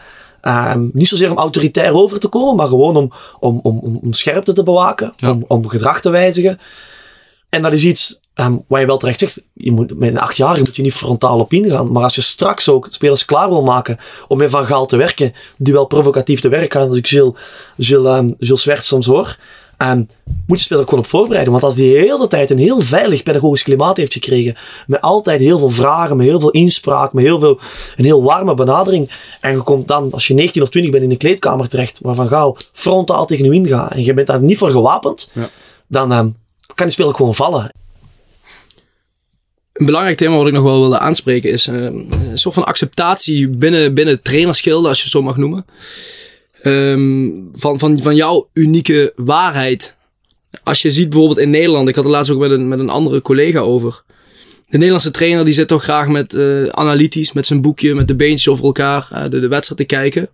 Ehm, 0.43 0.89
niet 0.93 1.09
zozeer 1.09 1.31
om 1.31 1.37
autoritair 1.39 1.95
over 1.95 2.19
te 2.21 2.29
komen, 2.29 2.57
maar 2.57 2.69
gewoon 2.69 2.97
om, 2.97 3.13
om, 3.41 3.61
om, 3.63 3.99
om, 4.03 4.13
scherpte 4.13 4.53
te 4.53 4.63
bewaken, 4.63 5.13
Ja. 5.17 5.31
om, 5.31 5.45
om 5.49 5.69
gedrag 5.69 6.01
te 6.01 6.11
wijzigen. 6.11 6.59
En 7.49 7.63
dat 7.63 7.73
is 7.73 7.85
iets 7.85 8.21
ehm, 8.35 8.57
waar 8.69 8.81
je 8.81 8.87
wel 8.87 8.97
terecht 8.99 9.19
zegt, 9.19 9.41
je 9.53 9.73
moet, 9.73 9.99
met 9.99 10.09
een 10.09 10.19
acht 10.19 10.37
jaar 10.37 10.59
moet 10.59 10.77
je 10.77 10.83
niet 10.83 10.95
frontaal 10.95 11.39
op 11.39 11.53
ingaan. 11.53 11.93
Maar 11.93 12.03
als 12.03 12.15
je 12.15 12.21
straks 12.21 12.69
ook 12.69 12.87
spelers 12.91 13.25
klaar 13.25 13.49
wil 13.49 13.63
maken 13.63 13.99
om 14.29 14.39
met 14.39 14.51
Van 14.51 14.67
Gaal 14.67 14.87
te 14.87 14.97
werken, 14.97 15.33
die 15.59 15.73
wel 15.73 15.87
provocatief 15.87 16.41
te 16.41 16.49
werk 16.49 16.73
gaan, 16.73 16.89
als 16.89 16.97
ik 16.97 17.07
Gilles, 17.07 17.33
Gilles, 17.79 18.13
ehm, 18.13 18.31
Gilles 18.39 18.87
soms 18.87 19.07
hoor, 19.07 19.39
ehm, 19.83 20.03
moet 20.47 20.59
je 20.59 20.65
spelers 20.65 20.83
ook 20.83 20.89
gewoon 20.89 21.05
op 21.05 21.11
voorbereiden. 21.11 21.53
Want 21.53 21.65
als 21.65 21.75
die 21.75 21.93
de 21.93 21.99
hele 21.99 22.29
tijd 22.29 22.51
een 22.51 22.59
heel 22.59 22.81
veilig 22.81 23.23
pedagogisch 23.23 23.63
klimaat 23.63 23.97
heeft 23.97 24.13
gekregen, 24.13 24.57
met 24.87 25.01
altijd 25.01 25.41
heel 25.41 25.59
veel 25.59 25.71
vragen, 25.71 26.17
met 26.17 26.27
heel 26.27 26.41
veel 26.41 26.51
inspraak, 26.51 27.13
met 27.13 27.25
heel 27.25 27.41
veel, 27.41 27.59
een 27.97 28.05
heel 28.05 28.23
warme 28.23 28.55
benadering, 28.55 29.11
en 29.41 29.53
je 29.53 29.63
komt 29.63 29.89
dan, 29.89 30.13
als 30.13 30.27
je 30.27 30.35
19 30.35 30.63
of 30.63 30.69
20 30.69 30.93
bent, 30.93 31.05
in 31.05 31.11
een 31.11 31.17
kleedkamer 31.17 31.69
terecht, 31.69 31.99
waar 32.03 32.15
Van 32.15 32.29
Gaal 32.29 32.57
frontaal 32.73 33.27
tegen 33.27 33.45
je 33.45 33.53
ingaat, 33.53 33.93
en 33.93 34.05
je 34.05 34.13
bent 34.13 34.27
daar 34.27 34.43
niet 34.43 34.59
voor 34.59 34.71
gewapend, 34.71 35.31
Ja. 35.35 35.51
dan 35.87 36.13
ehm, 36.13 36.29
kan 36.75 36.87
die 36.87 36.91
speler 36.91 37.11
ook 37.11 37.17
gewoon 37.17 37.35
vallen. 37.35 37.71
Een 39.73 39.87
belangrijk 39.87 40.17
thema 40.17 40.37
wat 40.37 40.47
ik 40.47 40.53
nog 40.53 40.65
wel 40.65 40.81
wilde 40.81 40.99
aanspreken 40.99 41.51
is 41.51 41.67
eh, 41.67 41.75
een 41.85 42.11
soort 42.35 42.55
van 42.55 42.65
acceptatie 42.65 43.49
binnen, 43.49 43.95
binnen 43.95 44.15
het 44.15 44.25
trainerschilde, 44.25 44.89
als 44.89 44.97
je 44.97 45.03
het 45.03 45.13
zo 45.13 45.23
mag 45.23 45.37
noemen. 45.37 45.65
Ehm, 46.63 47.31
van, 47.53 47.79
van, 47.79 48.03
van 48.03 48.17
jouw 48.17 48.49
unieke 48.53 49.13
waarheid. 49.17 49.97
Als 50.63 50.83
je 50.83 50.91
ziet 50.91 51.09
bijvoorbeeld 51.09 51.39
in 51.39 51.51
Nederland, 51.51 51.89
ik 51.89 51.95
had 51.95 52.05
het 52.05 52.13
laatst 52.13 52.31
ook 52.31 52.39
met 52.39 52.51
een, 52.51 52.69
met 52.69 52.79
een 52.79 52.91
andere 52.91 53.23
collega 53.23 53.59
over. 53.59 54.03
De 54.69 54.79
Nederlandse 54.79 55.11
trainer 55.11 55.45
die 55.45 55.55
zit 55.55 55.69
toch 55.69 55.83
graag 55.83 56.09
met 56.09 56.35
eh, 56.35 56.67
analytisch, 56.67 57.33
met 57.33 57.47
zijn 57.47 57.61
boekje, 57.61 57.95
met 57.95 58.09
de 58.09 58.17
beentjes 58.17 58.49
over 58.49 58.65
elkaar, 58.65 59.09
eh, 59.13 59.25
de, 59.25 59.41
de 59.41 59.49
wedstrijd 59.49 59.81
te 59.81 59.97
kijken. 59.97 60.29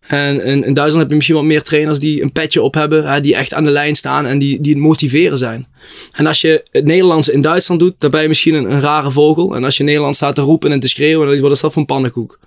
En 0.00 0.44
in, 0.44 0.64
in 0.64 0.74
Duitsland 0.74 0.96
heb 0.96 1.08
je 1.08 1.14
misschien 1.14 1.36
wat 1.36 1.44
meer 1.44 1.62
trainers 1.62 1.98
die 1.98 2.22
een 2.22 2.32
petje 2.32 2.62
op 2.62 2.74
hebben, 2.74 3.22
die 3.22 3.36
echt 3.36 3.54
aan 3.54 3.64
de 3.64 3.70
lijn 3.70 3.94
staan 3.94 4.26
en 4.26 4.38
die, 4.38 4.60
die 4.60 4.72
het 4.72 4.82
motiveren 4.82 5.38
zijn. 5.38 5.66
En 6.12 6.26
als 6.26 6.40
je 6.40 6.64
het 6.70 6.84
Nederlands 6.84 7.28
in 7.28 7.40
Duitsland 7.40 7.80
doet, 7.80 7.94
dan 7.98 8.10
ben 8.10 8.22
je 8.22 8.28
misschien 8.28 8.54
een, 8.54 8.70
een 8.70 8.80
rare 8.80 9.10
vogel. 9.10 9.54
En 9.54 9.64
als 9.64 9.76
je 9.76 9.84
Nederland 9.84 10.16
staat 10.16 10.34
te 10.34 10.40
roepen 10.40 10.72
en 10.72 10.80
te 10.80 10.88
schreeuwen, 10.88 11.26
dan 11.26 11.34
is 11.34 11.40
wat 11.40 11.50
is 11.50 11.60
dat 11.60 11.72
voor 11.72 11.80
een 11.80 11.88
pannenkoek. 11.88 12.38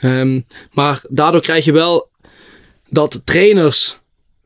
Ehm, 0.00 0.40
maar 0.70 1.04
daardoor 1.08 1.40
krijg 1.40 1.64
je 1.64 1.72
wel 1.72 2.08
dat 2.94 3.20
trainers 3.24 3.98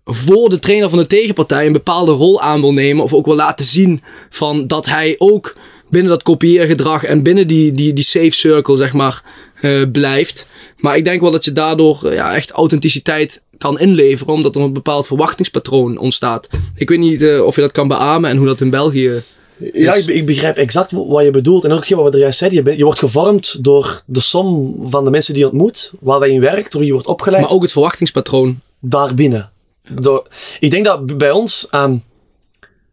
voor 0.05 0.49
de 0.49 0.59
trainer 0.59 0.91
van 0.91 0.99
de 0.99 1.07
tegenpartij 1.07 1.67
een 1.67 1.73
bepaalde 1.73 2.13
rol 2.13 2.41
aan 2.41 2.61
wil 2.61 2.73
nemen. 2.73 3.05
Of 3.05 3.13
ook 3.13 3.27
wil 3.27 3.35
laten 3.35 3.67
zien 3.67 4.03
van 4.31 4.67
dat 4.67 4.87
hij 4.87 5.15
ook 5.19 5.57
binnen 5.91 6.11
dat 6.11 6.23
kopieergedrag 6.23 7.05
en 7.05 7.23
binnen 7.23 7.47
die, 7.47 7.73
die, 7.73 7.93
die 7.93 8.05
safe 8.05 8.31
circle, 8.31 8.77
zeg 8.77 8.93
maar, 8.93 9.23
eh, 9.61 9.83
blijft. 9.93 10.47
Maar 10.77 10.97
ik 10.97 11.05
denk 11.05 11.21
wel 11.21 11.31
dat 11.31 11.45
je 11.45 11.53
daardoor 11.53 12.05
eh, 12.05 12.15
ja, 12.15 12.35
echt 12.35 12.51
authenticiteit 12.51 13.43
kan 13.59 13.79
inleveren, 13.79 14.35
omdat 14.35 14.57
er 14.57 14.63
een 14.63 14.73
bepaald 14.73 15.07
verwachtingspatroon 15.07 15.99
ontstaat. 15.99 16.49
Ik 16.75 16.89
weet 16.89 16.99
niet 16.99 17.23
eh, 17.23 17.43
of 17.43 17.55
je 17.55 17.61
dat 17.61 17.73
kan 17.73 17.89
beamen 17.89 18.31
en 18.31 18.37
hoe 18.37 18.47
dat 18.47 18.61
in 18.61 18.71
België. 18.71 19.23
Ja, 19.59 19.94
ik, 19.94 20.07
ik 20.07 20.27
begrijp 20.27 20.57
exact 20.57 20.90
wat 20.92 21.25
je 21.25 21.31
bedoelt. 21.31 21.64
En 21.64 21.73
ook 21.73 21.88
wat 21.88 22.05
we 22.05 22.11
er 22.11 22.18
juist 22.18 22.38
zeiden. 22.38 22.59
Je, 22.59 22.64
bent- 22.64 22.77
je 22.77 22.85
wordt 22.85 22.99
gevormd 22.99 23.64
door 23.64 24.03
de 24.07 24.21
som 24.21 24.77
van 24.85 25.05
de 25.05 25.11
mensen 25.11 25.35
die 25.35 25.42
je 25.42 25.49
ontmoet, 25.49 25.92
waar 26.01 26.27
je 26.27 26.33
in 26.33 26.40
werkt, 26.40 26.71
door 26.71 26.79
wie 26.81 26.87
je 26.87 26.92
wordt 26.94 27.09
opgeleid, 27.09 27.42
Maar 27.42 27.53
ook 27.53 27.62
het 27.62 27.73
verwachtingspatroon. 27.73 28.61
daarbinnen. 28.81 29.51
Door, 29.94 30.27
ik 30.61 30.71
denk 30.71 30.85
dat 30.85 31.16
bij 31.18 31.31
ons, 31.31 31.66
ehm, 31.71 31.97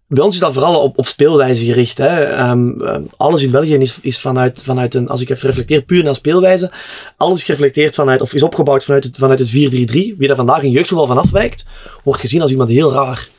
bij 0.07 0.23
ons 0.23 0.33
is 0.33 0.39
dat 0.41 0.53
vooral 0.53 0.81
op, 0.81 0.97
op 0.97 1.07
speelwijze 1.07 1.65
gericht. 1.65 1.97
Hè. 1.97 2.23
Ehm, 2.23 2.81
ehm, 2.81 3.01
alles 3.17 3.43
in 3.43 3.51
België 3.51 3.73
is, 3.75 3.97
is 4.01 4.19
vanuit, 4.19 4.61
vanuit 4.63 4.93
een, 4.93 5.07
als 5.09 5.21
ik 5.21 5.29
even 5.29 5.47
reflecteer, 5.47 5.81
puur 5.81 6.03
naar 6.03 6.15
speelwijze. 6.15 6.71
Alles 7.17 7.37
is 7.39 7.43
gereflecteerd 7.43 7.95
vanuit, 7.95 8.21
of 8.21 8.33
is 8.33 8.43
opgebouwd 8.43 8.83
vanuit 8.83 9.03
het, 9.03 9.17
vanuit 9.17 9.39
het 9.39 9.49
4-3-3. 9.49 10.15
Wie 10.17 10.27
daar 10.27 10.35
vandaag 10.35 10.63
in 10.63 10.71
jeugdvoetbal 10.71 11.07
van 11.07 11.17
afwijkt, 11.17 11.65
wordt 12.03 12.19
gezien 12.19 12.41
als 12.41 12.51
iemand 12.51 12.69
heel 12.69 12.91
raar. 12.91 13.29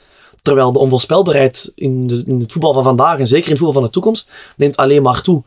Terwijl 0.46 0.72
de 0.72 0.78
onvoorspelbaarheid 0.78 1.72
in, 1.74 2.06
de, 2.06 2.22
in 2.24 2.40
het 2.40 2.52
voetbal 2.52 2.72
van 2.72 2.84
vandaag, 2.84 3.18
en 3.18 3.26
zeker 3.26 3.44
in 3.44 3.50
het 3.50 3.58
voetbal 3.58 3.80
van 3.80 3.82
de 3.82 3.90
toekomst, 3.90 4.30
neemt 4.56 4.76
alleen 4.76 5.02
maar 5.02 5.22
toe. 5.22 5.42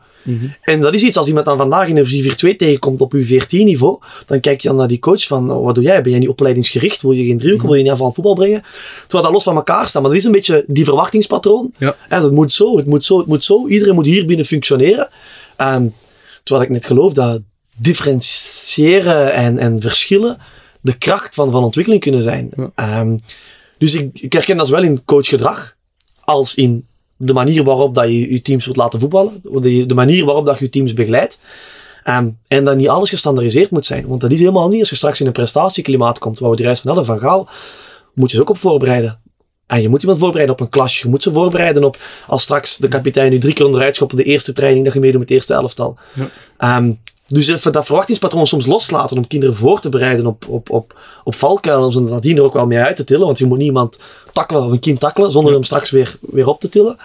En 0.62 0.80
dat 0.80 0.94
is 0.94 1.02
iets, 1.02 1.16
als 1.16 1.26
iemand 1.26 1.46
dan 1.46 1.56
vandaag 1.56 1.88
in 1.88 1.96
een 1.96 2.54
4-4-2 2.54 2.56
tegenkomt 2.56 3.00
op 3.00 3.12
uw 3.12 3.24
14-niveau, 3.24 3.98
dan 4.26 4.40
kijk 4.40 4.60
je 4.60 4.68
dan 4.68 4.76
naar 4.76 4.88
die 4.88 4.98
coach 4.98 5.26
van, 5.26 5.52
oh, 5.52 5.64
wat 5.64 5.74
doe 5.74 5.84
jij? 5.84 6.02
Ben 6.02 6.10
jij 6.10 6.20
niet 6.20 6.28
opleidingsgericht? 6.28 7.02
Wil 7.02 7.10
je 7.10 7.24
geen 7.24 7.38
driehoeken? 7.38 7.68
Wil 7.68 7.76
je 7.76 7.82
niet 7.82 7.92
aan 7.92 8.14
voetbal 8.14 8.34
brengen? 8.34 8.62
Terwijl 9.00 9.22
dat 9.22 9.32
los 9.32 9.42
van 9.42 9.56
elkaar 9.56 9.88
staat. 9.88 10.02
Maar 10.02 10.10
dat 10.10 10.20
is 10.20 10.26
een 10.26 10.32
beetje 10.32 10.64
die 10.66 10.84
verwachtingspatroon. 10.84 11.72
Ja. 11.78 11.96
Ja, 12.08 12.22
het 12.22 12.32
moet 12.32 12.52
zo, 12.52 12.76
het 12.76 12.86
moet 12.86 13.04
zo, 13.04 13.18
het 13.18 13.26
moet 13.26 13.44
zo. 13.44 13.68
Iedereen 13.68 13.94
moet 13.94 14.06
hier 14.06 14.26
binnen 14.26 14.46
functioneren. 14.46 15.08
Ehm, 15.56 15.86
terwijl 16.42 16.66
ik 16.66 16.72
net 16.72 16.84
geloof 16.86 17.12
dat 17.12 17.40
differentiëren 17.76 19.32
en, 19.32 19.58
en 19.58 19.80
verschillen 19.80 20.38
de 20.80 20.98
kracht 20.98 21.34
van, 21.34 21.50
van 21.50 21.64
ontwikkeling 21.64 22.02
kunnen 22.02 22.22
zijn. 22.22 22.50
Ehm, 22.74 23.16
dus 23.80 23.94
ik, 23.94 24.18
ik 24.20 24.32
herken 24.32 24.56
dat 24.56 24.66
zowel 24.66 24.82
in 24.82 25.04
coachgedrag 25.04 25.76
als 26.20 26.54
in 26.54 26.86
de 27.16 27.32
manier 27.32 27.64
waarop 27.64 27.94
dat 27.94 28.04
je 28.04 28.32
je 28.32 28.42
teams 28.42 28.64
wilt 28.64 28.76
laten 28.76 29.00
voetballen. 29.00 29.40
De, 29.42 29.86
de 29.86 29.94
manier 29.94 30.24
waarop 30.24 30.46
dat 30.46 30.58
je 30.58 30.64
je 30.64 30.70
teams 30.70 30.92
begeleidt. 30.92 31.40
Ehm, 32.04 32.28
en 32.48 32.64
dat 32.64 32.76
niet 32.76 32.88
alles 32.88 33.08
gestandaardiseerd 33.08 33.70
moet 33.70 33.86
zijn. 33.86 34.06
Want 34.06 34.20
dat 34.20 34.32
is 34.32 34.38
helemaal 34.38 34.68
niet. 34.68 34.80
Als 34.80 34.90
je 34.90 34.96
straks 34.96 35.20
in 35.20 35.26
een 35.26 35.32
prestatieklimaat 35.32 36.18
komt, 36.18 36.38
waar 36.38 36.50
we 36.50 36.56
de 36.56 36.62
reis 36.62 36.80
van 36.80 36.94
hadden, 36.94 37.06
van 37.06 37.18
Gaal, 37.18 37.48
moet 38.14 38.30
je 38.30 38.36
ze 38.36 38.42
ook 38.42 38.50
op 38.50 38.58
voorbereiden. 38.58 39.20
En 39.66 39.82
je 39.82 39.88
moet 39.88 40.00
iemand 40.00 40.18
voorbereiden 40.18 40.54
op 40.54 40.60
een 40.60 40.68
klasje. 40.68 41.04
Je 41.04 41.10
moet 41.10 41.22
ze 41.22 41.32
voorbereiden 41.32 41.84
op 41.84 41.96
als 42.26 42.42
straks 42.42 42.76
de 42.76 42.88
kapitein 42.88 43.30
nu 43.30 43.38
drie 43.38 43.54
keer 43.54 43.66
onderuit 43.66 43.96
schopt 43.96 44.12
op 44.12 44.18
de 44.18 44.24
eerste 44.24 44.52
training 44.52 44.84
dat 44.84 44.94
je 44.94 45.00
meedoet 45.00 45.20
met 45.20 45.28
het 45.28 45.36
eerste 45.38 45.54
elftal. 45.54 45.98
Ja. 46.14 46.30
Ehm, 46.56 46.92
dus 47.32 47.48
even 47.48 47.72
dat 47.72 47.86
verwachtingspatroon 47.86 48.46
soms 48.46 48.66
loslaten 48.66 49.16
om 49.16 49.26
kinderen 49.26 49.56
voor 49.56 49.80
te 49.80 49.88
bereiden 49.88 50.26
op, 50.26 50.48
op, 50.48 50.70
op, 50.70 50.98
op 51.24 51.34
valkuilen. 51.34 51.86
Om 51.86 51.92
ze 51.92 52.00
nadien 52.00 52.36
er 52.36 52.42
ook 52.42 52.52
wel 52.52 52.66
mee 52.66 52.78
uit 52.78 52.96
te 52.96 53.04
tillen. 53.04 53.26
Want 53.26 53.38
je 53.38 53.46
moet 53.46 53.58
niemand 53.58 53.98
tackelen 54.32 54.64
of 54.64 54.70
een 54.70 54.80
kind 54.80 55.00
tackelen 55.00 55.32
zonder 55.32 55.52
hem 55.52 55.64
straks 55.64 55.90
weer, 55.90 56.16
weer 56.20 56.48
op 56.48 56.60
te 56.60 56.68
tillen. 56.68 56.96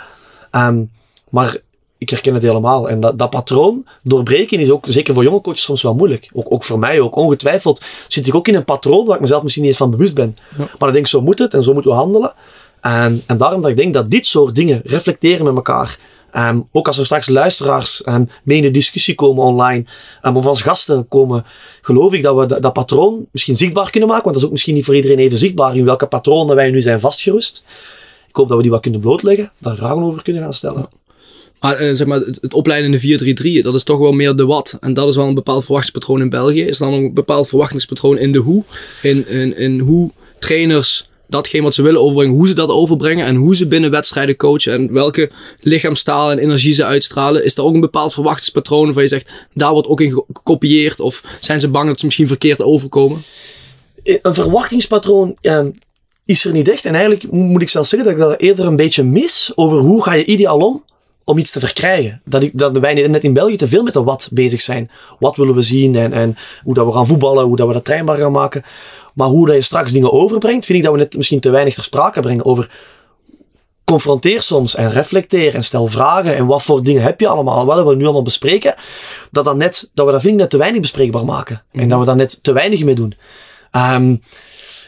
Ehm, 0.52 0.84
maar 1.30 1.58
ik 1.98 2.10
herken 2.10 2.34
het 2.34 2.44
helemaal. 2.44 2.90
En 2.90 3.00
dat, 3.00 3.18
dat 3.18 3.30
patroon 3.30 3.86
doorbreken 4.04 4.60
is 4.60 4.70
ook, 4.70 4.86
zeker 4.88 5.14
voor 5.14 5.24
jonge 5.24 5.42
coaches, 5.42 5.64
soms 5.64 5.82
wel 5.82 5.96
moeilijk. 5.96 6.30
Ook, 6.34 6.52
ook 6.52 6.64
voor 6.64 6.80
mij 6.80 7.00
ook. 7.00 7.16
Ongetwijfeld 7.16 7.82
zit 8.08 8.28
ik 8.28 8.36
ook 8.36 8.48
in 8.48 8.56
een 8.56 8.66
patroon 8.66 9.06
waar 9.06 9.16
ik 9.16 9.22
mezelf 9.22 9.42
misschien 9.44 9.64
niet 9.64 9.72
eens 9.72 9.82
van 9.82 9.92
bewust 9.92 10.16
ben. 10.16 10.38
Maar 10.58 10.68
dan 10.78 10.92
denk 10.92 11.06
ik, 11.06 11.08
zo 11.08 11.22
moet 11.22 11.40
het 11.40 11.54
en 11.54 11.64
zo 11.64 11.74
moeten 11.74 11.92
we 11.92 11.98
handelen. 11.98 12.34
En, 12.82 13.24
en 13.26 13.38
daarom 13.38 13.62
dat 13.62 13.70
ik 13.70 13.78
denk 13.78 13.94
dat 13.94 14.10
dit 14.10 14.26
soort 14.26 14.56
dingen 14.56 14.82
reflecteren 14.84 15.46
met 15.46 15.56
elkaar. 15.56 15.98
Ehm, 16.36 16.62
ook 16.72 16.88
als 16.88 16.98
er 16.98 17.06
straks 17.06 17.28
luisteraars 17.28 18.04
ehm, 18.04 18.24
mee 18.44 18.58
in 18.58 18.64
de 18.64 18.72
discussie 18.72 19.16
komen 19.16 19.44
online, 19.44 19.86
ehm, 20.22 20.36
of 20.36 20.46
als 20.46 20.62
gasten 20.62 21.08
komen, 21.08 21.46
geloof 21.82 22.14
ik 22.14 22.24
dat 22.24 22.36
we 22.36 22.46
dat, 22.46 22.62
dat 22.62 22.74
patroon 22.74 23.26
misschien 23.32 23.58
zichtbaar 23.58 23.90
kunnen 23.90 24.10
maken. 24.10 24.24
Want 24.24 24.36
dat 24.36 24.44
is 24.44 24.46
ook 24.46 24.54
misschien 24.54 24.76
niet 24.76 24.86
voor 24.86 24.96
iedereen 24.96 25.18
even 25.18 25.38
zichtbaar 25.38 25.76
in 25.76 25.86
welke 25.86 26.06
patronen 26.06 26.56
wij 26.56 26.72
nu 26.72 26.82
zijn 26.82 27.00
vastgerust. 27.00 27.64
Ik 28.28 28.36
hoop 28.36 28.48
dat 28.48 28.58
we 28.58 28.64
die 28.64 28.72
wat 28.72 28.82
kunnen 28.82 29.00
blootleggen, 29.00 29.52
daar 29.60 29.76
vragen 29.76 30.04
over 30.04 30.24
kunnen 30.24 30.42
gaan 30.42 30.54
stellen. 30.54 30.88
Maar 31.60 31.76
eh, 31.76 31.96
zeg 31.96 32.08
maar, 32.08 32.20
het, 32.20 32.38
het 32.42 32.54
opleiden 32.54 32.94
in 32.94 33.00
de 33.00 33.60
4-3-3, 33.60 33.64
dat 33.64 33.76
is 33.76 33.84
toch 33.84 34.00
wel 34.00 34.12
meer 34.12 34.36
de 34.36 34.46
wat. 34.46 34.78
En 34.80 34.94
dat 34.94 35.08
is 35.08 35.16
wel 35.16 35.28
een 35.28 35.34
bepaald 35.34 35.64
verwachtingspatroon 35.64 36.22
in 36.22 36.30
België. 36.30 36.64
Is 36.64 36.78
dan 36.78 36.94
een 36.94 37.14
bepaald 37.14 37.48
verwachtingspatroon 37.48 38.18
in 38.18 38.32
de 38.32 38.40
hoe. 38.40 38.64
In, 39.02 39.28
in, 39.28 39.58
in 39.58 39.80
hoe 39.80 40.12
trainers 40.40 41.10
datgene 41.28 41.64
wat 41.64 41.74
ze 41.74 41.82
willen 41.82 42.02
overbrengen, 42.02 42.36
hoe 42.36 42.48
ze 42.48 42.54
dat 42.54 42.70
overbrengen 42.70 43.26
en 43.26 43.36
hoe 43.36 43.56
ze 43.56 43.68
binnen 43.68 43.92
wedstrijden 43.92 44.36
coachen 44.36 44.74
en 44.74 44.94
welke 44.94 45.32
lichaamstaal 45.62 46.32
en 46.32 46.40
energie 46.40 46.74
ze 46.74 46.86
uitstralen. 46.86 47.44
Is 47.44 47.58
er 47.58 47.64
ook 47.64 47.74
een 47.74 47.80
bepaald 47.80 48.14
verwachtingspatroon 48.14 48.94
waar 48.94 49.04
je 49.04 49.10
zegt, 49.10 49.32
daar 49.54 49.72
wordt 49.72 49.88
ook 49.88 50.02
in 50.02 50.26
gekopieerd 50.34 51.00
of 51.00 51.24
zijn 51.40 51.60
ze 51.60 51.70
bang 51.70 51.88
dat 51.88 52.00
ze 52.00 52.06
misschien 52.06 52.28
verkeerd 52.28 52.62
overkomen? 52.62 53.24
een 54.04 54.34
verwachtingspatroon 54.34 55.38
is 56.26 56.46
er 56.46 56.52
niet 56.52 56.70
echt. 56.70 56.86
En 56.86 56.94
eigenlijk 56.94 57.32
moet 57.32 57.62
ik 57.62 57.70
zelfs 57.70 57.90
zeggen 57.90 58.10
dat 58.10 58.20
ik 58.20 58.30
dat 58.30 58.40
eerder 58.40 58.66
een 58.66 58.76
beetje 58.76 59.04
mis 59.04 59.52
over 59.56 59.78
hoe 59.78 60.04
ga 60.04 60.14
je 60.14 60.26
ideaal 60.26 60.60
om 60.60 60.84
om 61.26 61.38
iets 61.38 61.52
te 61.52 61.60
verkrijgen. 61.60 62.22
Dat, 62.26 62.44
ik, 62.44 62.52
dat 62.54 62.78
wij 62.78 63.08
net 63.08 63.24
in 63.24 63.34
België 63.34 63.56
te 63.56 63.68
veel 63.68 63.84
met 63.84 63.94
de 63.94 64.04
wat 64.04 64.30
bezig 64.34 64.62
zijn. 64.62 64.92
Wat 65.20 65.36
willen 65.36 65.56
we 65.56 65.62
zien 65.62 65.96
en, 65.96 66.14
en 66.14 66.38
hoe 66.64 66.74
dat 66.74 66.86
we 66.86 66.92
gaan 66.92 67.08
voetballen, 67.08 67.46
hoe 67.46 67.56
dat 67.56 67.68
we 67.68 67.74
dat 67.74 67.86
trainbaar 67.86 68.18
gaan 68.18 68.32
maken. 68.32 68.64
Maar 69.16 69.28
hoe 69.28 69.46
dat 69.46 69.56
je 69.56 69.62
straks 69.62 69.92
dingen 69.92 70.12
overbrengt, 70.12 70.66
vind 70.66 70.78
ik 70.78 70.84
dat 70.84 70.94
we 70.94 71.00
net 71.00 71.18
misschien 71.18 71.40
te 71.40 71.50
weinig 71.50 71.74
ter 71.74 71.84
sprake 71.84 72.22
brengen 72.22 72.46
over 72.46 72.70
confronteer 73.84 74.42
soms 74.42 74.76
en 74.76 74.92
reflecteer 74.92 75.56
en 75.56 75.64
stel 75.64 75.88
vragen 75.88 76.36
en 76.36 76.46
wat 76.46 76.64
voor 76.64 76.84
dingen 76.84 77.02
heb 77.02 77.20
je 77.20 77.28
allemaal, 77.28 77.66
wat 77.66 77.88
we 77.88 77.96
nu 77.96 78.04
allemaal 78.04 78.22
bespreken, 78.22 78.76
dat, 79.32 79.46
dat, 79.46 79.56
net, 79.56 79.90
dat 79.94 80.06
we 80.06 80.12
dat 80.12 80.22
vind 80.22 80.34
ik 80.34 80.40
net 80.40 80.50
te 80.50 80.58
weinig 80.58 80.82
bespreekbaar 80.82 81.26
maken. 81.26 81.64
En 81.72 81.90
dat 81.90 82.00
we 82.00 82.06
daar 82.06 82.16
net 82.16 82.44
te 82.44 82.54
weinig 82.54 82.84
mee 82.84 82.96
doen. 82.96 83.16
Ehm, 83.72 84.16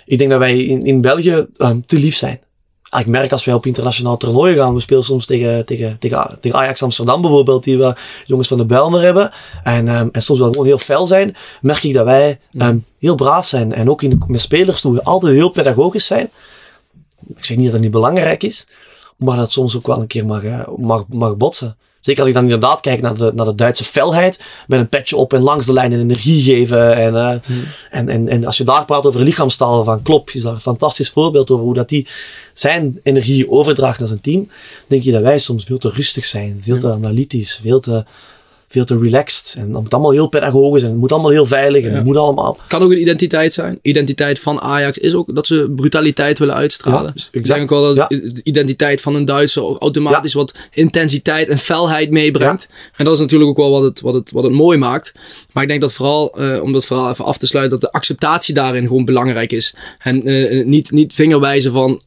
ik 0.06 0.18
denk 0.18 0.30
dat 0.30 0.40
wij 0.40 0.58
in, 0.58 0.82
in 0.82 1.02
België 1.02 1.46
ehm, 1.58 1.80
te 1.86 2.00
lief 2.00 2.16
zijn. 2.16 2.40
Ah, 2.90 3.00
ik 3.00 3.08
merk 3.08 3.32
als 3.32 3.46
wij 3.46 3.54
op 3.54 3.66
internationaal 3.66 4.18
toernooien 4.18 4.58
gaan, 4.58 4.74
we 4.74 4.80
spelen 4.80 5.04
soms 5.04 5.26
tegen, 5.26 5.66
tegen, 5.66 5.98
tegen, 6.00 6.38
tegen 6.42 6.60
Ajax 6.60 6.84
Amsterdam 6.84 7.22
bijvoorbeeld, 7.22 7.64
die 7.64 7.78
we 7.78 7.96
jongens 8.26 8.48
van 8.48 8.58
de 8.58 8.66
Bijlmer 8.66 9.02
hebben, 9.02 9.32
en, 9.64 9.88
ehm, 9.88 10.08
en 10.12 10.22
soms 10.22 10.40
wel 10.40 10.52
gewoon 10.52 10.66
heel 10.66 10.78
fel 10.78 11.06
zijn, 11.06 11.36
merk 11.62 11.84
ik 11.84 11.94
dat 11.94 12.06
wij 12.06 12.40
ehm, 12.58 12.78
heel 13.00 13.16
braaf 13.16 13.48
zijn. 13.48 13.74
En 13.74 13.90
ook 13.90 14.02
in 14.02 14.10
de, 14.10 14.18
met 14.28 14.42
spelers 14.42 14.82
toe 14.82 15.04
altijd 15.04 15.34
heel 15.34 15.50
pedagogisch 15.50 16.06
zijn. 16.06 16.30
Ik 17.36 17.46
zeg 17.46 17.58
niet 17.58 17.66
dat 17.66 17.74
dat 17.74 17.82
niet 17.82 17.92
belangrijk 17.92 18.44
is, 18.44 18.68
maar 19.18 19.38
dat 19.38 19.52
soms 19.52 19.78
ook 19.78 19.88
wel 19.88 20.00
een 20.00 20.08
keer 20.08 20.26
mag, 20.26 20.44
eh, 20.44 20.68
mag, 20.78 21.06
mag 21.08 21.38
botsen. 21.38 21.78
Zeker 22.08 22.22
als 22.22 22.30
ik 22.30 22.38
dan 22.38 22.44
inderdaad 22.44 22.82
kijk 22.82 23.02
naar 23.02 23.18
de, 23.18 23.32
naar 23.36 23.46
de 23.46 23.56
Duitse 23.56 23.84
felheid, 23.84 24.44
met 24.68 24.80
een 24.80 24.90
petje 24.90 25.16
op 25.16 25.34
en 25.34 25.42
langs 25.42 25.66
de 25.66 25.74
lijn 25.74 25.94
en 25.94 26.00
energie 26.00 26.44
geven. 26.44 26.96
En, 26.96 27.16
eh, 27.16 27.38
en, 27.92 28.10
en, 28.10 28.28
en 28.28 28.46
als 28.46 28.58
je 28.58 28.64
daar 28.64 28.86
praat 28.86 29.06
over 29.06 29.22
lichaamstaal 29.22 29.84
van 29.84 30.02
Klopp, 30.02 30.30
is 30.30 30.42
daar 30.42 30.54
een 30.54 30.62
fantastisch 30.62 31.10
voorbeeld 31.10 31.52
over 31.52 31.64
hoe 31.64 31.74
dat 31.74 31.90
die 31.90 32.08
zijn 32.54 33.00
energie 33.04 33.52
overdraagt 33.52 34.00
naar 34.00 34.08
zijn 34.08 34.22
team. 34.22 34.50
Denk 34.88 35.04
je 35.04 35.12
dat 35.12 35.22
wij 35.22 35.40
soms 35.40 35.64
veel 35.64 35.78
te 35.78 35.90
rustig 35.90 36.26
zijn, 36.26 36.60
veel 36.62 36.78
te 36.78 36.92
analytisch, 36.92 37.60
veel 37.62 37.80
te, 37.80 38.06
veel 38.68 38.86
te 38.86 39.00
relaxed. 39.00 39.56
En 39.58 39.72
dat 39.72 39.82
moet 39.82 39.94
allemaal 39.94 40.12
heel 40.12 40.28
pedagogisch 40.28 40.82
en 40.82 40.90
het 40.90 40.98
moet 40.98 41.12
allemaal 41.12 41.32
heel 41.32 41.46
veilig 41.46 41.84
en 41.84 41.94
het 41.94 42.04
moet 42.04 42.18
allemaal... 42.18 42.58
Kan 42.68 42.82
ook 42.82 42.92
een 42.92 43.02
identiteit 43.02 43.54
zijn. 43.54 43.80
Identiteit 43.82 44.40
van 44.40 44.62
Ajax 44.62 44.98
is 44.98 45.14
ook 45.14 45.36
dat 45.36 45.48
ze 45.48 45.72
brutaliteit 45.76 46.40
willen 46.40 46.56
uitstralen. 46.56 47.12
Ja, 47.16 47.24
ik 47.32 47.46
denk 47.46 47.62
ook 47.62 47.70
wel 47.70 47.96
dat 47.96 48.10
de 48.10 48.40
identiteit 48.44 49.02
van 49.02 49.16
een 49.16 49.26
Duitser 49.26 49.64
ook 49.64 49.82
automatisch 49.82 50.34
wat 50.34 50.54
intensiteit 50.72 51.48
en 51.48 51.58
felheid 51.58 52.10
meebrengt. 52.10 52.68
En 52.96 53.06
dat 53.06 53.14
is 53.14 53.20
natuurlijk 53.20 53.50
ook 53.50 53.58
wel 53.58 53.72
wat 53.72 53.84
het, 53.84 54.02
wat 54.02 54.14
het, 54.14 54.32
wat 54.32 54.44
het 54.44 54.54
mooi 54.54 54.78
maakt. 54.78 55.12
Maar 55.52 55.64
ik 55.64 55.70
denk 55.70 55.82
dat 55.82 55.94
vooral, 55.94 56.38
eh, 56.38 56.62
om 56.62 56.74
dat 56.74 56.86
vooral 56.86 57.10
even 57.10 57.26
af 57.26 57.38
te 57.38 57.48
sluiten, 57.48 57.80
dat 57.80 57.92
de 57.92 57.98
acceptatie 57.98 58.54
daarin 58.54 58.88
gewoon 58.88 59.06
belangrijk 59.06 59.52
is. 59.52 59.76
En 60.00 60.24
eh, 60.24 60.66
niet, 60.66 60.92
niet 60.92 61.14
vingerwijzen 61.14 61.72
van 61.72 62.02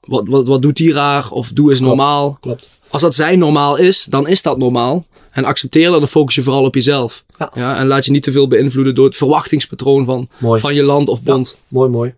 wat, 0.00 0.24
wat, 0.28 0.48
wat 0.48 0.62
doet 0.62 0.76
die 0.76 0.92
raar 0.92 1.30
of 1.30 1.48
doe 1.52 1.70
eens 1.70 1.80
normaal. 1.80 2.38
Klopt. 2.40 2.79
Als 2.90 3.02
dat 3.02 3.14
zijn 3.14 3.38
normaal 3.38 3.76
is, 3.76 4.04
dan 4.04 4.28
is 4.28 4.42
dat 4.42 4.58
normaal. 4.58 5.04
En 5.30 5.44
accepteer 5.44 5.90
dat, 5.90 5.98
dan 5.98 6.08
focus 6.08 6.34
je 6.34 6.42
vooral 6.42 6.64
op 6.64 6.74
jezelf. 6.74 7.24
Ja. 7.54 7.78
en 7.78 7.86
laat 7.86 8.04
je 8.04 8.10
niet 8.10 8.22
te 8.22 8.32
veel 8.32 8.48
beïnvloeden 8.48 8.94
door 8.94 9.04
het 9.04 9.16
verwachtingspatroon 9.16 10.04
van, 10.04 10.28
Mooi. 10.38 10.60
van 10.60 10.74
je 10.74 10.82
land 10.82 11.08
of 11.08 11.22
bond. 11.22 11.58
Mooi, 11.68 11.90
mooi. 11.90 12.14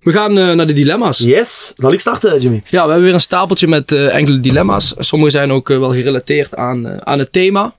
We 0.00 0.12
gaan 0.12 0.38
eh, 0.38 0.52
naar 0.52 0.66
de 0.66 0.72
dilemma's. 0.72 1.18
Yes. 1.18 1.72
Zal 1.76 1.92
ik 1.92 2.00
starten, 2.00 2.40
Jimmy? 2.40 2.62
Ja, 2.64 2.82
we 2.82 2.88
hebben 2.88 3.02
weer 3.02 3.14
een 3.14 3.20
stapeltje 3.20 3.66
met 3.66 3.92
eh, 3.92 4.14
enkele 4.14 4.40
dilemma's. 4.40 4.94
Sommige 4.98 5.30
zijn 5.30 5.52
ook 5.52 5.70
eh, 5.70 5.78
wel 5.78 5.92
gerelateerd 5.92 6.54
aan, 6.54 7.06
aan 7.06 7.18
het 7.18 7.32
thema. 7.32 7.74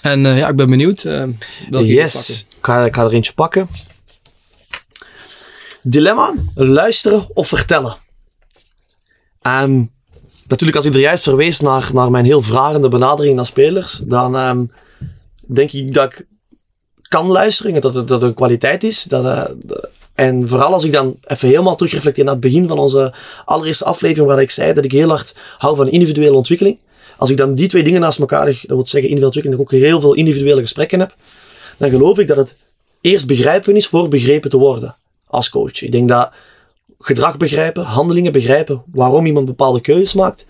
En 0.00 0.20
ja, 0.20 0.48
ik 0.48 0.56
ben 0.56 0.70
benieuwd. 0.70 1.02
welke. 1.02 1.86
Yes. 1.86 2.46
Ik 2.58 2.64
ga, 2.64 2.84
ik 2.84 2.94
ga 2.94 3.04
er 3.04 3.12
eentje 3.12 3.32
pakken. 3.32 3.68
Dilemma: 5.82 6.34
luisteren 6.54 7.26
of 7.34 7.48
vertellen. 7.48 7.96
Ehm, 9.42 9.82
natuurlijk, 10.48 10.76
als 10.76 10.86
ik 10.86 10.94
er 10.94 11.00
juist 11.00 11.24
verwees 11.24 11.60
naar, 11.60 11.90
naar 11.92 12.10
mijn 12.10 12.24
heel 12.24 12.42
vragende 12.42 12.88
benadering 12.88 13.34
naar 13.34 13.46
spelers, 13.46 14.02
dan 14.04 14.36
ehm, 14.36 14.64
denk 15.46 15.72
ik 15.72 15.94
dat 15.94 16.12
ik 16.12 16.26
kan 17.02 17.26
luisteren, 17.26 17.80
dat 17.80 17.94
het, 17.94 18.08
dat 18.08 18.22
een 18.22 18.34
kwaliteit 18.34 18.84
is. 18.84 19.02
Dat, 19.02 19.24
eh, 19.24 19.44
en 20.14 20.48
vooral 20.48 20.72
als 20.72 20.84
ik 20.84 20.92
dan 20.92 21.16
even 21.24 21.48
helemaal 21.48 21.76
terugreflecteer 21.76 22.24
naar 22.24 22.32
het 22.32 22.42
begin 22.42 22.68
van 22.68 22.78
onze 22.78 23.14
allereerste 23.44 23.84
aflevering, 23.84 24.28
waar 24.28 24.40
ik 24.40 24.50
zei 24.50 24.72
dat 24.72 24.84
ik 24.84 24.92
heel 24.92 25.08
hard 25.08 25.34
hou 25.58 25.76
van 25.76 25.88
individuele 25.88 26.36
ontwikkeling. 26.36 26.78
Als 27.16 27.30
ik 27.30 27.36
dan 27.36 27.54
die 27.54 27.68
twee 27.68 27.84
dingen 27.84 28.00
naast 28.00 28.18
elkaar 28.18 28.44
dat 28.44 28.56
wil 28.66 28.86
zeggen 28.86 29.10
individuele 29.10 29.26
ontwikkeling, 29.26 29.58
dat 29.58 29.72
ik 29.72 29.80
ook 29.80 29.88
heel 29.88 30.00
veel 30.00 30.14
individuele 30.14 30.60
gesprekken 30.60 31.00
heb, 31.00 31.14
dan 31.76 31.90
geloof 31.90 32.18
ik 32.18 32.26
dat 32.26 32.36
het 32.36 32.56
eerst 33.00 33.26
begrijpen 33.26 33.76
is 33.76 33.86
voor 33.86 34.08
begrepen 34.08 34.50
te 34.50 34.56
worden 34.56 34.96
als 35.26 35.50
coach. 35.50 35.82
Ik 35.82 35.92
denk 35.92 36.08
dat 36.08 36.30
gedrag 36.98 37.36
begrijpen, 37.36 37.84
handelingen 37.84 38.32
begrijpen, 38.32 38.82
waarom 38.92 39.26
iemand 39.26 39.46
bepaalde 39.46 39.80
keuzes 39.80 40.14
maakt, 40.14 40.46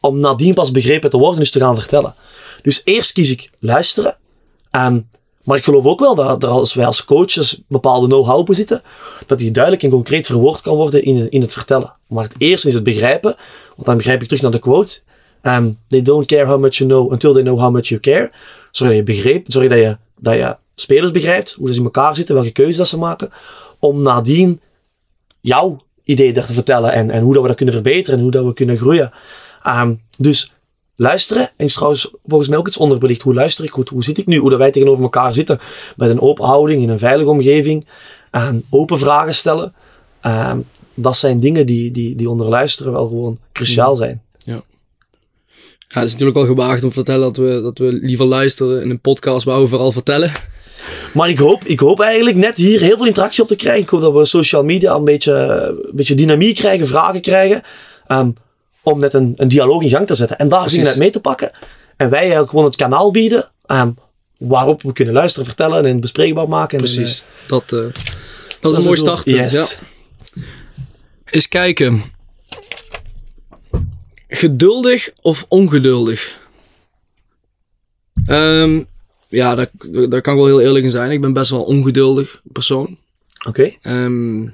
om 0.00 0.18
nadien 0.18 0.54
pas 0.54 0.70
begrepen 0.70 1.10
te 1.10 1.18
worden, 1.18 1.38
dus 1.38 1.50
te 1.50 1.58
gaan 1.58 1.78
vertellen. 1.78 2.14
Dus 2.62 2.82
eerst 2.84 3.12
kies 3.12 3.30
ik 3.30 3.50
luisteren. 3.58 4.16
Ehm, 4.70 5.00
maar 5.44 5.56
ik 5.56 5.64
geloof 5.64 5.84
ook 5.84 6.00
wel 6.00 6.14
dat, 6.14 6.40
dat 6.40 6.50
als 6.50 6.74
wij 6.74 6.86
als 6.86 7.04
coaches 7.04 7.62
bepaalde 7.68 8.06
know-how 8.06 8.46
bezitten, 8.46 8.82
dat 9.26 9.38
die 9.38 9.50
duidelijk 9.50 9.82
en 9.82 9.90
concreet 9.90 10.26
verwoord 10.26 10.60
kan 10.60 10.76
worden 10.76 11.04
in, 11.04 11.30
in 11.30 11.40
het 11.40 11.52
vertellen. 11.52 11.94
Maar 12.06 12.24
het 12.24 12.34
eerste 12.38 12.68
is 12.68 12.74
het 12.74 12.82
begrijpen, 12.84 13.36
want 13.74 13.86
dan 13.86 13.96
begrijp 13.96 14.20
ik 14.20 14.26
terug 14.26 14.42
naar 14.42 14.50
de 14.50 14.58
quote. 14.58 15.00
Ehm, 15.42 15.72
they 15.88 16.02
don't 16.02 16.26
care 16.26 16.46
how 16.46 16.60
much 16.60 16.74
you 16.74 16.90
know 16.90 17.12
until 17.12 17.32
they 17.32 17.42
know 17.42 17.58
how 17.58 17.72
much 17.72 17.86
you 17.86 18.00
care. 18.00 18.32
Zorg 18.70 18.90
dat 18.90 18.98
je 18.98 19.04
begrijpt, 19.04 19.52
zorg 19.52 19.68
dat 19.68 19.78
je, 19.78 19.98
dat 20.18 20.34
je 20.34 20.56
spelers 20.74 21.12
begrijpt, 21.12 21.52
hoe 21.52 21.72
ze 21.72 21.78
in 21.78 21.84
elkaar 21.84 22.16
zitten, 22.16 22.34
welke 22.34 22.50
keuzes 22.50 22.76
dat 22.76 22.88
ze 22.88 22.98
maken, 22.98 23.30
om 23.78 24.02
nadien 24.02 24.60
jouw 25.40 25.80
idee 26.10 26.32
daar 26.32 26.46
te 26.46 26.52
vertellen 26.52 26.92
en, 26.92 27.10
en 27.10 27.22
hoe 27.22 27.32
dat 27.32 27.42
we 27.42 27.48
dat 27.48 27.56
kunnen 27.56 27.74
verbeteren 27.74 28.18
en 28.18 28.22
hoe 28.22 28.32
dat 28.32 28.44
we 28.44 28.52
kunnen 28.52 28.76
groeien. 28.76 29.12
Ehm, 29.62 29.94
dus 30.18 30.52
luisteren, 30.94 31.50
en 31.56 31.66
is 31.66 31.74
trouwens 31.74 32.14
volgens 32.26 32.50
mij 32.50 32.58
ook 32.58 32.66
iets 32.66 32.76
onderbelicht. 32.76 33.22
Hoe 33.22 33.34
luister 33.34 33.64
ik 33.64 33.70
goed? 33.70 33.88
Hoe 33.88 34.04
zit 34.04 34.18
ik 34.18 34.26
nu? 34.26 34.36
Hoe 34.36 34.50
dat 34.50 34.58
wij 34.58 34.70
tegenover 34.70 35.02
elkaar 35.02 35.34
zitten? 35.34 35.60
Met 35.96 36.10
een 36.10 36.20
open 36.20 36.44
houding, 36.44 36.82
in 36.82 36.88
een 36.88 36.98
veilige 36.98 37.30
omgeving. 37.30 37.86
Ehm, 38.30 38.58
open 38.70 38.98
vragen 38.98 39.34
stellen. 39.34 39.74
Ehm, 40.20 40.60
dat 40.94 41.16
zijn 41.16 41.40
dingen 41.40 41.66
die, 41.66 41.90
die, 41.90 42.14
die 42.14 42.30
onder 42.30 42.48
luisteren 42.48 42.92
wel 42.92 43.08
gewoon 43.08 43.38
cruciaal 43.52 43.96
zijn. 43.96 44.22
Ja, 45.92 46.00
het 46.00 46.08
is 46.08 46.12
natuurlijk 46.12 46.38
al 46.38 46.44
gewaagd 46.44 46.82
om 46.82 46.88
te 46.88 46.94
vertellen 46.94 47.20
dat 47.20 47.36
we, 47.36 47.60
dat 47.62 47.78
we 47.78 47.92
liever 47.92 48.26
luisteren 48.26 48.82
in 48.82 48.90
een 48.90 49.00
podcast 49.00 49.44
waar 49.44 49.60
we 49.60 49.66
vooral 49.66 49.92
vertellen. 49.92 50.32
Maar 51.14 51.28
ik 51.28 51.38
hoop, 51.38 51.64
ik 51.64 51.80
hoop 51.80 52.00
eigenlijk 52.00 52.36
net 52.36 52.56
hier 52.56 52.80
heel 52.80 52.96
veel 52.96 53.06
interactie 53.06 53.42
op 53.42 53.48
te 53.48 53.56
krijgen. 53.56 53.82
Ik 53.82 53.88
hoop 53.88 54.00
dat 54.00 54.12
we 54.12 54.24
social 54.24 54.64
media 54.64 54.94
een 54.94 55.04
beetje, 55.04 55.32
een 55.32 55.90
beetje 55.96 56.14
dynamiek 56.14 56.56
krijgen, 56.56 56.86
vragen 56.86 57.20
krijgen. 57.20 57.62
ehm, 58.06 58.30
om 58.82 59.00
net 59.00 59.14
een, 59.14 59.32
een 59.36 59.48
dialoog 59.48 59.82
in 59.82 59.88
gang 59.90 60.06
te 60.06 60.14
zetten. 60.14 60.38
En 60.38 60.48
daar 60.48 60.58
Precies. 60.60 60.76
dingen 60.76 60.90
net 60.92 60.98
mee 61.00 61.10
te 61.10 61.20
pakken. 61.20 61.50
En 61.96 62.10
wij 62.10 62.18
eigenlijk 62.20 62.50
gewoon 62.50 62.64
het 62.64 62.76
kanaal 62.76 63.10
bieden. 63.10 63.50
ehm, 63.66 63.90
waarop 64.38 64.82
we 64.82 64.92
kunnen 64.92 65.14
luisteren, 65.14 65.46
vertellen 65.46 65.84
en 65.84 66.00
bespreekbaar 66.00 66.48
maken. 66.48 66.78
En, 66.78 66.84
Precies. 66.84 67.18
eh, 67.42 67.48
Dat, 67.48 67.62
eh, 67.72 67.86
dat 68.60 68.72
is 68.72 68.78
een 68.78 68.84
mooi 68.84 68.96
startpunt. 68.96 69.36
Yes. 69.52 69.52
Ja. 70.32 70.42
Eens 71.24 71.48
kijken. 71.48 72.02
Geduldig 74.28 75.10
of 75.20 75.46
ongeduldig? 75.48 76.38
Ehm, 78.26 78.82
ja, 79.30 79.54
daar, 79.54 79.70
daar 80.08 80.20
kan 80.20 80.34
ik 80.34 80.40
wel 80.40 80.48
heel 80.48 80.60
eerlijk 80.60 80.84
in 80.84 80.90
zijn. 80.90 81.10
Ik 81.10 81.20
ben 81.20 81.32
best 81.32 81.50
wel 81.50 81.60
een 81.60 81.76
ongeduldig 81.76 82.40
persoon. 82.42 82.98
Oké. 83.46 83.72
Ehm, 83.82 84.46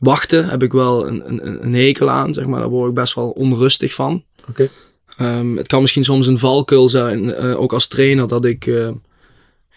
wachten 0.00 0.48
heb 0.48 0.62
ik 0.62 0.72
wel 0.72 1.08
een, 1.08 1.28
een, 1.28 1.64
een 1.64 1.74
hekel 1.74 2.10
aan, 2.10 2.34
zeg 2.34 2.46
maar. 2.46 2.60
Daar 2.60 2.68
word 2.68 2.88
ik 2.88 2.94
best 2.94 3.14
wel 3.14 3.28
onrustig 3.28 3.94
van. 3.94 4.24
Oké. 4.48 4.70
Ehm, 5.16 5.56
het 5.56 5.66
kan 5.66 5.80
misschien 5.80 6.04
soms 6.04 6.26
een 6.26 6.38
valkuil 6.38 6.88
zijn, 6.88 7.34
eh, 7.34 7.60
ook 7.60 7.72
als 7.72 7.86
trainer, 7.86 8.28
dat 8.28 8.44
ik, 8.44 8.66
eh, 8.66 8.90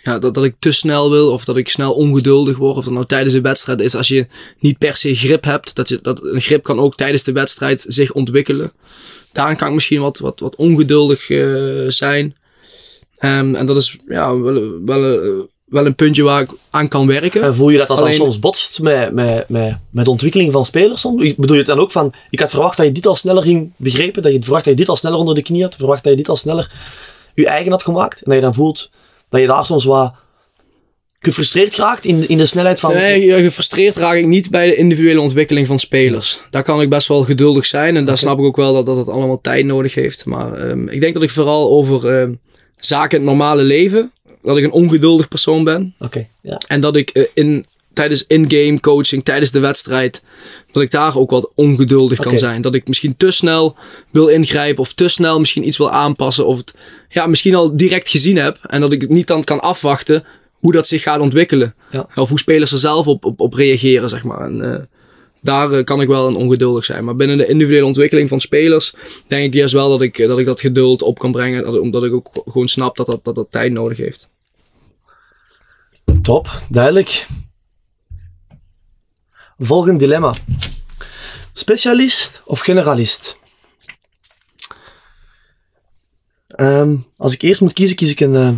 ja, 0.04 0.20
dat, 0.20 0.34
dat 0.34 0.44
ik 0.44 0.56
te 0.60 0.72
snel 0.72 1.10
wil 1.10 1.32
of 1.32 1.46
dat 1.46 1.58
ik 1.58 1.70
snel 1.70 1.94
ongeduldig 1.94 2.58
word. 2.58 2.78
Of 2.78 2.84
dat 2.84 2.94
nou 2.94 3.06
tijdens 3.06 3.34
een 3.34 3.42
wedstrijd 3.42 3.82
is, 3.82 3.96
als 3.96 4.08
je 4.08 4.28
niet 4.60 4.78
per 4.78 4.96
se 4.96 5.16
grip 5.16 5.44
hebt. 5.44 5.76
Dat, 5.76 5.90
je, 5.90 6.00
dat 6.02 6.24
een 6.24 6.42
grip 6.42 6.64
kan 6.64 6.80
ook 6.80 6.96
tijdens 6.96 7.24
de 7.24 7.32
wedstrijd 7.32 7.86
zich 7.88 8.12
ontwikkelen. 8.12 8.72
Daarin 9.32 9.58
kan 9.58 9.68
ik 9.68 9.74
misschien 9.74 10.02
wat, 10.02 10.20
wat, 10.20 10.40
wat 10.40 10.56
ongeduldig 10.56 11.30
eh, 11.30 11.84
zijn. 11.88 12.36
Ehm, 13.22 13.56
en 13.56 13.66
dat 13.66 13.78
is 13.78 13.98
ja, 14.08 14.40
wel, 14.40 14.80
wel, 14.86 15.22
eh, 15.22 15.30
wel 15.66 15.86
een 15.86 15.96
puntje 15.96 16.24
waar 16.24 16.42
ik 16.42 16.50
aan 16.70 16.88
kan 16.88 17.08
werken. 17.08 17.42
En 17.42 17.56
voel 17.56 17.70
je 17.70 17.78
dat 17.78 17.88
dat 17.88 17.98
Alleen- 17.98 18.10
dan 18.10 18.20
soms 18.20 18.40
botst 18.40 18.82
met, 18.82 19.14
met, 19.14 19.50
met, 19.50 19.78
met 19.90 20.06
de 20.06 20.12
ontwikkeling 20.12 20.52
van 20.52 20.66
spelers? 20.66 21.02
Soms? 21.02 21.24
Ik 21.24 21.38
Bedoel 21.38 21.56
je 21.56 21.62
het 21.62 21.72
dan 21.72 21.80
ook 21.80 21.92
van, 21.92 22.14
ik 22.30 22.40
had 22.40 22.50
verwacht 22.50 22.78
dat 22.78 22.86
je 22.86 22.92
dit 22.92 23.06
al 23.06 23.16
sneller 23.16 23.44
ging 23.44 23.72
begrepen, 23.78 24.22
dat 24.22 24.32
je 24.32 24.42
verwacht 24.42 24.64
dat 24.64 24.74
je 24.74 24.80
dit 24.80 24.90
al 24.90 24.96
sneller 24.96 25.18
onder 25.18 25.36
de 25.36 25.44
knie 25.44 25.64
had, 25.64 25.76
verwacht 25.76 26.04
dat 26.04 26.12
je 26.12 26.18
dit 26.18 26.30
al 26.30 26.36
sneller 26.36 26.72
je 27.36 27.48
eigen 27.48 27.72
had 27.72 27.84
gemaakt, 27.84 28.16
en 28.16 28.24
dat 28.26 28.36
je 28.36 28.42
dan 28.42 28.54
voelt 28.54 28.92
dat 29.30 29.42
je 29.42 29.48
daar 29.48 29.66
soms 29.66 29.86
wat 29.86 30.14
gefrustreerd 31.20 31.76
raakt 31.76 32.06
in, 32.06 32.30
in 32.30 32.38
de 32.38 32.46
snelheid 32.46 32.80
van... 32.80 32.94
Nee, 32.94 33.44
gefrustreerd 33.44 33.96
raak 33.96 34.16
ik 34.16 34.26
niet 34.26 34.50
bij 34.50 34.68
de 34.68 34.76
individuele 34.76 35.22
ontwikkeling 35.22 35.68
van 35.68 35.80
spelers. 35.80 36.42
Daar 36.50 36.64
kan 36.64 36.82
ik 36.82 36.90
best 36.90 37.08
wel 37.08 37.24
geduldig 37.24 37.66
zijn. 37.66 37.96
En 37.96 38.06
daar 38.06 38.18
snap 38.18 38.40
ik 38.40 38.46
ook 38.46 38.56
wel 38.56 38.74
dat, 38.74 38.86
dat 38.86 38.98
het 38.98 39.10
allemaal 39.10 39.42
tijd 39.42 39.66
nodig 39.66 39.94
heeft. 39.94 40.26
Maar 40.26 40.54
ehm, 40.54 40.88
ik 40.88 41.02
denk 41.02 41.14
dat 41.14 41.24
ik 41.24 41.30
vooral 41.30 41.70
over 41.70 42.20
ehm, 42.20 42.34
zaken 42.86 43.20
in 43.20 43.24
het 43.24 43.36
normale 43.36 43.64
leven... 43.64 44.12
dat 44.42 44.58
ik 44.58 44.64
een 44.64 44.72
ongeduldig 44.72 45.28
persoon 45.28 45.64
ben. 45.64 45.96
Oké, 46.00 46.28
ja. 46.42 46.62
En 46.68 46.82
dat 46.82 46.96
ik 46.96 47.10
eh, 47.10 47.24
in, 47.34 47.66
tijdens 47.94 48.28
in-game 48.28 48.80
coaching, 48.80 49.24
tijdens 49.24 49.52
de 49.52 49.60
wedstrijd... 49.60 50.22
dat 50.72 50.84
ik 50.84 50.92
daar 50.92 51.18
ook 51.18 51.30
wat 51.30 51.52
ongeduldig 51.56 52.20
kan 52.20 52.38
zijn. 52.38 52.62
Dat 52.62 52.74
ik 52.74 52.88
misschien 52.88 53.18
te 53.18 53.32
snel 53.32 53.76
wil 54.10 54.28
ingrijpen... 54.28 54.84
of 54.84 54.94
te 54.94 55.08
snel 55.08 55.40
misschien 55.40 55.68
iets 55.68 55.78
wil 55.78 55.92
aanpassen... 55.92 56.46
of 56.46 56.58
het 56.58 56.74
ja, 57.10 57.28
misschien 57.28 57.56
al 57.56 57.76
direct 57.76 58.10
gezien 58.10 58.38
heb... 58.38 58.58
en 58.62 58.82
dat 58.82 58.94
ik 58.94 59.02
het 59.02 59.10
niet 59.10 59.28
dan 59.28 59.44
kan 59.44 59.60
afwachten 59.60 60.24
hoe 60.62 60.72
dat 60.72 60.88
zich 60.88 61.02
gaat 61.02 61.20
ontwikkelen. 61.20 61.76
Ja. 61.92 62.08
Of 62.16 62.30
hoe 62.30 62.40
spelers 62.40 62.72
er 62.72 62.78
zelf 62.78 63.08
op, 63.08 63.26
op, 63.26 63.40
op 63.40 63.54
reageren, 63.54 64.10
zeg 64.10 64.24
maar. 64.24 64.42
En, 64.42 64.74
eh, 64.74 64.84
daar 65.42 65.72
eh, 65.72 65.84
kan 65.84 66.02
ik 66.02 66.08
wel 66.08 66.28
een 66.28 66.36
ongeduldig 66.36 66.86
zijn. 66.86 67.04
Maar 67.04 67.16
binnen 67.16 67.38
de 67.38 67.48
individuele 67.48 67.86
ontwikkeling 67.86 68.30
van 68.30 68.40
spelers 68.40 68.94
denk 69.28 69.46
ik 69.46 69.54
juist 69.54 69.74
wel 69.74 69.90
dat 69.90 70.02
ik, 70.02 70.20
eh, 70.20 70.28
dat, 70.28 70.40
ik 70.40 70.46
dat 70.46 70.60
geduld 70.60 71.02
op 71.02 71.20
kan 71.20 71.32
brengen. 71.32 71.64
Dat, 71.64 71.80
omdat 71.80 72.04
ik 72.04 72.14
ook 72.14 72.30
gewoon 72.46 72.68
snap 72.68 72.96
dat 72.96 73.06
dat, 73.06 73.24
dat, 73.24 73.36
dat 73.36 73.52
tijd 73.52 73.72
nodig 73.72 73.98
heeft. 73.98 74.30
Top, 76.22 76.62
duidelijk. 76.70 77.28
Volgend 79.58 80.00
dilemma. 80.00 80.34
Specialist 81.54 82.42
of 82.46 82.60
generalist? 82.60 83.38
Ehm, 86.48 86.96
als 87.18 87.34
ik 87.34 87.42
eerst 87.42 87.62
moet 87.62 87.74
kiezen, 87.74 87.96
kies 87.96 88.12
ik 88.12 88.20
een 88.20 88.36
eh, 88.36 88.52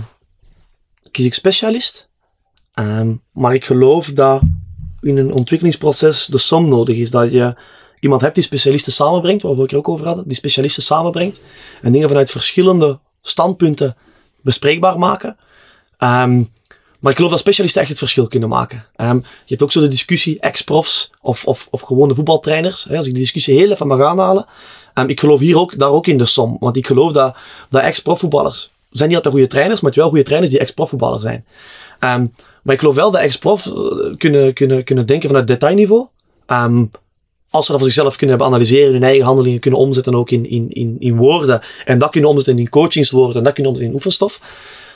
kies 1.11 1.25
ik 1.25 1.33
specialist. 1.33 2.09
Ehm, 2.73 3.15
maar 3.31 3.53
ik 3.53 3.65
geloof 3.65 4.11
dat 4.13 4.41
in 5.03 5.17
een 5.17 5.33
ontwikkelingsproces 5.33 6.25
de 6.25 6.37
som 6.37 6.69
nodig 6.69 6.97
is. 6.97 7.11
Dat 7.11 7.31
je 7.31 7.55
iemand 7.99 8.21
hebt 8.21 8.35
die 8.35 8.43
specialisten 8.43 8.93
samenbrengt, 8.93 9.41
waar 9.41 9.55
we 9.55 9.61
het 9.61 9.73
ook 9.73 9.89
over 9.89 10.05
hadden, 10.05 10.27
die 10.27 10.37
specialisten 10.37 10.83
samenbrengt 10.83 11.41
en 11.81 11.91
dingen 11.91 12.07
vanuit 12.07 12.31
verschillende 12.31 12.99
standpunten 13.21 13.95
bespreekbaar 14.41 14.99
maken. 14.99 15.37
Ehm, 15.97 16.43
maar 16.99 17.11
ik 17.11 17.17
geloof 17.17 17.31
dat 17.31 17.39
specialisten 17.39 17.81
echt 17.81 17.89
het 17.89 17.99
verschil 17.99 18.27
kunnen 18.27 18.49
maken. 18.49 18.85
Ehm, 18.95 19.15
je 19.15 19.23
hebt 19.45 19.63
ook 19.63 19.71
zo 19.71 19.81
de 19.81 19.87
discussie 19.87 20.39
ex-profs 20.39 21.11
of, 21.21 21.45
of, 21.45 21.67
of 21.71 21.81
gewone 21.81 22.15
voetbaltrainers. 22.15 22.83
Hè, 22.83 22.95
als 22.95 23.05
ik 23.05 23.11
die 23.11 23.21
discussie 23.21 23.57
heel 23.57 23.71
even 23.71 23.87
mag 23.87 24.01
aanhalen. 24.01 24.45
Um, 24.93 25.09
ik 25.09 25.19
geloof 25.19 25.39
hier 25.39 25.57
ook, 25.57 25.79
daar 25.79 25.89
ook 25.89 26.07
in 26.07 26.17
de 26.17 26.25
som. 26.25 26.57
Want 26.59 26.77
ik 26.77 26.87
geloof 26.87 27.11
dat, 27.11 27.35
dat 27.69 27.81
ex-profvoetballers 27.81 28.71
zijn 28.89 29.07
niet 29.07 29.17
altijd 29.17 29.33
goede 29.33 29.49
trainers, 29.49 29.81
maar 29.81 29.91
het 29.91 29.99
wel 29.99 30.09
goede 30.09 30.23
trainers 30.23 30.51
die 30.51 30.61
ex-profvoetballer 30.61 31.21
zijn. 31.21 31.45
Maar 32.63 32.73
ik 32.73 32.79
geloof 32.79 32.95
wel 32.95 33.11
dat 33.11 33.21
ex-prof 33.21 33.65
eh, 33.65 33.73
kunnen, 34.17 34.53
kunnen, 34.53 34.83
kunnen 34.83 35.05
denken 35.05 35.29
vanuit 35.29 35.47
detailniveau 35.47 36.07
als 37.53 37.65
ze 37.65 37.71
dat 37.71 37.81
voor 37.81 37.91
zichzelf 37.91 38.15
kunnen 38.15 38.37
hebben 38.37 38.55
analyseren, 38.55 38.93
hun 38.93 39.03
eigen 39.03 39.25
handelingen 39.25 39.59
kunnen 39.59 39.79
omzetten 39.79 40.15
ook 40.15 40.29
in, 40.29 40.49
in, 40.49 40.69
in, 40.69 40.95
in 40.99 41.15
woorden. 41.15 41.61
En 41.85 41.99
dat 41.99 42.09
kunnen 42.09 42.29
omzetten 42.29 42.57
in 42.57 42.69
coachingswoorden 42.69 43.35
en 43.35 43.43
dat 43.43 43.53
kunnen 43.53 43.71
omzetten 43.71 43.93
in 43.93 43.99
oefenstof. 43.99 44.41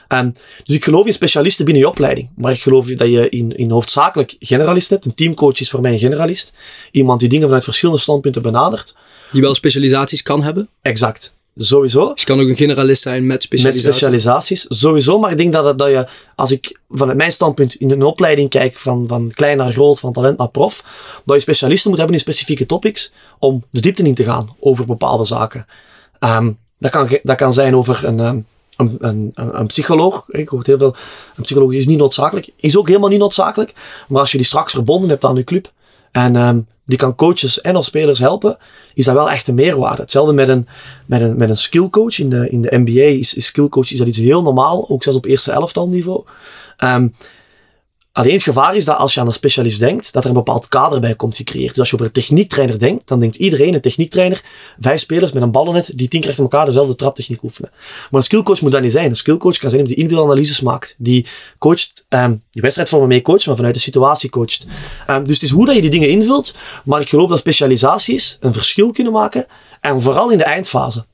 Um, 0.08 0.34
dus 0.64 0.76
ik 0.76 0.84
geloof 0.84 1.06
in 1.06 1.14
specialisten 1.14 1.66
binnen 1.66 1.84
je 1.84 1.90
opleiding. 1.90 2.30
Maar 2.36 2.52
ik 2.52 2.62
geloof 2.62 2.88
dat 2.88 3.08
je 3.08 3.30
in, 3.30 3.58
in 3.58 3.72
hoofdzakelijk 3.72 4.36
generalist 4.40 4.90
hebt. 4.90 5.06
Een 5.06 5.14
teamcoach 5.14 5.60
is 5.60 5.70
voor 5.70 5.82
mij 5.82 5.92
een 5.92 6.00
generalist. 6.00 6.54
Iemand 6.92 7.20
die 7.20 7.30
dingen 7.30 7.46
vanuit 7.46 7.64
verschillende 7.64 8.02
standpunten 8.02 8.42
benadert. 8.42 8.96
Die 9.32 9.42
wel 9.42 9.56
specialisaties 9.56 10.24
kan 10.24 10.44
hebben. 10.44 10.70
Exact. 10.82 11.37
Sowieso. 11.58 12.12
Dus 12.12 12.22
je 12.22 12.26
kan 12.28 12.40
ook 12.40 12.48
een 12.48 12.56
generalist 12.56 13.02
zijn 13.02 13.26
met 13.26 13.44
specialisaties. 13.44 13.86
Met 13.86 13.96
specialisaties, 13.96 14.66
sowieso. 14.70 15.20
Maar 15.20 15.32
ik 15.32 15.38
denk 15.38 15.54
dat, 15.54 15.78
dat 15.78 15.88
je, 15.88 16.08
als 16.36 16.52
ik 16.52 16.80
vanuit 16.90 17.18
mijn 17.18 17.32
standpunt 17.32 17.76
in 17.76 17.92
een 17.92 18.04
opleiding 18.04 18.50
kijk, 18.50 18.78
van, 18.78 19.08
van 19.08 19.32
klein 19.34 19.58
naar 19.58 19.72
groot, 19.72 20.00
van 20.00 20.14
talent 20.14 20.38
naar 20.38 20.50
prof, 20.50 20.84
dat 21.26 21.36
je 21.36 21.42
specialisten 21.42 21.90
moet 21.90 22.00
hebben 22.00 22.16
in 22.16 22.22
specifieke 22.22 22.66
topics 22.66 23.12
om 23.40 23.64
de 23.70 23.82
diepte 23.82 24.04
in 24.04 24.16
te 24.16 24.24
gaan 24.24 24.56
over 24.60 24.86
bepaalde 24.86 25.24
zaken. 25.24 25.66
Um, 26.20 26.58
dat, 26.78 26.92
kan, 26.92 27.20
dat 27.24 27.38
kan 27.38 27.54
zijn 27.54 27.76
over 27.76 28.06
een, 28.06 28.20
ehm, 28.20 28.40
een, 28.76 28.98
een, 29.00 29.32
een, 29.36 29.68
psycholoog. 29.68 30.26
Ik 30.30 30.50
hoor 30.50 30.62
heel 30.66 30.78
veel, 30.78 30.96
een 31.36 31.44
psycholoog 31.44 31.74
is 31.74 31.88
niet 31.88 31.98
noodzakelijk. 31.98 32.50
Is 32.56 32.78
ook 32.78 32.88
helemaal 32.88 33.10
niet 33.10 33.20
noodzakelijk. 33.20 33.74
Maar 34.08 34.20
als 34.20 34.32
je 34.32 34.38
die 34.38 34.48
straks 34.48 34.74
verbonden 34.74 35.10
hebt 35.10 35.24
aan 35.24 35.36
je 35.36 35.44
club, 35.44 35.72
en 36.12 36.36
um, 36.36 36.68
die 36.86 36.98
kan 36.98 37.16
coaches 37.16 37.62
en 37.62 37.76
als 37.76 37.86
spelers 37.86 38.20
helpen, 38.20 38.58
is 38.98 39.06
dat 39.06 39.16
wel 39.16 39.32
echt 39.32 39.48
een 39.48 39.56
meerwaarde. 39.56 40.02
Hetzelfde 40.02 40.34
met 40.34 40.48
een, 40.48 40.68
met 41.06 41.22
een, 41.22 41.38
met 41.38 41.50
een 41.50 41.58
skillcoach. 41.58 42.20
In 42.20 42.30
de, 42.30 42.50
in 42.50 42.62
de 42.62 42.78
NBA 42.78 43.02
is, 43.02 43.34
is 43.34 43.46
skillcoach 43.46 43.92
is 43.92 43.98
dat 43.98 44.08
iets 44.08 44.18
heel 44.18 44.42
normaal, 44.42 44.90
ook 44.90 45.04
zelfs 45.04 45.18
op 45.18 45.26
eerste 45.26 45.52
elftal 45.52 45.88
niveau. 45.90 46.24
Um, 46.84 47.14
Alleen 48.18 48.34
het 48.34 48.44
gevaar 48.44 48.76
is 48.76 48.86
dat 48.86 48.98
als 48.98 49.14
je 49.14 49.20
aan 49.20 49.26
een 49.26 49.34
specialist 49.34 49.80
denkt, 49.80 50.14
dat 50.14 50.24
er 50.24 50.30
een 50.30 50.36
bepaald 50.36 50.68
kader 50.68 51.00
bij 51.00 51.16
komt 51.16 51.36
gecreëerd. 51.36 51.70
Dus 51.70 51.80
als 51.80 51.90
je 51.90 51.94
over 51.94 52.06
een 52.08 52.12
techniektrainer 52.12 52.80
denkt, 52.80 53.08
dan 53.08 53.20
denkt 53.20 53.36
iedereen, 53.36 53.74
een 53.74 53.82
techniektrainer, 53.82 54.42
vijf 54.80 55.00
spelers 55.00 55.32
met 55.32 55.44
een 55.44 55.52
ballennet 55.52 55.92
die 55.96 56.08
tien 56.08 56.20
keer 56.20 56.30
achter 56.30 56.44
elkaar 56.44 56.66
dezelfde 56.66 56.96
traptechniek 56.96 57.44
oefenen. 57.44 57.72
Maar 57.74 58.08
een 58.12 58.22
skillcoach 58.22 58.62
moet 58.62 58.72
dat 58.72 58.82
niet 58.82 58.92
zijn. 58.92 59.10
Een 59.10 59.16
skillcoach 59.16 59.58
kan 59.58 59.70
zijn 59.70 59.86
die 59.86 59.96
individuele 59.96 60.32
analyses 60.32 60.62
maakt, 60.62 60.96
die 60.98 61.28
coacht, 61.58 62.06
um, 62.10 62.44
die 62.52 62.62
wedstrijdvormen 62.62 63.08
mee 63.08 63.22
coacht, 63.22 63.46
maar 63.46 63.56
vanuit 63.56 63.74
de 63.74 63.80
situatie 63.80 64.30
coacht. 64.30 64.68
Um, 65.10 65.24
dus 65.24 65.34
het 65.34 65.44
is 65.44 65.50
hoe 65.50 65.66
dat 65.66 65.76
je 65.76 65.82
die 65.82 65.90
dingen 65.90 66.10
invult, 66.10 66.56
maar 66.84 67.02
ik 67.02 67.10
geloof 67.10 67.30
dat 67.30 67.40
specialisaties 67.40 68.38
een 68.40 68.54
verschil 68.54 68.92
kunnen 68.92 69.14
maken, 69.14 69.46
en 69.82 70.02
vooral 70.02 70.32
in 70.32 70.38
de 70.38 70.44
eindfase. 70.44 71.06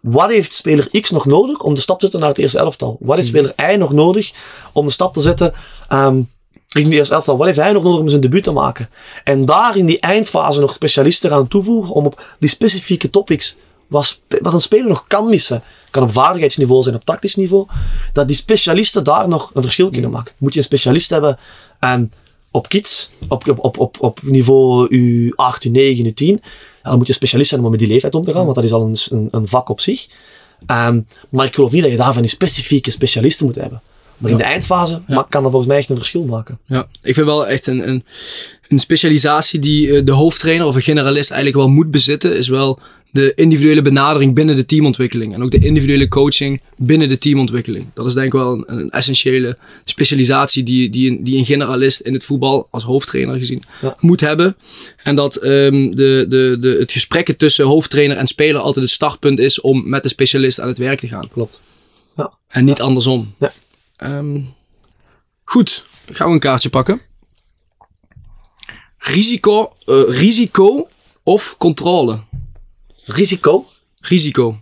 Wat 0.00 0.30
heeft 0.30 0.52
speler 0.52 1.00
X 1.00 1.10
nog 1.10 1.26
nodig 1.26 1.62
om 1.62 1.74
de 1.74 1.80
stap 1.80 1.96
te 1.96 2.02
zetten 2.02 2.20
naar 2.20 2.28
het 2.28 2.38
eerste 2.38 2.58
elftal? 2.58 2.96
Wat 3.00 3.16
heeft 3.16 3.30
hmm. 3.30 3.44
speler 3.44 3.74
Y 3.74 3.76
nog 3.76 3.92
nodig 3.92 4.32
om 4.72 4.86
de 4.86 4.92
stap 4.92 5.14
te 5.14 5.20
zetten 5.20 5.52
um, 5.92 6.30
richting 6.68 6.88
de 6.92 6.98
eerste 6.98 7.14
elftal? 7.14 7.36
Wat 7.36 7.46
heeft 7.46 7.58
hij 7.58 7.72
nog 7.72 7.82
nodig 7.82 8.00
om 8.00 8.08
zijn 8.08 8.20
debuut 8.20 8.42
te 8.42 8.52
maken? 8.52 8.88
En 9.24 9.44
daar 9.44 9.76
in 9.76 9.86
die 9.86 10.00
eindfase 10.00 10.60
nog 10.60 10.72
specialisten 10.72 11.30
gaan 11.30 11.48
toevoegen 11.48 11.94
om 11.94 12.06
op 12.06 12.36
die 12.38 12.48
specifieke 12.48 13.10
topics 13.10 13.56
wat, 13.86 14.20
wat 14.42 14.52
een 14.52 14.60
speler 14.60 14.88
nog 14.88 15.06
kan 15.06 15.28
missen, 15.28 15.62
kan 15.90 16.02
op 16.02 16.12
vaardigheidsniveau 16.12 16.82
zijn, 16.82 16.94
op 16.94 17.04
tactisch 17.04 17.36
niveau, 17.36 17.66
dat 18.12 18.26
die 18.26 18.36
specialisten 18.36 19.04
daar 19.04 19.28
nog 19.28 19.50
een 19.54 19.62
verschil 19.62 19.90
kunnen 19.90 20.10
hmm. 20.10 20.18
maken. 20.18 20.34
Moet 20.38 20.52
je 20.52 20.58
een 20.58 20.64
specialist 20.64 21.10
hebben 21.10 21.38
um, 21.80 22.10
op 22.50 22.68
kids, 22.68 23.10
op, 23.28 23.58
op, 23.58 23.78
op, 23.78 23.96
op 24.00 24.20
niveau 24.22 24.88
U8, 24.88 25.68
U9, 25.68 26.06
U10, 26.06 26.44
dan 26.82 26.96
moet 26.98 27.06
je 27.06 27.12
specialist 27.12 27.48
zijn 27.50 27.64
om 27.64 27.70
met 27.70 27.80
die 27.80 27.88
leeftijd 27.88 28.14
om 28.14 28.24
te 28.24 28.32
gaan, 28.32 28.44
want 28.44 28.54
dat 28.54 28.64
is 28.64 28.72
al 28.72 28.82
een, 28.82 28.96
een, 29.08 29.28
een 29.30 29.48
vak 29.48 29.68
op 29.68 29.80
zich. 29.80 30.08
Um, 30.66 31.06
maar 31.28 31.46
ik 31.46 31.54
geloof 31.54 31.72
niet 31.72 31.82
dat 31.82 31.90
je 31.90 31.96
daarvan 31.96 32.22
die 32.22 32.30
specifieke 32.30 32.90
specialisten 32.90 33.46
moet 33.46 33.54
hebben. 33.54 33.82
Maar 34.18 34.30
in 34.30 34.36
de 34.36 34.42
eindfase 34.42 35.02
kan 35.06 35.42
dat 35.42 35.50
volgens 35.50 35.66
mij 35.66 35.76
echt 35.76 35.88
een 35.90 35.96
verschil 35.96 36.24
maken. 36.24 36.58
Ja, 36.66 36.86
ik 37.02 37.14
vind 37.14 37.26
wel 37.26 37.46
echt 37.46 37.66
een, 37.66 37.88
een, 37.88 38.04
een 38.68 38.78
specialisatie 38.78 39.58
die 39.58 39.96
eh, 39.96 40.04
de 40.04 40.12
hoofdtrainer 40.12 40.66
of 40.66 40.74
een 40.74 40.82
generalist 40.82 41.30
eigenlijk 41.30 41.64
wel 41.64 41.74
moet 41.74 41.90
bezitten, 41.90 42.36
is 42.36 42.48
wel 42.48 42.78
de 43.12 43.32
individuele 43.34 43.82
benadering 43.82 44.34
binnen 44.34 44.56
de 44.56 44.64
teamontwikkeling. 44.64 45.34
En 45.34 45.42
ook 45.42 45.50
de 45.50 45.58
individuele 45.58 46.08
coaching 46.08 46.60
binnen 46.76 47.08
de 47.08 47.18
teamontwikkeling. 47.18 47.86
Dat 47.94 48.06
is 48.06 48.14
denk 48.14 48.26
ik 48.26 48.32
wel 48.32 48.52
een, 48.52 48.64
een 48.66 48.90
essentiële 48.90 49.58
specialisatie 49.84 50.62
die, 50.62 50.88
die, 50.88 51.22
die 51.22 51.38
een 51.38 51.44
generalist 51.44 52.00
in 52.00 52.12
het 52.12 52.24
voetbal 52.24 52.68
als 52.70 52.84
hoofdtrainer 52.84 53.36
gezien 53.36 53.62
moet 54.00 54.20
hebben. 54.20 54.56
En 54.96 55.14
dat 55.14 55.44
um, 55.44 55.94
de, 55.94 56.26
de, 56.28 56.56
de, 56.60 56.76
het 56.78 56.92
gesprekken 56.92 57.36
tussen 57.36 57.64
hoofdtrainer 57.64 58.16
en 58.16 58.26
speler 58.26 58.60
altijd 58.60 58.84
het 58.84 58.94
startpunt 58.94 59.38
is 59.38 59.60
om 59.60 59.88
met 59.88 60.02
de 60.02 60.08
specialist 60.08 60.60
aan 60.60 60.68
het 60.68 60.78
werk 60.78 60.98
te 60.98 61.08
gaan. 61.08 61.28
Klopt. 61.28 61.60
Ja. 62.16 62.32
En 62.48 62.64
niet 62.64 62.80
andersom. 62.80 63.34
Ja. 63.38 63.52
Um, 64.02 64.54
goed, 65.44 65.84
gaan 66.10 66.26
we 66.26 66.32
een 66.32 66.38
kaartje 66.40 66.68
pakken. 66.68 67.00
Risico, 68.98 69.72
uh, 69.86 70.02
risico 70.08 70.88
of 71.22 71.56
controle? 71.58 72.20
Risico? 73.04 73.66
Risico. 74.00 74.60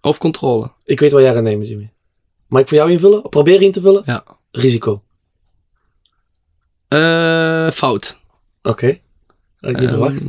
Of 0.00 0.18
controle. 0.18 0.70
Ik 0.84 1.00
weet 1.00 1.12
wat 1.12 1.22
jij 1.22 1.32
gaat 1.32 1.42
nemen, 1.42 1.66
Jimmy. 1.66 1.92
Mag 2.46 2.60
ik 2.60 2.68
voor 2.68 2.76
jou 2.76 2.90
invullen? 2.90 3.28
Probeer 3.28 3.62
in 3.62 3.72
te 3.72 3.80
vullen? 3.80 4.02
Ja. 4.06 4.24
Risico. 4.50 5.02
Uh, 6.88 7.70
fout. 7.70 8.18
Oké. 8.62 8.68
Okay. 8.70 9.02
Had 9.60 9.70
ik 9.70 9.76
niet 9.76 9.84
um, 9.84 9.90
verwacht. 9.90 10.22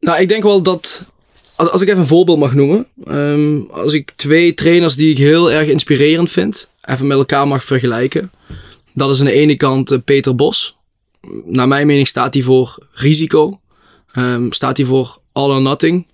Nou, 0.00 0.20
ik 0.20 0.28
denk 0.28 0.42
wel 0.42 0.62
dat... 0.62 1.12
Als, 1.56 1.70
als 1.70 1.80
ik 1.80 1.88
even 1.88 2.00
een 2.00 2.06
voorbeeld 2.06 2.38
mag 2.38 2.54
noemen. 2.54 2.86
Um, 3.06 3.70
als 3.70 3.92
ik 3.92 4.10
twee 4.10 4.54
trainers 4.54 4.96
die 4.96 5.10
ik 5.10 5.18
heel 5.18 5.52
erg 5.52 5.68
inspirerend 5.68 6.30
vind... 6.30 6.70
even 6.82 7.06
met 7.06 7.18
elkaar 7.18 7.48
mag 7.48 7.64
vergelijken. 7.64 8.32
Dat 8.92 9.10
is 9.10 9.18
aan 9.18 9.26
de 9.26 9.32
ene 9.32 9.56
kant 9.56 9.92
uh, 9.92 9.98
Peter 10.04 10.34
Bos. 10.34 10.76
Naar 11.44 11.68
mijn 11.68 11.86
mening 11.86 12.08
staat 12.08 12.34
hij 12.34 12.42
voor 12.42 12.86
risico. 12.92 13.60
Um, 14.18 14.52
staat 14.52 14.76
hij 14.76 14.86
voor 14.86 15.18
all 15.32 15.50
or 15.50 15.62
nothing. 15.62 16.06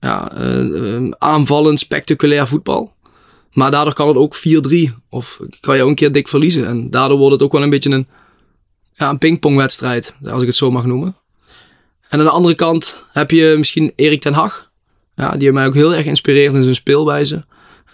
Ja, 0.00 0.32
uh, 0.38 1.10
aanvallend, 1.18 1.78
spectaculair 1.78 2.46
voetbal. 2.46 2.92
Maar 3.52 3.70
daardoor 3.70 3.94
kan 3.94 4.08
het 4.08 4.16
ook 4.16 4.36
4-3. 4.36 4.92
Of 5.08 5.40
kan 5.60 5.76
je 5.76 5.82
ook 5.82 5.88
een 5.88 5.94
keer 5.94 6.12
dik 6.12 6.28
verliezen. 6.28 6.66
En 6.66 6.90
daardoor 6.90 7.18
wordt 7.18 7.32
het 7.32 7.42
ook 7.42 7.52
wel 7.52 7.62
een 7.62 7.70
beetje 7.70 7.90
een, 7.90 8.06
ja, 8.94 9.08
een 9.08 9.18
pingpongwedstrijd. 9.18 10.16
Als 10.24 10.40
ik 10.40 10.48
het 10.48 10.56
zo 10.56 10.70
mag 10.70 10.86
noemen. 10.86 11.16
En 12.08 12.18
aan 12.18 12.24
de 12.24 12.30
andere 12.30 12.54
kant 12.54 13.06
heb 13.12 13.30
je 13.30 13.54
misschien 13.56 13.92
Erik 13.96 14.20
ten 14.20 14.32
Hag. 14.32 14.70
Ja, 15.16 15.36
die 15.36 15.52
mij 15.52 15.66
ook 15.66 15.74
heel 15.74 15.94
erg 15.94 16.06
inspireert 16.06 16.54
in 16.54 16.62
zijn 16.62 16.74
speelwijze. 16.74 17.44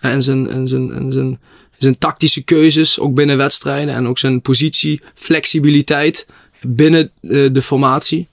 En 0.01 0.23
zijn, 0.23 0.49
en 0.49 0.69
zijn, 0.69 0.93
en 0.93 1.13
zijn, 1.13 1.41
zijn 1.79 1.99
tactische 1.99 2.43
keuzes, 2.43 3.01
ook 3.01 3.15
binnen 3.15 3.37
wedstrijden. 3.37 3.95
En 3.95 4.09
ook 4.09 4.19
zijn 4.19 4.41
positie, 4.41 5.03
flexibiliteit 5.15 6.27
binnen 6.61 7.11
de, 7.21 7.45
eh, 7.45 7.53
de 7.53 7.63
formatie 7.63 8.29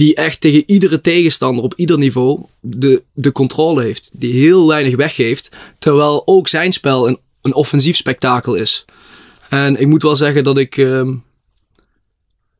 die 0.00 0.14
echt 0.14 0.40
tegen 0.40 0.62
iedere 0.66 1.00
tegenstander 1.00 1.64
op 1.64 1.74
ieder 1.76 1.98
niveau 1.98 2.40
de, 2.60 3.02
de 3.12 3.32
controle 3.32 3.82
heeft. 3.82 4.10
Die 4.12 4.32
heel 4.32 4.68
weinig 4.68 4.96
weggeeft, 4.96 5.50
terwijl 5.78 6.22
ook 6.26 6.48
zijn 6.48 6.72
spel 6.72 7.08
een, 7.08 7.18
een 7.42 7.54
offensief 7.54 7.96
spektakel 7.96 8.54
is. 8.54 8.84
En 9.48 9.76
ik 9.76 9.86
moet 9.86 10.02
wel 10.02 10.16
zeggen 10.16 10.44
dat 10.44 10.58
ik. 10.58 10.76
Uh, 10.76 11.08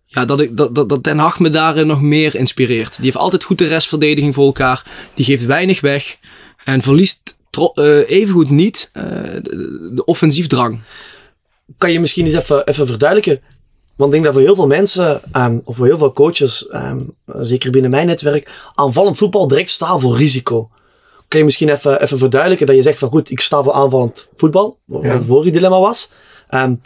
ja, 0.04 0.24
dat, 0.24 0.40
ik, 0.40 0.56
dat, 0.56 0.74
dat, 0.74 0.88
dat 0.88 1.04
Den 1.04 1.18
Haag 1.18 1.38
me 1.38 1.48
daarin 1.48 1.86
nog 1.86 2.02
meer 2.02 2.34
inspireert. 2.34 2.96
Die 2.96 3.04
heeft 3.04 3.16
altijd 3.16 3.44
goed 3.44 3.58
de 3.58 3.66
restverdediging 3.66 4.34
voor 4.34 4.46
elkaar. 4.46 5.08
Die 5.14 5.24
geeft 5.24 5.44
weinig 5.44 5.80
weg. 5.80 6.18
En 6.64 6.82
verliest 6.82 7.38
uh, 7.74 8.10
evengoed 8.10 8.50
niet 8.50 8.90
uh, 8.92 9.02
de, 9.02 9.90
de 9.92 10.04
offensiefdrang. 10.04 10.80
Kan 11.78 11.92
je 11.92 12.00
misschien 12.00 12.24
eens 12.24 12.34
even, 12.34 12.66
even 12.66 12.86
verduidelijken? 12.86 13.42
Want 14.00 14.14
ik 14.14 14.20
denk 14.20 14.24
dat 14.24 14.34
voor 14.34 14.42
heel 14.42 14.54
veel 14.54 14.76
mensen, 14.76 15.20
um, 15.36 15.60
of 15.64 15.76
voor 15.76 15.86
heel 15.86 15.98
veel 15.98 16.12
coaches, 16.12 16.68
um, 16.72 17.14
zeker 17.26 17.70
binnen 17.70 17.90
mijn 17.90 18.06
netwerk, 18.06 18.50
aanvallend 18.74 19.16
voetbal 19.16 19.48
direct 19.48 19.68
staat 19.68 20.00
voor 20.00 20.16
risico. 20.16 20.70
Kun 21.28 21.38
je 21.38 21.44
misschien 21.44 21.68
even, 21.68 22.02
even 22.02 22.18
verduidelijken 22.18 22.66
dat 22.66 22.76
je 22.76 22.82
zegt 22.82 22.98
van 22.98 23.08
goed, 23.08 23.30
ik 23.30 23.40
sta 23.40 23.62
voor 23.62 23.72
aanvallend 23.72 24.28
voetbal, 24.34 24.78
wat 24.84 25.02
ja. 25.02 25.12
het 25.12 25.24
vorige 25.26 25.50
dilemma 25.50 25.80
was. 25.80 26.12
Um, 26.50 26.80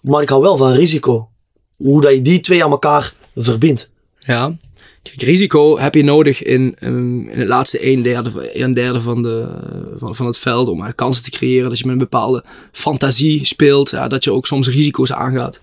maar 0.00 0.22
ik 0.22 0.28
hou 0.28 0.42
wel 0.42 0.56
van 0.56 0.72
risico. 0.72 1.28
Hoe 1.76 2.00
dat 2.00 2.12
je 2.12 2.22
die 2.22 2.40
twee 2.40 2.64
aan 2.64 2.70
elkaar 2.70 3.14
verbindt. 3.34 3.90
Ja, 4.18 4.56
Kijk, 5.02 5.22
risico 5.22 5.78
heb 5.78 5.94
je 5.94 6.04
nodig 6.04 6.42
in, 6.42 6.74
in 6.78 7.28
het 7.30 7.46
laatste 7.46 7.86
een 7.86 8.02
derde, 8.02 8.60
een 8.60 8.72
derde 8.72 9.00
van, 9.00 9.22
de, 9.22 9.48
van, 9.96 10.14
van 10.14 10.26
het 10.26 10.38
veld 10.38 10.68
om 10.68 10.94
kansen 10.94 11.24
te 11.24 11.30
creëren. 11.30 11.68
Dat 11.68 11.78
je 11.78 11.84
met 11.84 11.92
een 11.92 12.00
bepaalde 12.00 12.44
fantasie 12.72 13.44
speelt. 13.46 13.90
Ja, 13.90 14.08
dat 14.08 14.24
je 14.24 14.32
ook 14.32 14.46
soms 14.46 14.68
risico's 14.68 15.12
aangaat. 15.12 15.60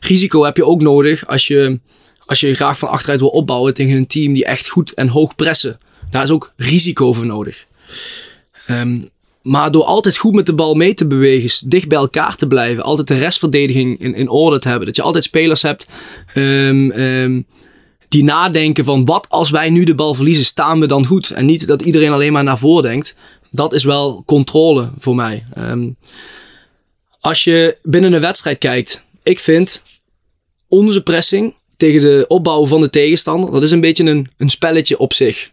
Risico 0.00 0.44
heb 0.44 0.56
je 0.56 0.64
ook 0.64 0.82
nodig 0.82 1.26
als 1.26 1.46
je, 1.46 1.80
als 2.26 2.40
je 2.40 2.54
graag 2.54 2.78
van 2.78 2.88
achteruit 2.88 3.20
wil 3.20 3.28
opbouwen 3.28 3.74
tegen 3.74 3.96
een 3.96 4.06
team 4.06 4.32
die 4.32 4.44
echt 4.44 4.68
goed 4.68 4.94
en 4.94 5.08
hoog 5.08 5.34
pressen, 5.34 5.78
daar 6.10 6.22
is 6.22 6.30
ook 6.30 6.52
risico 6.56 7.12
voor 7.12 7.26
nodig. 7.26 7.66
Ehm, 8.66 9.00
maar 9.42 9.70
door 9.70 9.84
altijd 9.84 10.16
goed 10.16 10.34
met 10.34 10.46
de 10.46 10.54
bal 10.54 10.74
mee 10.74 10.94
te 10.94 11.06
bewegen, 11.06 11.68
dicht 11.68 11.88
bij 11.88 11.98
elkaar 11.98 12.36
te 12.36 12.46
blijven, 12.46 12.84
altijd 12.84 13.08
de 13.08 13.18
restverdediging 13.18 14.00
in, 14.00 14.14
in 14.14 14.28
orde 14.28 14.58
te 14.58 14.68
hebben, 14.68 14.86
dat 14.86 14.96
je 14.96 15.02
altijd 15.02 15.24
spelers 15.24 15.62
hebt 15.62 15.86
ehm, 16.34 16.90
ehm, 16.90 17.40
die 18.08 18.24
nadenken 18.24 18.84
van 18.84 19.04
wat 19.04 19.26
als 19.28 19.50
wij 19.50 19.70
nu 19.70 19.84
de 19.84 19.94
bal 19.94 20.14
verliezen, 20.14 20.44
staan 20.44 20.80
we 20.80 20.86
dan 20.86 21.06
goed? 21.06 21.30
En 21.30 21.46
niet 21.46 21.66
dat 21.66 21.82
iedereen 21.82 22.12
alleen 22.12 22.32
maar 22.32 22.44
naar 22.44 22.58
voren 22.58 22.82
denkt. 22.82 23.14
Dat 23.50 23.72
is 23.72 23.84
wel 23.84 24.22
controle 24.24 24.90
voor 24.98 25.14
mij. 25.14 25.44
Als 27.20 27.44
je 27.44 27.78
binnen 27.82 28.12
een 28.12 28.20
wedstrijd 28.20 28.58
kijkt, 28.58 29.03
ik 29.24 29.38
vind 29.38 29.82
onze 30.68 31.02
pressing 31.02 31.54
tegen 31.76 32.00
de 32.00 32.24
opbouw 32.28 32.66
van 32.66 32.80
de 32.80 32.90
tegenstander, 32.90 33.50
dat 33.50 33.62
is 33.62 33.70
een 33.70 33.80
beetje 33.80 34.04
een, 34.04 34.30
een 34.36 34.50
spelletje 34.50 34.98
op 34.98 35.12
zich. 35.12 35.52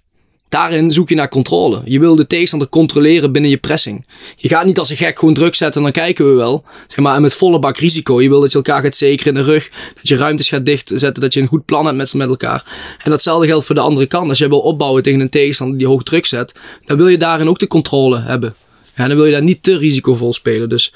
Daarin 0.49 0.91
zoek 0.91 1.09
je 1.09 1.15
naar 1.15 1.29
controle. 1.29 1.81
Je 1.85 1.99
wil 1.99 2.15
de 2.15 2.27
tegenstander 2.27 2.69
controleren 2.69 3.31
binnen 3.31 3.51
je 3.51 3.57
pressing. 3.57 4.05
Je 4.35 4.47
gaat 4.47 4.65
niet 4.65 4.79
als 4.79 4.89
een 4.89 4.97
gek 4.97 5.19
gewoon 5.19 5.33
druk 5.33 5.55
zetten 5.55 5.85
en 5.85 5.91
dan 5.91 6.03
kijken 6.03 6.29
we 6.29 6.35
wel. 6.35 6.63
Zeg 6.87 6.97
maar, 6.97 7.15
en 7.15 7.21
met 7.21 7.33
volle 7.33 7.59
bak 7.59 7.77
risico. 7.77 8.21
Je 8.21 8.29
wil 8.29 8.41
dat 8.41 8.51
je 8.51 8.57
elkaar 8.57 8.81
gaat 8.81 8.95
zekeren 8.95 9.35
in 9.35 9.43
de 9.43 9.51
rug. 9.51 9.69
Dat 9.95 10.07
je 10.07 10.15
ruimtes 10.15 10.49
gaat 10.49 10.65
dichtzetten. 10.65 11.21
Dat 11.21 11.33
je 11.33 11.41
een 11.41 11.47
goed 11.47 11.65
plan 11.65 11.85
hebt 11.85 11.97
met, 11.97 12.13
met 12.13 12.29
elkaar. 12.29 12.63
En 13.03 13.11
datzelfde 13.11 13.47
geldt 13.47 13.65
voor 13.65 13.75
de 13.75 13.81
andere 13.81 14.05
kant. 14.05 14.29
Als 14.29 14.37
je 14.37 14.47
wil 14.47 14.59
opbouwen 14.59 15.03
tegen 15.03 15.19
een 15.19 15.29
tegenstander 15.29 15.77
die 15.77 15.87
hoog 15.87 16.03
druk 16.03 16.25
zet. 16.25 16.59
Dan 16.85 16.97
wil 16.97 17.07
je 17.07 17.17
daarin 17.17 17.49
ook 17.49 17.59
de 17.59 17.67
controle 17.67 18.19
hebben. 18.19 18.55
Ja, 18.95 19.07
dan 19.07 19.15
wil 19.15 19.25
je 19.25 19.31
daar 19.31 19.43
niet 19.43 19.63
te 19.63 19.77
risicovol 19.77 20.33
spelen. 20.33 20.69
Dus, 20.69 20.93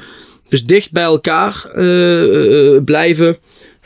dus 0.55 0.65
dicht 0.65 0.91
bij 0.91 1.03
elkaar 1.03 1.71
uh, 1.75 2.83
blijven. 2.83 3.37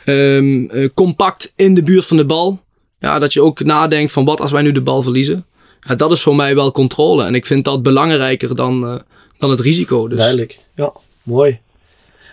Um, 0.06 0.70
uh, 0.74 0.88
compact 0.94 1.52
in 1.56 1.74
de 1.74 1.82
buurt 1.82 2.04
van 2.04 2.16
de 2.16 2.24
bal. 2.24 2.60
Ja, 2.98 3.18
dat 3.18 3.32
je 3.32 3.42
ook 3.42 3.64
nadenkt 3.64 4.12
van 4.12 4.24
wat 4.24 4.40
als 4.40 4.50
wij 4.50 4.62
nu 4.62 4.72
de 4.72 4.80
bal 4.80 5.02
verliezen 5.02 5.44
ja, 5.80 5.94
dat 5.94 6.12
is 6.12 6.22
voor 6.22 6.36
mij 6.36 6.54
wel 6.54 6.70
controle. 6.70 7.24
En 7.24 7.34
ik 7.34 7.46
vind 7.46 7.64
dat 7.64 7.82
belangrijker 7.82 8.54
dan, 8.54 9.02
dan 9.38 9.50
het 9.50 9.60
risico. 9.60 10.08
Dus. 10.08 10.18
Duidelijk, 10.18 10.58
ja, 10.74 10.92
mooi. 11.22 11.58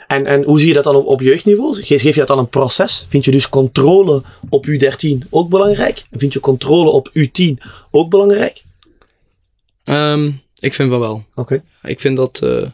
En, 0.08 0.26
en 0.26 0.44
hoe 0.44 0.60
zie 0.60 0.68
je 0.68 0.74
dat 0.74 0.84
dan 0.84 0.96
op, 0.96 1.06
op 1.06 1.22
jeugdniveau? 1.22 1.76
Geef, 1.76 2.02
geef 2.02 2.14
je 2.14 2.20
dat 2.20 2.28
dan 2.28 2.40
een 2.40 2.50
proces? 2.50 3.06
Vind 3.10 3.26
je 3.26 3.32
dus 3.32 3.50
controle 3.50 4.24
op 4.50 4.68
U13 4.68 5.30
ook 5.30 5.50
belangrijk? 5.50 6.06
En 6.12 6.20
vind 6.20 6.34
je 6.34 6.40
controle 6.40 6.90
op 6.90 7.12
U10 7.20 7.54
ook 7.92 8.10
belangrijk? 8.10 8.64
Um, 9.86 10.42
ik 10.60 10.74
vind 10.74 10.90
wel 10.90 11.00
wel. 11.00 11.24
Oké. 11.36 11.54
Okay. 11.54 11.92
Ik 11.92 12.00
vind 12.00 12.18
dat... 12.18 12.40
Uh, 12.44 12.70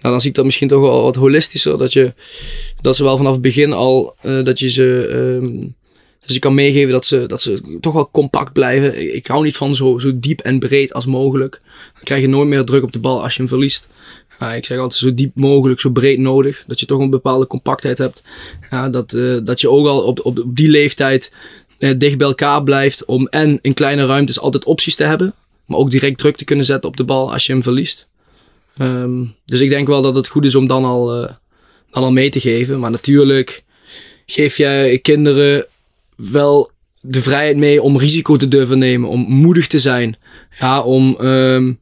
nou, 0.00 0.14
dan 0.14 0.20
zie 0.20 0.30
ik 0.30 0.36
dat 0.36 0.44
misschien 0.44 0.68
toch 0.68 0.80
wel 0.80 1.02
wat 1.02 1.16
holistischer. 1.16 1.78
Dat, 1.78 1.92
je, 1.92 2.14
dat 2.80 2.96
ze 2.96 3.02
wel 3.02 3.16
vanaf 3.16 3.32
het 3.32 3.42
begin 3.42 3.72
al... 3.72 4.16
Uh, 4.22 4.44
dat 4.44 4.58
je 4.58 4.70
ze... 4.70 5.08
Um, 5.42 5.74
dus 6.26 6.34
ik 6.34 6.40
kan 6.40 6.54
meegeven 6.54 6.90
dat 6.90 7.04
ze, 7.04 7.26
dat 7.26 7.40
ze 7.40 7.78
toch 7.80 7.92
wel 7.92 8.10
compact 8.10 8.52
blijven. 8.52 9.14
Ik 9.14 9.26
hou 9.26 9.44
niet 9.44 9.56
van 9.56 9.74
zo, 9.74 9.98
zo 9.98 10.18
diep 10.18 10.40
en 10.40 10.58
breed 10.58 10.92
als 10.92 11.06
mogelijk. 11.06 11.60
Dan 11.94 12.02
krijg 12.02 12.20
je 12.20 12.28
nooit 12.28 12.48
meer 12.48 12.64
druk 12.64 12.82
op 12.82 12.92
de 12.92 12.98
bal 12.98 13.22
als 13.22 13.32
je 13.32 13.38
hem 13.38 13.48
verliest. 13.48 13.88
Ik 14.56 14.64
zeg 14.64 14.78
altijd 14.78 15.00
zo 15.00 15.14
diep 15.14 15.30
mogelijk, 15.34 15.80
zo 15.80 15.90
breed 15.90 16.18
nodig. 16.18 16.64
Dat 16.66 16.80
je 16.80 16.86
toch 16.86 17.00
een 17.00 17.10
bepaalde 17.10 17.46
compactheid 17.46 17.98
hebt. 17.98 18.22
Dat, 18.90 19.12
uh, 19.12 19.40
dat 19.44 19.60
je 19.60 19.70
ook 19.70 19.86
al 19.86 20.02
op, 20.02 20.24
op, 20.24 20.42
die 20.46 20.68
leeftijd 20.68 21.32
uh, 21.78 21.94
dicht 21.98 22.18
bij 22.18 22.26
elkaar 22.26 22.62
blijft. 22.62 23.04
Om 23.04 23.26
en 23.26 23.58
in 23.62 23.74
kleine 23.74 24.06
ruimtes 24.06 24.40
altijd 24.40 24.64
opties 24.64 24.96
te 24.96 25.04
hebben. 25.04 25.34
Maar 25.66 25.78
ook 25.78 25.90
direct 25.90 26.18
druk 26.18 26.36
te 26.36 26.44
kunnen 26.44 26.64
zetten 26.64 26.88
op 26.88 26.96
de 26.96 27.04
bal 27.04 27.32
als 27.32 27.46
je 27.46 27.52
hem 27.52 27.62
verliest. 27.62 28.08
Um, 28.78 29.34
dus 29.44 29.60
ik 29.60 29.68
denk 29.68 29.86
wel 29.86 30.02
dat 30.02 30.14
het 30.14 30.28
goed 30.28 30.44
is 30.44 30.54
om 30.54 30.66
dan 30.66 30.84
al, 30.84 31.22
uh, 31.22 31.30
dan 31.90 32.02
al 32.02 32.12
mee 32.12 32.30
te 32.30 32.40
geven. 32.40 32.80
Maar 32.80 32.90
natuurlijk 32.90 33.64
geef 34.26 34.56
jij 34.56 34.98
kinderen 34.98 35.66
wel 36.16 36.70
de 37.00 37.20
vrijheid 37.20 37.56
mee 37.56 37.82
om 37.82 37.98
risico 37.98 38.36
te 38.36 38.48
durven 38.48 38.78
nemen, 38.78 39.08
om 39.08 39.20
moedig 39.28 39.66
te 39.66 39.78
zijn. 39.78 40.16
Ja, 40.58 40.82
om, 40.82 41.16
um, 41.20 41.78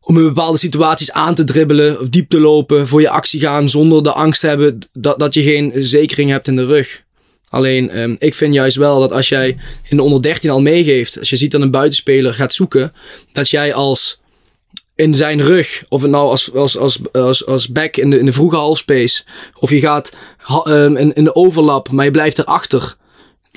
om 0.00 0.18
in 0.18 0.24
bepaalde 0.24 0.58
situaties 0.58 1.12
aan 1.12 1.34
te 1.34 1.44
dribbelen 1.44 2.00
of 2.00 2.08
diep 2.08 2.28
te 2.28 2.40
lopen, 2.40 2.88
voor 2.88 3.00
je 3.00 3.08
actie 3.08 3.40
gaan 3.40 3.68
zonder 3.68 4.02
de 4.02 4.12
angst 4.12 4.40
te 4.40 4.46
hebben 4.46 4.78
dat, 4.92 5.18
dat 5.18 5.34
je 5.34 5.42
geen 5.42 5.72
zekering 5.74 6.30
hebt 6.30 6.48
in 6.48 6.56
de 6.56 6.66
rug. 6.66 7.04
Alleen, 7.48 7.98
um, 7.98 8.16
ik 8.18 8.34
vind 8.34 8.54
juist 8.54 8.76
wel 8.76 9.00
dat 9.00 9.12
als 9.12 9.28
jij 9.28 9.56
in 9.88 9.96
de 9.96 10.02
onder 10.02 10.22
13 10.22 10.50
al 10.50 10.60
meegeeft, 10.60 11.18
als 11.18 11.30
je 11.30 11.36
ziet 11.36 11.50
dat 11.50 11.60
een 11.60 11.70
buitenspeler 11.70 12.34
gaat 12.34 12.52
zoeken, 12.52 12.92
dat 13.32 13.50
jij 13.50 13.74
als 13.74 14.20
in 14.96 15.14
zijn 15.14 15.42
rug, 15.42 15.84
of 15.88 16.02
het 16.02 16.10
nou 16.10 16.28
als, 16.28 16.54
als, 16.54 16.78
als, 16.78 16.98
als, 17.12 17.46
als 17.46 17.68
back 17.68 17.96
in 17.96 18.10
de, 18.10 18.18
in 18.18 18.24
de 18.24 18.32
vroege 18.32 18.56
halfspace, 18.56 19.24
of 19.54 19.70
je 19.70 19.80
gaat 19.80 20.16
um, 20.68 20.96
in, 20.96 21.14
in 21.14 21.24
de 21.24 21.34
overlap, 21.34 21.90
maar 21.90 22.04
je 22.04 22.10
blijft 22.10 22.38
erachter 22.38 22.96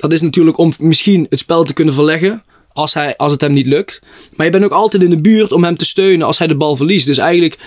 dat 0.00 0.12
is 0.12 0.20
natuurlijk 0.20 0.58
om 0.58 0.72
misschien 0.78 1.26
het 1.28 1.38
spel 1.38 1.64
te 1.64 1.72
kunnen 1.72 1.94
verleggen. 1.94 2.44
Als, 2.72 2.94
hij, 2.94 3.16
als 3.16 3.32
het 3.32 3.40
hem 3.40 3.52
niet 3.52 3.66
lukt. 3.66 4.00
Maar 4.36 4.46
je 4.46 4.52
bent 4.52 4.64
ook 4.64 4.72
altijd 4.72 5.02
in 5.02 5.10
de 5.10 5.20
buurt 5.20 5.52
om 5.52 5.64
hem 5.64 5.76
te 5.76 5.84
steunen 5.84 6.26
als 6.26 6.38
hij 6.38 6.46
de 6.46 6.56
bal 6.56 6.76
verliest. 6.76 7.06
Dus 7.06 7.18
eigenlijk, 7.18 7.58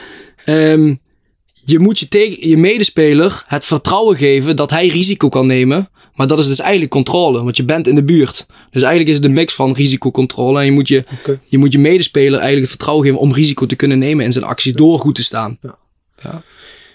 um, 0.45 0.99
je 1.65 1.79
moet 1.79 1.99
je, 1.99 2.07
tegen, 2.07 2.49
je 2.49 2.57
medespeler 2.57 3.43
het 3.47 3.65
vertrouwen 3.65 4.17
geven 4.17 4.55
dat 4.55 4.69
hij 4.69 4.87
risico 4.87 5.29
kan 5.29 5.45
nemen. 5.47 5.89
Maar 6.15 6.27
dat 6.27 6.39
is 6.39 6.47
dus 6.47 6.59
eigenlijk 6.59 6.91
controle, 6.91 7.43
want 7.43 7.57
je 7.57 7.63
bent 7.63 7.87
in 7.87 7.95
de 7.95 8.03
buurt. 8.03 8.45
Dus 8.71 8.81
eigenlijk 8.81 9.09
is 9.09 9.15
het 9.15 9.25
een 9.25 9.33
mix 9.33 9.55
van 9.55 9.73
risicocontrole. 9.73 10.59
En 10.59 10.65
je 10.65 10.71
moet 10.71 10.87
je, 10.87 11.03
okay. 11.19 11.39
je, 11.45 11.57
moet 11.57 11.71
je 11.71 11.79
medespeler 11.79 12.39
eigenlijk 12.39 12.61
het 12.61 12.69
vertrouwen 12.69 13.05
geven 13.05 13.19
om 13.19 13.33
risico 13.33 13.65
te 13.65 13.75
kunnen 13.75 13.99
nemen 13.99 14.25
in 14.25 14.31
zijn 14.31 14.43
acties 14.43 14.73
door 14.73 14.99
goed 14.99 15.15
te 15.15 15.23
staan. 15.23 15.57
Ja. 15.61 15.77
ja. 16.21 16.43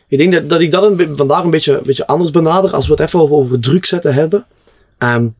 Ik 0.09 0.19
denk 0.19 0.33
dat, 0.33 0.49
dat 0.49 0.61
ik 0.61 0.71
dat 0.71 0.99
een, 0.99 1.17
vandaag 1.17 1.45
een 1.45 1.51
beetje, 1.51 1.77
een 1.77 1.83
beetje 1.83 2.07
anders 2.07 2.31
benader 2.31 2.73
als 2.73 2.87
we 2.87 2.93
het 2.93 3.01
even 3.01 3.21
over, 3.21 3.37
over 3.37 3.61
druk 3.61 3.87
zetten 3.87 4.15
hebben. 4.15 4.47
Um, 4.99 5.35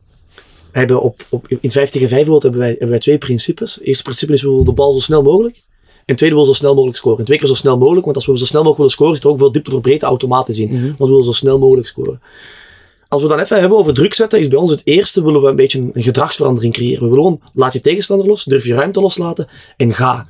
hebben 0.71 1.01
op, 1.01 1.25
op, 1.29 1.45
in 1.47 1.71
5 1.71 1.89
tegen 1.89 2.09
5 2.09 2.27
hebben 2.27 2.57
wij, 2.57 2.69
hebben 2.69 2.89
wij 2.89 2.99
twee 2.99 3.17
principes. 3.17 3.75
Het 3.75 3.83
eerste 3.83 4.03
principe 4.03 4.33
is 4.33 4.41
we 4.41 4.49
willen 4.49 4.65
de 4.65 4.73
bal 4.73 4.93
zo 4.93 4.99
snel 4.99 5.21
mogelijk. 5.21 5.61
En 6.05 6.15
tweede 6.15 6.35
wil 6.35 6.45
zo 6.45 6.53
snel 6.53 6.73
mogelijk 6.73 6.97
scoren. 6.97 7.19
En 7.19 7.25
twee 7.25 7.37
keer 7.37 7.47
zo 7.47 7.53
snel 7.53 7.77
mogelijk, 7.77 8.03
want 8.03 8.15
als 8.15 8.25
we 8.25 8.37
zo 8.37 8.45
snel 8.45 8.63
mogelijk 8.63 8.77
willen 8.77 8.91
scoren, 8.91 9.15
zit 9.15 9.23
er 9.23 9.29
ook 9.29 9.37
veel 9.37 9.51
diepte 9.51 9.71
voor 9.71 9.81
breedte 9.81 10.05
automatisch 10.05 10.59
in. 10.59 10.69
Mm 10.69 10.75
-hmm. 10.75 10.85
Want 10.85 10.97
we 10.97 11.05
willen 11.05 11.23
zo 11.23 11.31
snel 11.31 11.59
mogelijk 11.59 11.87
scoren. 11.87 12.21
Als 13.09 13.21
we 13.21 13.27
dan 13.27 13.39
even 13.39 13.59
hebben 13.59 13.77
over 13.77 13.93
druk 13.93 14.13
zetten, 14.13 14.39
is 14.39 14.47
bij 14.47 14.57
ons 14.57 14.71
het 14.71 14.81
eerste 14.83 15.23
willen 15.23 15.41
we 15.41 15.47
een 15.47 15.55
beetje 15.55 15.89
een 15.93 16.03
gedragsverandering 16.03 16.73
creëren. 16.73 17.03
We 17.03 17.09
willen 17.09 17.23
gewoon, 17.23 17.41
laat 17.53 17.73
je 17.73 17.81
tegenstander 17.81 18.27
los, 18.27 18.43
durf 18.43 18.65
je 18.65 18.73
ruimte 18.73 19.01
loslaten 19.01 19.47
en 19.77 19.93
ga. 19.93 20.27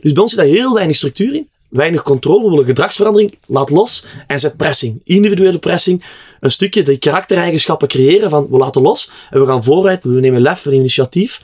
Dus 0.00 0.12
bij 0.12 0.22
ons 0.22 0.32
zit 0.32 0.40
daar 0.40 0.48
heel 0.48 0.74
weinig 0.74 0.96
structuur 0.96 1.34
in 1.34 1.48
weinig 1.68 2.02
controle, 2.02 2.44
we 2.44 2.50
willen 2.50 2.64
gedragsverandering, 2.64 3.38
laat 3.46 3.70
los 3.70 4.06
en 4.26 4.40
zet 4.40 4.56
pressing. 4.56 5.00
Individuele 5.04 5.58
pressing, 5.58 6.04
een 6.40 6.50
stukje 6.50 6.82
die 6.82 6.98
karaktereigenschappen 6.98 7.88
creëren 7.88 8.30
van 8.30 8.46
we 8.50 8.56
laten 8.56 8.82
los 8.82 9.10
en 9.30 9.40
we 9.40 9.46
gaan 9.46 9.64
vooruit, 9.64 10.04
we 10.04 10.20
nemen 10.20 10.40
lef, 10.40 10.62
we 10.62 10.68
nemen 10.70 10.84
initiatief. 10.84 11.42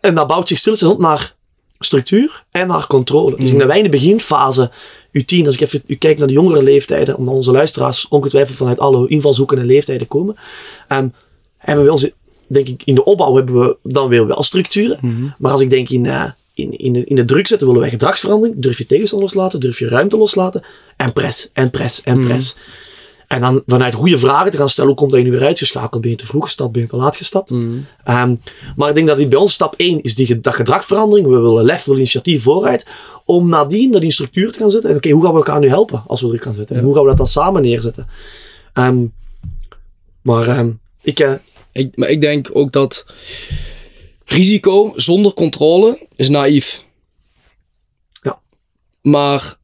En 0.00 0.14
dat 0.14 0.26
bouwt 0.26 0.48
zich 0.48 0.58
stilletjes 0.58 0.88
op 0.88 0.98
naar 0.98 1.34
structuur 1.78 2.44
en 2.50 2.66
naar 2.66 2.86
controle. 2.86 3.36
Dus 3.36 3.50
in 3.50 3.58
de 3.58 3.66
wij 3.66 3.76
in 3.76 3.84
de 3.84 3.90
beginfase, 3.90 4.70
U10, 5.20 5.46
als 5.46 5.54
ik 5.54 5.60
even 5.60 5.82
u 5.86 5.94
kijk 5.94 6.18
naar 6.18 6.26
de 6.26 6.32
jongere 6.32 6.62
leeftijden, 6.62 7.16
omdat 7.16 7.34
onze 7.34 7.52
luisteraars 7.52 8.08
ongetwijfeld 8.08 8.56
vanuit 8.56 8.78
alle 8.78 9.08
invalshoeken 9.08 9.58
en 9.58 9.66
leeftijden 9.66 10.08
komen, 10.08 10.36
um, 10.88 11.12
hebben 11.56 11.84
we 11.84 11.90
ons, 11.90 12.10
denk 12.46 12.68
ik, 12.68 12.82
in 12.84 12.94
de 12.94 13.04
opbouw 13.04 13.34
hebben 13.34 13.60
we 13.60 13.76
dan 13.82 14.08
weer 14.08 14.26
wel 14.26 14.42
structuren. 14.42 14.98
Mm 15.00 15.16
-hmm. 15.16 15.34
Maar 15.38 15.52
als 15.52 15.60
ik 15.60 15.70
denk 15.70 15.88
in, 15.88 16.04
uh, 16.04 16.24
in, 16.54 16.78
in, 16.78 16.92
de, 16.92 17.04
in 17.04 17.16
de 17.16 17.24
druk 17.24 17.46
zetten 17.46 17.66
willen 17.66 17.82
wij 17.82 17.90
gedragsverandering. 17.90 18.54
Durf 18.58 18.78
je 18.78 18.86
tegenstand 18.86 19.22
loslaten, 19.22 19.60
durf 19.60 19.78
je 19.78 19.88
ruimte 19.88 20.16
loslaten. 20.16 20.62
En 20.96 21.12
press, 21.12 21.50
en 21.52 21.70
press, 21.70 22.02
en 22.02 22.20
press. 22.20 22.56
En 23.28 23.40
dan 23.40 23.62
vanuit 23.66 23.94
goede 23.94 24.18
vragen 24.18 24.50
te 24.50 24.56
gaan 24.56 24.68
stellen, 24.68 24.90
hoe 24.90 24.98
komt 24.98 25.10
dat 25.10 25.20
je 25.20 25.26
nu 25.26 25.32
weer 25.32 25.46
uitgeschakeld? 25.46 26.02
Ben 26.02 26.10
je 26.10 26.16
te 26.16 26.26
vroeg 26.26 26.44
gestapt, 26.44 26.72
ben 26.72 26.82
je 26.82 26.88
te 26.88 26.96
laat 26.96 27.16
gestapt? 27.16 27.50
Mm. 27.50 27.86
Um, 28.04 28.40
maar 28.76 28.88
ik 28.88 28.94
denk 28.94 29.06
dat 29.06 29.16
die 29.16 29.28
bij 29.28 29.38
ons 29.38 29.52
stap 29.52 29.74
1 29.76 30.02
is 30.02 30.14
die 30.14 30.40
dat 30.40 30.54
gedragsverandering. 30.54 31.26
We 31.26 31.38
willen 31.38 31.64
lef, 31.64 31.78
we 31.78 31.84
willen 31.84 31.98
initiatief 31.98 32.42
vooruit. 32.42 32.86
Om 33.24 33.48
nadien 33.48 33.92
dat 33.92 34.02
in 34.02 34.12
structuur 34.12 34.52
te 34.52 34.58
gaan 34.58 34.70
zetten. 34.70 34.90
En 34.90 34.96
oké, 34.96 35.06
okay, 35.06 35.18
hoe 35.18 35.26
gaan 35.26 35.32
we 35.32 35.46
elkaar 35.46 35.60
nu 35.60 35.68
helpen 35.68 36.04
als 36.06 36.20
we 36.20 36.28
druk 36.28 36.42
gaan 36.42 36.54
zetten? 36.54 36.74
Ja. 36.74 36.80
En 36.80 36.86
hoe 36.86 36.94
gaan 36.94 37.04
we 37.04 37.08
dat 37.08 37.18
dan 37.18 37.26
samen 37.26 37.62
neerzetten? 37.62 38.08
Um, 38.74 39.12
maar 40.22 40.58
um, 40.58 40.80
ik, 41.02 41.20
uh, 41.20 41.32
ik... 41.72 41.96
Maar 41.96 42.08
ik 42.08 42.20
denk 42.20 42.50
ook 42.52 42.72
dat 42.72 43.06
Risico 44.24 44.92
zonder 44.96 45.32
controle 45.32 46.06
is 46.16 46.28
naïef. 46.28 46.84
Ja. 48.22 48.40
Maar 49.02 49.56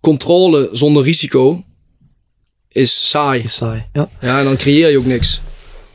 controle 0.00 0.68
zonder 0.72 1.02
risico 1.02 1.64
is 2.76 3.10
saai. 3.10 3.42
Is 3.42 3.54
saai, 3.54 3.86
ja. 3.92 4.08
Ja, 4.20 4.38
en 4.38 4.44
dan 4.44 4.56
creëer 4.56 4.90
je 4.90 4.98
ook 4.98 5.06
niks. 5.06 5.40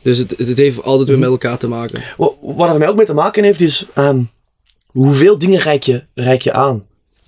Dus 0.02 0.18
het, 0.18 0.34
het 0.38 0.58
heeft 0.58 0.82
altijd 0.82 1.08
weer 1.08 1.18
met 1.18 1.28
elkaar 1.28 1.58
te 1.58 1.68
maken. 1.68 2.02
Wat, 2.16 2.34
wat 2.40 2.70
er 2.70 2.78
mij 2.78 2.88
ook 2.88 2.96
mee 2.96 3.06
te 3.06 3.14
maken 3.14 3.44
heeft, 3.44 3.60
is 3.60 3.86
um, 3.94 4.30
hoeveel 4.86 5.38
dingen 5.38 5.58
reik 5.58 5.82
je, 5.82 6.04
reik 6.14 6.42
je 6.42 6.52
aan? 6.52 6.86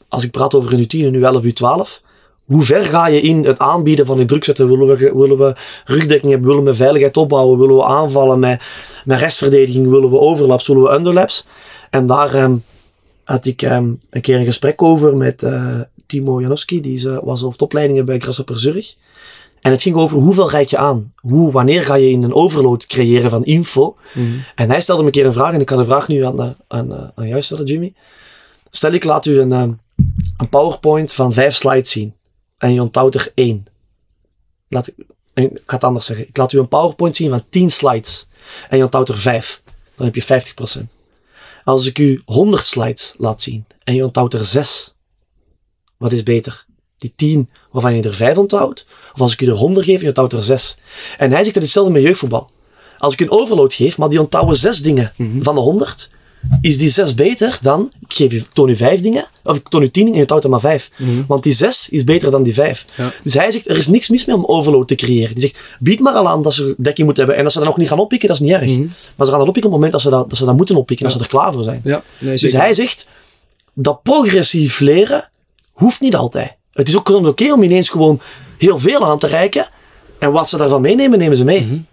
Als 0.08 0.24
ik 0.24 0.30
praat 0.30 0.54
over 0.54 0.72
een 0.72 0.82
U10 0.82 1.14
en 1.14 1.14
U11, 1.14 1.44
U12, 1.44 2.02
hoe 2.44 2.62
ver 2.62 2.84
ga 2.84 3.08
je 3.08 3.20
in 3.20 3.44
het 3.44 3.58
aanbieden 3.58 4.06
van 4.06 4.16
die 4.16 4.26
druk 4.26 4.44
zetten? 4.44 4.68
Willen 4.68 4.96
we, 4.96 5.12
willen 5.14 5.38
we 5.38 5.54
rugdekking 5.84 6.30
hebben? 6.30 6.48
Willen 6.48 6.64
we 6.64 6.74
veiligheid 6.74 7.16
opbouwen? 7.16 7.58
Willen 7.58 7.76
we 7.76 7.84
aanvallen 7.84 8.38
met, 8.38 8.62
met 9.04 9.18
restverdediging? 9.18 9.88
Willen 9.88 10.10
we 10.10 10.18
overlaps? 10.18 10.66
Willen 10.66 10.82
we 10.82 10.94
underlaps? 10.94 11.46
En 11.90 12.06
daar 12.06 12.42
um, 12.42 12.64
had 13.24 13.46
ik 13.46 13.62
um, 13.62 14.00
een 14.10 14.20
keer 14.20 14.38
een 14.38 14.44
gesprek 14.44 14.82
over 14.82 15.16
met 15.16 15.42
uh, 15.42 15.80
Timo 16.06 16.40
Janowski. 16.40 16.80
Die 16.80 16.94
is, 16.94 17.04
uh, 17.04 17.18
was 17.22 17.40
hoofdopleidingen 17.40 18.04
bij 18.04 18.18
Grasshopper 18.18 18.58
Zurich. 18.58 18.94
En 19.64 19.70
het 19.70 19.82
ging 19.82 19.96
over 19.96 20.18
hoeveel 20.18 20.50
reik 20.50 20.68
je 20.68 20.76
aan? 20.76 21.12
Hoe, 21.16 21.52
wanneer 21.52 21.84
ga 21.84 21.94
je 21.94 22.10
in 22.10 22.22
een 22.22 22.34
overload 22.34 22.86
creëren 22.86 23.30
van 23.30 23.44
info? 23.44 23.96
En 24.54 24.70
hij 24.70 24.80
stelde 24.80 25.00
me 25.00 25.06
een 25.06 25.14
keer 25.14 25.26
een 25.26 25.32
vraag, 25.32 25.52
en 25.52 25.60
ik 25.60 25.66
kan 25.66 25.78
de 25.78 25.84
vraag 25.84 26.08
nu 26.08 26.24
aan, 26.24 26.36
de, 26.36 26.56
aan, 26.68 26.92
eh, 26.92 27.08
aan 27.14 27.28
jou 27.28 27.42
stellen, 27.42 27.64
Jimmy. 27.64 27.94
Stel, 28.70 28.92
ik 28.92 29.04
laat 29.04 29.26
u 29.26 29.40
een, 29.40 29.52
eh, 29.52 29.68
een 30.36 30.48
PowerPoint 30.48 31.12
van 31.12 31.32
vijf 31.32 31.54
slides 31.54 31.90
zien. 31.90 32.14
En 32.58 32.74
je 32.74 32.80
onthoudt 32.80 33.14
er 33.14 33.32
één. 33.34 33.66
Laat 34.68 34.86
ik, 34.86 34.94
ik 35.34 35.62
ga 35.66 35.74
het 35.74 35.84
anders 35.84 36.06
zeggen. 36.06 36.28
Ik 36.28 36.36
laat 36.36 36.52
u 36.52 36.58
een 36.58 36.68
PowerPoint 36.68 37.16
zien 37.16 37.30
van 37.30 37.44
10 37.48 37.70
slides. 37.70 38.28
En 38.68 38.76
je 38.76 38.84
onthoudt 38.84 39.08
er 39.08 39.18
5. 39.18 39.62
Dan 39.96 40.06
heb 40.06 40.14
je 40.14 40.22
50%. 40.22 40.90
Als 41.64 41.86
ik 41.86 41.98
u 41.98 42.22
100 42.24 42.66
slides 42.66 43.14
laat 43.18 43.42
zien. 43.42 43.66
En 43.84 43.94
je 43.94 44.04
onthoudt 44.04 44.34
er 44.34 44.44
6. 44.44 44.94
Wat 45.96 46.12
is 46.12 46.22
beter? 46.22 46.64
Die 46.98 47.12
10 47.16 47.50
waarvan 47.70 47.96
je 47.96 48.02
er 48.02 48.14
5 48.14 48.38
onthoudt? 48.38 48.86
Of 49.14 49.20
als 49.20 49.32
ik 49.32 49.40
u 49.40 49.46
er 49.46 49.52
100 49.52 49.86
geef 49.86 49.94
en 49.94 50.00
je 50.00 50.08
onthoudt 50.08 50.32
er 50.32 50.42
6? 50.42 50.76
En 51.16 51.30
hij 51.30 51.42
zegt 51.42 51.54
dat 51.54 51.62
hetzelfde 51.62 51.92
met 51.92 52.02
jeugdvoetbal. 52.02 52.50
Als 52.98 53.12
ik 53.12 53.20
een 53.20 53.30
overload 53.30 53.74
geef, 53.74 53.98
maar 53.98 54.08
die 54.08 54.20
onthouden 54.20 54.56
6 54.56 54.82
dingen 54.82 55.12
van 55.40 55.54
de 55.54 55.60
100 55.60 56.10
is 56.60 56.78
die 56.78 56.88
6 56.88 57.14
beter 57.14 57.58
dan, 57.62 57.92
ik 58.00 58.12
geef 58.12 58.32
u, 58.32 58.42
toon 58.52 58.68
u 58.68 58.76
5 58.76 59.00
dingen, 59.00 59.26
of 59.44 59.56
ik 59.56 59.68
toon 59.68 59.82
u 59.82 59.90
10 59.90 59.92
dingen 59.92 60.10
en 60.10 60.14
je 60.14 60.20
onthoudt 60.20 60.44
er 60.44 60.50
maar 60.50 60.60
5. 60.60 60.90
Want 61.26 61.42
die 61.42 61.52
6 61.52 61.88
is 61.88 62.04
beter 62.04 62.30
dan 62.30 62.42
die 62.42 62.54
5. 62.54 62.84
Ja. 62.96 63.12
Dus 63.22 63.34
hij 63.34 63.50
zegt, 63.50 63.68
er 63.68 63.76
is 63.76 63.86
niks 63.86 64.08
mis 64.08 64.24
mee 64.24 64.36
om 64.36 64.44
overload 64.44 64.88
te 64.88 64.94
creëren. 64.94 65.34
Die 65.34 65.40
zegt, 65.40 65.58
bied 65.78 66.00
maar 66.00 66.12
al 66.12 66.28
aan 66.28 66.42
dat 66.42 66.54
ze 66.54 66.74
dekking 66.78 67.06
moeten 67.06 67.24
hebben. 67.24 67.36
En 67.36 67.44
als 67.44 67.52
ze 67.52 67.58
dat 67.58 67.68
nog 67.68 67.76
niet 67.78 67.88
gaan 67.88 67.98
oppikken, 67.98 68.28
dat 68.28 68.36
is 68.36 68.42
niet 68.42 68.52
erg. 68.52 68.78
Maar 69.16 69.26
ze 69.26 69.32
gaan 69.32 69.38
dat 69.38 69.48
oppikken 69.48 69.54
op 69.54 69.62
het 69.62 69.70
moment 69.72 69.92
dat 69.92 70.00
ze 70.00 70.10
dat, 70.10 70.28
dat, 70.28 70.38
ze 70.38 70.44
dat 70.44 70.56
moeten 70.56 70.76
oppikken, 70.76 71.06
als 71.06 71.14
ze 71.14 71.20
er 71.20 71.28
klaar 71.28 71.52
voor 71.52 71.62
zijn. 71.62 71.80
Ja, 71.84 72.02
nee, 72.18 72.38
Dus 72.38 72.52
hij 72.52 72.74
zegt, 72.74 73.08
dat 73.72 74.02
progressief 74.02 74.80
leren 74.80 75.30
hoeft 75.72 76.00
niet 76.00 76.16
altijd. 76.16 76.52
Het 76.72 76.88
is 76.88 76.96
ook 76.96 77.08
oké 77.08 77.52
om 77.52 77.62
ineens 77.62 77.88
gewoon 77.88 78.20
heel 78.58 78.78
veel 78.78 79.06
aan 79.06 79.18
te 79.18 79.26
reiken. 79.26 79.68
En 80.18 80.32
wat 80.32 80.48
ze 80.48 80.56
daarvan 80.56 80.80
meenemen, 80.80 81.18
nemen 81.18 81.36
ze 81.36 81.44
mee. 81.44 81.84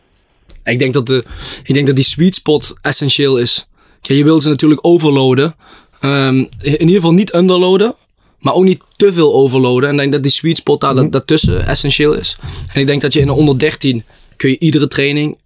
Ik 0.64 0.80
denk 0.80 0.93
dat, 0.93 1.07
de, 1.07 1.26
ik 1.64 1.74
denk 1.74 1.88
dat 1.88 1.95
die 1.95 2.05
sweet 2.05 2.36
spot 2.36 2.74
essentieel 2.82 3.38
is. 3.38 3.68
Je 4.01 4.24
wilt 4.24 4.43
ze 4.43 4.49
natuurlijk 4.49 4.86
overloaden. 4.86 5.55
Ehm, 5.99 6.36
in 6.59 6.80
ieder 6.80 6.95
geval 6.95 7.14
niet 7.14 7.34
underloaden. 7.34 7.95
Maar 8.39 8.53
ook 8.53 8.64
niet 8.64 8.82
te 8.95 9.14
veel 9.14 9.34
overloaden. 9.34 9.89
En 9.89 9.93
ik 9.95 9.99
denk 9.99 10.12
dat 10.12 10.24
die 10.24 10.32
sweet 10.32 10.57
spot 10.57 10.82
daar, 10.82 10.95
dat, 10.95 11.12
daartussen 11.12 11.68
essentieel 11.68 12.14
is. 12.14 12.38
En 12.74 12.82
ik 12.82 12.88
denk 12.88 13.01
dat 13.01 13.14
je 13.14 13.20
in 13.20 13.28
de 13.28 13.34
onder 13.34 13.59
13 13.59 14.03
kun 14.36 14.49
je 14.49 14.59
iedere 14.59 14.88
training 14.88 15.38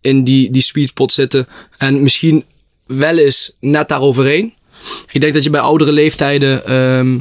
in 0.00 0.24
die, 0.24 0.50
die 0.50 0.62
sweet 0.62 0.88
spot 0.88 1.12
zitten. 1.12 1.48
En 1.78 2.02
misschien 2.02 2.44
wel 2.86 3.18
eens 3.18 3.56
net 3.60 3.88
daaroverheen. 3.88 4.54
Ik 5.12 5.20
denk 5.20 5.34
dat 5.34 5.44
je 5.44 5.50
bij 5.50 5.60
oudere 5.60 5.92
leeftijden 5.92 6.66
ehm, 6.66 7.18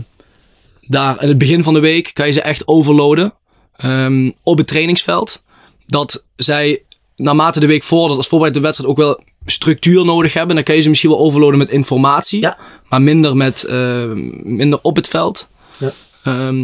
daar 0.82 1.22
in 1.22 1.28
het 1.28 1.38
begin 1.38 1.64
van 1.64 1.74
de 1.74 1.80
week 1.80 2.12
kan 2.14 2.28
je 2.28 2.34
ze 2.34 2.42
echt 2.42 2.68
overloaden. 2.68 3.34
Ehm, 3.76 4.32
op 4.44 4.58
het 4.58 4.68
trainingsveld. 4.68 5.44
Dat 5.86 6.26
zij 6.36 6.84
naarmate 7.16 7.60
de 7.60 7.68
week 7.68 7.84
voordat 7.84 8.18
als 8.18 8.28
voorbereid 8.28 8.56
de 8.56 8.62
wedstrijd 8.62 8.92
ook 8.92 8.98
wel 8.98 9.20
structuur 9.46 10.06
nodig 10.06 10.34
hebben. 10.34 10.56
Dan 10.56 10.64
kan 10.64 10.76
je 10.76 10.82
ze 10.82 10.90
misschien 10.90 11.10
wel 11.10 11.20
overloaden 11.20 11.58
met 11.58 11.70
informatie. 11.70 12.42
Ja. 12.42 12.58
Maar 12.90 13.02
minder, 13.02 13.36
met, 13.38 13.64
ehm, 13.64 14.56
minder 14.56 14.80
op 14.82 14.96
het 14.96 15.08
veld. 15.08 15.48
Ja. 15.78 15.92
Ehm, 16.24 16.64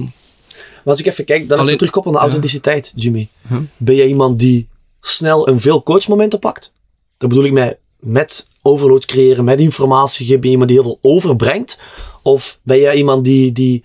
Maar 0.83 0.97
als 0.97 0.99
ik 0.99 1.11
even 1.11 1.25
kijk, 1.25 1.39
dan 1.41 1.51
Alleen- 1.51 1.65
even 1.65 1.77
terugkoppelen 1.77 2.17
naar 2.17 2.27
authenticiteit, 2.27 2.93
Jimmy. 2.95 3.29
Ben 3.77 3.95
jij 3.95 4.07
iemand 4.07 4.39
die 4.39 4.67
snel 5.01 5.47
een 5.47 5.61
veel 5.61 5.83
coachmomenten 5.83 6.39
pakt? 6.39 6.73
Dat 7.17 7.29
bedoel 7.29 7.43
ik 7.43 7.51
met, 7.51 7.77
met 7.99 8.47
overload 8.61 9.05
creëren, 9.05 9.43
met 9.43 9.59
informatie 9.59 10.25
geven. 10.25 10.39
Ben 10.41 10.49
je 10.49 10.55
iemand 10.57 10.71
die 10.71 10.79
heel 10.81 10.89
veel 10.89 11.11
overbrengt? 11.11 11.79
Of 12.21 12.59
ben 12.63 12.79
jij 12.79 12.95
iemand 12.95 13.23
die, 13.25 13.51
die, 13.51 13.83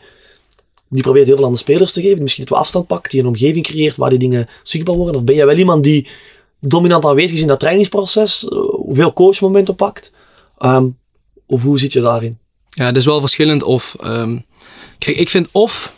die 0.95 1.03
probeert 1.03 1.27
heel 1.27 1.37
veel 1.37 1.45
aan 1.45 1.53
de 1.53 1.59
spelers 1.59 1.93
te 1.93 2.01
geven, 2.01 2.15
die 2.15 2.23
misschien 2.23 2.47
wat 2.49 2.59
afstand 2.59 2.87
pakt, 2.87 3.11
die 3.11 3.21
een 3.21 3.27
omgeving 3.27 3.65
creëert 3.65 3.97
waar 3.97 4.11
die 4.11 4.19
dingen 4.19 4.49
zichtbaar 4.63 4.97
worden? 4.97 5.17
Of 5.17 5.25
ben 5.25 5.35
jij 5.35 5.47
wel 5.47 5.57
iemand 5.57 5.85
die 5.85 6.09
dominant 6.61 7.05
aanwezig 7.05 7.33
is 7.33 7.41
in 7.41 7.47
dat 7.47 7.61
trainingsproces, 7.61 8.49
eh, 8.49 8.59
veel 8.89 9.13
coachmomenten 9.13 9.75
pakt? 9.75 10.13
Ehm, 10.59 10.89
of 11.47 11.63
hoe 11.63 11.79
zit 11.79 11.93
je 11.93 12.01
daarin? 12.01 12.39
Ja, 12.69 12.87
dat 12.87 12.97
is 12.97 13.05
wel 13.05 13.21
verschillend 13.21 13.63
of... 13.63 13.97
ehm, 14.01 14.39
kijk, 14.99 15.17
ik 15.17 15.29
vind 15.29 15.49
of 15.53 15.95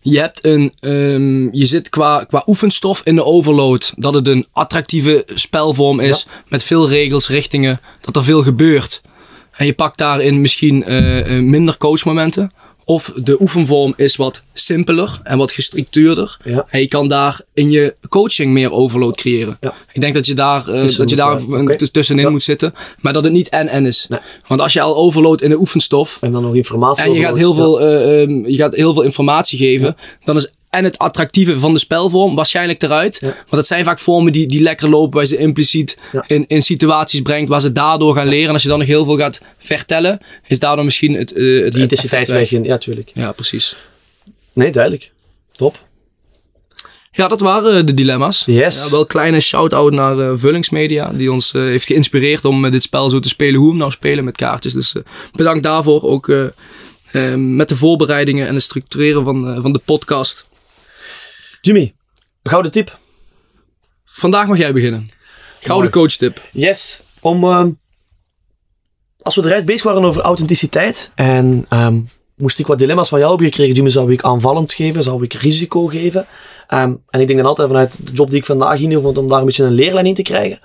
je 0.00 0.18
hebt 0.18 0.44
een... 0.44 0.72
ehm, 0.80 1.54
je 1.54 1.64
zit 1.64 1.88
qua, 1.88 2.24
qua 2.24 2.42
oefenstof 2.46 3.00
in 3.04 3.14
de 3.14 3.24
overload. 3.24 3.92
Dat 3.96 4.14
het 4.14 4.26
een 4.26 4.46
attractieve 4.52 5.26
spelvorm 5.34 6.00
is. 6.00 6.26
Met 6.48 6.62
veel 6.62 6.88
regels, 6.88 7.28
richtingen. 7.28 7.80
Dat 8.00 8.16
er 8.16 8.24
veel 8.24 8.42
gebeurt. 8.42 9.02
En 9.52 9.66
je 9.66 9.74
pakt 9.74 9.98
daarin 9.98 10.40
misschien 10.40 10.84
eh, 10.84 11.36
eh, 11.36 11.42
minder 11.42 11.76
coachmomenten. 11.76 12.52
Of 12.90 13.12
de 13.16 13.40
oefenvorm 13.40 13.92
is 13.96 14.16
wat 14.16 14.42
simpeler 14.52 15.20
en 15.22 15.38
wat 15.38 15.52
gestructuurder. 15.52 16.36
Ja. 16.44 16.66
En 16.68 16.80
je 16.80 16.88
kan 16.88 17.08
daar 17.08 17.40
in 17.54 17.70
je 17.70 17.96
coaching 18.08 18.52
meer 18.52 18.72
overload 18.72 19.16
creëren. 19.16 19.56
Ja. 19.60 19.74
Ik 19.92 20.00
denk 20.00 20.14
dat 20.14 20.26
je 20.26 20.34
daar, 20.34 20.68
eh, 20.68 20.80
Tussen 20.80 21.00
dat 21.00 21.10
je 21.10 21.16
daar 21.16 21.40
tussenin 21.92 22.24
Ja. 22.24 22.30
moet 22.30 22.42
zitten. 22.42 22.74
Maar 23.00 23.12
dat 23.12 23.24
het 23.24 23.32
niet 23.32 23.48
en-en 23.48 23.86
is. 23.86 24.06
Nee. 24.08 24.20
Want 24.46 24.60
als 24.60 24.72
je 24.72 24.80
al 24.80 24.96
overload 24.96 25.40
in 25.40 25.50
de 25.50 25.58
oefenstof. 25.58 26.18
En 26.20 26.32
dan 26.32 26.42
nog 26.42 26.54
informatie 26.54 27.04
En 27.04 27.12
je 27.12 27.20
gaat, 27.20 27.36
heel 27.36 27.54
veel, 27.54 27.80
eh, 27.80 28.22
ehm, 28.22 28.46
je 28.46 28.56
gaat 28.56 28.74
heel 28.74 28.94
veel 28.94 29.02
informatie 29.02 29.58
geven. 29.58 29.96
Dan 30.24 30.36
is 30.36 30.52
en 30.70 30.84
het 30.84 30.98
attractieve 30.98 31.58
van 31.60 31.72
de 31.72 31.78
spelvorm 31.78 32.34
waarschijnlijk 32.34 32.82
eruit. 32.82 33.18
Ja. 33.20 33.26
Want 33.26 33.50
dat 33.50 33.66
zijn 33.66 33.84
vaak 33.84 33.98
vormen 33.98 34.32
die, 34.32 34.46
die 34.46 34.62
lekker 34.62 34.88
lopen. 34.88 35.10
Waar 35.12 35.22
je 35.22 35.28
ze 35.28 35.36
impliciet 35.36 35.96
Ja. 36.12 36.24
in, 36.26 36.44
in 36.46 36.62
situaties 36.62 37.20
brengt. 37.20 37.48
Waar 37.48 37.60
ze 37.60 37.72
daardoor 37.72 38.14
gaan 38.14 38.26
leren. 38.28 38.46
En 38.46 38.52
als 38.52 38.62
je 38.62 38.68
dan 38.68 38.78
nog 38.78 38.86
heel 38.86 39.04
veel 39.04 39.16
gaat 39.16 39.40
vertellen. 39.58 40.18
Is 40.46 40.58
daardoor 40.58 40.84
misschien 40.84 41.14
het, 41.14 41.32
eh, 41.32 41.36
het 41.38 41.44
Die 41.44 41.62
het 41.64 41.76
intensiteit 41.76 42.28
weg. 42.30 42.52
in- 42.52 42.64
Ja, 42.64 42.78
tuurlijk. 42.78 43.10
Ja, 43.14 43.32
precies. 43.32 43.76
Nee, 44.52 44.72
duidelijk. 44.72 45.10
Top. 45.52 45.88
Ja, 47.12 47.28
dat 47.28 47.40
waren 47.40 47.86
de 47.86 47.94
dilemma's. 47.94 48.42
Yes. 48.46 48.84
Ja, 48.84 48.90
wel 48.90 49.00
een 49.00 49.06
kleine 49.06 49.40
shout-out 49.40 49.92
naar 49.92 50.18
eh, 50.18 50.30
Vullingsmedia. 50.34 51.08
Die 51.12 51.32
ons 51.32 51.52
eh, 51.54 51.62
heeft 51.62 51.86
geïnspireerd 51.86 52.44
om 52.44 52.64
eh, 52.64 52.72
dit 52.72 52.82
spel 52.82 53.08
zo 53.08 53.18
te 53.18 53.28
spelen. 53.28 53.54
Hoe 53.54 53.64
we 53.64 53.70
hem 53.70 53.78
nou 53.80 53.90
spelen 53.92 54.24
met 54.24 54.36
kaartjes. 54.36 54.72
Dus 54.72 54.92
eh, 54.94 55.02
bedankt 55.32 55.62
daarvoor. 55.62 56.02
Ook 56.02 56.28
eh, 56.28 56.44
eh, 57.12 57.34
met 57.36 57.68
de 57.68 57.76
voorbereidingen 57.76 58.46
en 58.48 58.54
het 58.54 58.62
structureren 58.62 59.24
van, 59.24 59.48
eh, 59.54 59.62
van 59.62 59.72
de 59.72 59.80
podcast. 59.84 60.48
Jimmy, 61.60 61.94
gouden 62.42 62.72
tip. 62.72 62.98
Vandaag 64.04 64.46
mag 64.46 64.58
jij 64.58 64.72
beginnen. 64.72 65.10
Gouden 65.60 65.90
coach 65.90 66.12
tip. 66.12 66.40
Yes. 66.52 67.02
Om, 67.20 67.44
ehm, 67.44 67.70
als 69.18 69.34
we 69.36 69.42
de 69.42 69.48
reis 69.48 69.64
bezig 69.64 69.82
waren 69.82 70.04
over 70.04 70.22
authenticiteit 70.22 71.10
en 71.14 71.66
ehm, 71.68 72.00
moest 72.36 72.58
ik 72.58 72.66
wat 72.66 72.78
dilemma's 72.78 73.08
van 73.08 73.18
jou 73.18 73.30
hebben 73.30 73.48
gekregen, 73.48 73.74
Jimmy, 73.74 73.90
zou 73.90 74.12
ik 74.12 74.22
aanvallend 74.22 74.72
geven, 74.72 75.02
zou 75.02 75.24
ik 75.24 75.32
risico 75.32 75.86
geven? 75.86 76.26
Ehm, 76.66 76.94
en 77.08 77.20
ik 77.20 77.26
denk 77.26 77.38
dan 77.38 77.48
altijd 77.48 77.68
vanuit 77.68 78.06
de 78.06 78.12
job 78.12 78.28
die 78.28 78.38
ik 78.38 78.46
vandaag 78.46 78.80
inhoef, 78.80 79.04
om 79.04 79.26
daar 79.26 79.38
een 79.38 79.44
beetje 79.44 79.64
een 79.64 79.72
leerlijn 79.72 80.06
in 80.06 80.14
te 80.14 80.22
krijgen, 80.22 80.60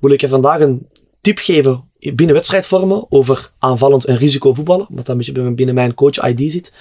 wil 0.00 0.10
ik 0.10 0.20
je 0.20 0.28
vandaag 0.28 0.60
een 0.60 0.88
tip 1.20 1.38
geven 1.38 1.90
binnen 1.98 2.34
wedstrijdvormen 2.34 3.06
over 3.10 3.52
aanvallend 3.58 4.04
en 4.04 4.16
risico 4.16 4.54
voetballen, 4.54 4.86
wat 4.88 4.96
dat 4.96 5.08
een 5.08 5.16
beetje 5.16 5.32
binnen- 5.32 5.54
binnen 5.54 5.74
mijn 5.74 5.94
coach 5.94 6.28
ID 6.28 6.52
zit. 6.52 6.72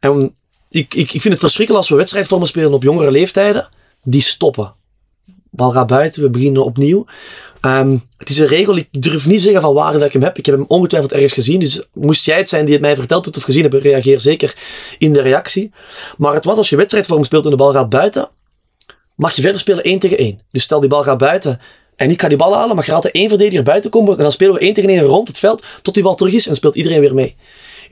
En 0.00 0.34
ik, 0.74 0.94
ik, 0.94 1.12
ik 1.12 1.20
vind 1.20 1.24
het 1.24 1.38
verschrikkelijk 1.38 1.84
als 1.84 1.88
we 1.88 1.96
wedstrijdvormen 1.96 2.48
spelen 2.48 2.72
op 2.72 2.82
jongere 2.82 3.10
leeftijden, 3.10 3.68
die 4.02 4.22
stoppen. 4.22 4.74
Bal 5.50 5.70
gaat 5.70 5.86
buiten, 5.86 6.22
we 6.22 6.30
beginnen 6.30 6.64
opnieuw. 6.64 7.04
Ehm, 7.60 7.96
het 8.16 8.28
is 8.28 8.38
een 8.38 8.46
regel, 8.46 8.76
ik 8.76 8.88
durf 8.90 9.26
niet 9.26 9.42
zeggen 9.42 9.60
van 9.62 9.74
waar 9.74 9.92
dat 9.92 10.02
ik 10.02 10.12
hem 10.12 10.22
heb. 10.22 10.38
Ik 10.38 10.46
heb 10.46 10.54
hem 10.54 10.64
ongetwijfeld 10.68 11.12
ergens 11.12 11.32
gezien. 11.32 11.60
Dus 11.60 11.82
moest 11.92 12.24
jij 12.24 12.36
het 12.36 12.48
zijn 12.48 12.64
die 12.64 12.72
het 12.72 12.82
mij 12.82 12.96
verteld 12.96 13.24
hebt 13.24 13.36
of 13.36 13.42
gezien 13.42 13.62
hebt, 13.62 13.74
reageer 13.74 14.20
zeker 14.20 14.56
in 14.98 15.12
de 15.12 15.20
reactie. 15.20 15.72
Maar 16.16 16.34
het 16.34 16.44
was 16.44 16.56
als 16.56 16.68
je 16.68 16.76
wedstrijdvorm 16.76 17.24
speelt 17.24 17.44
en 17.44 17.50
de 17.50 17.56
bal 17.56 17.72
gaat 17.72 17.88
buiten, 17.88 18.28
mag 19.16 19.32
je 19.32 19.42
verder 19.42 19.60
spelen 19.60 19.84
1 19.84 19.98
tegen 19.98 20.18
1. 20.18 20.40
Dus 20.50 20.62
stel 20.62 20.80
die 20.80 20.88
bal 20.88 21.02
gaat 21.02 21.18
buiten 21.18 21.60
en 21.96 22.10
ik 22.10 22.20
ga 22.20 22.28
die 22.28 22.38
bal 22.38 22.54
halen, 22.54 22.76
mag 22.76 22.86
er 22.86 22.94
altijd 22.94 23.14
één 23.14 23.28
verdediger 23.28 23.64
buiten 23.64 23.90
komen. 23.90 24.16
En 24.16 24.22
dan 24.22 24.32
spelen 24.32 24.54
we 24.54 24.60
1 24.60 24.74
tegen 24.74 24.90
1 24.90 25.02
rond 25.02 25.28
het 25.28 25.38
veld 25.38 25.64
tot 25.82 25.94
die 25.94 26.02
bal 26.02 26.14
terug 26.14 26.32
is 26.32 26.46
en 26.46 26.54
speelt 26.54 26.74
iedereen 26.74 27.00
weer 27.00 27.14
mee. 27.14 27.36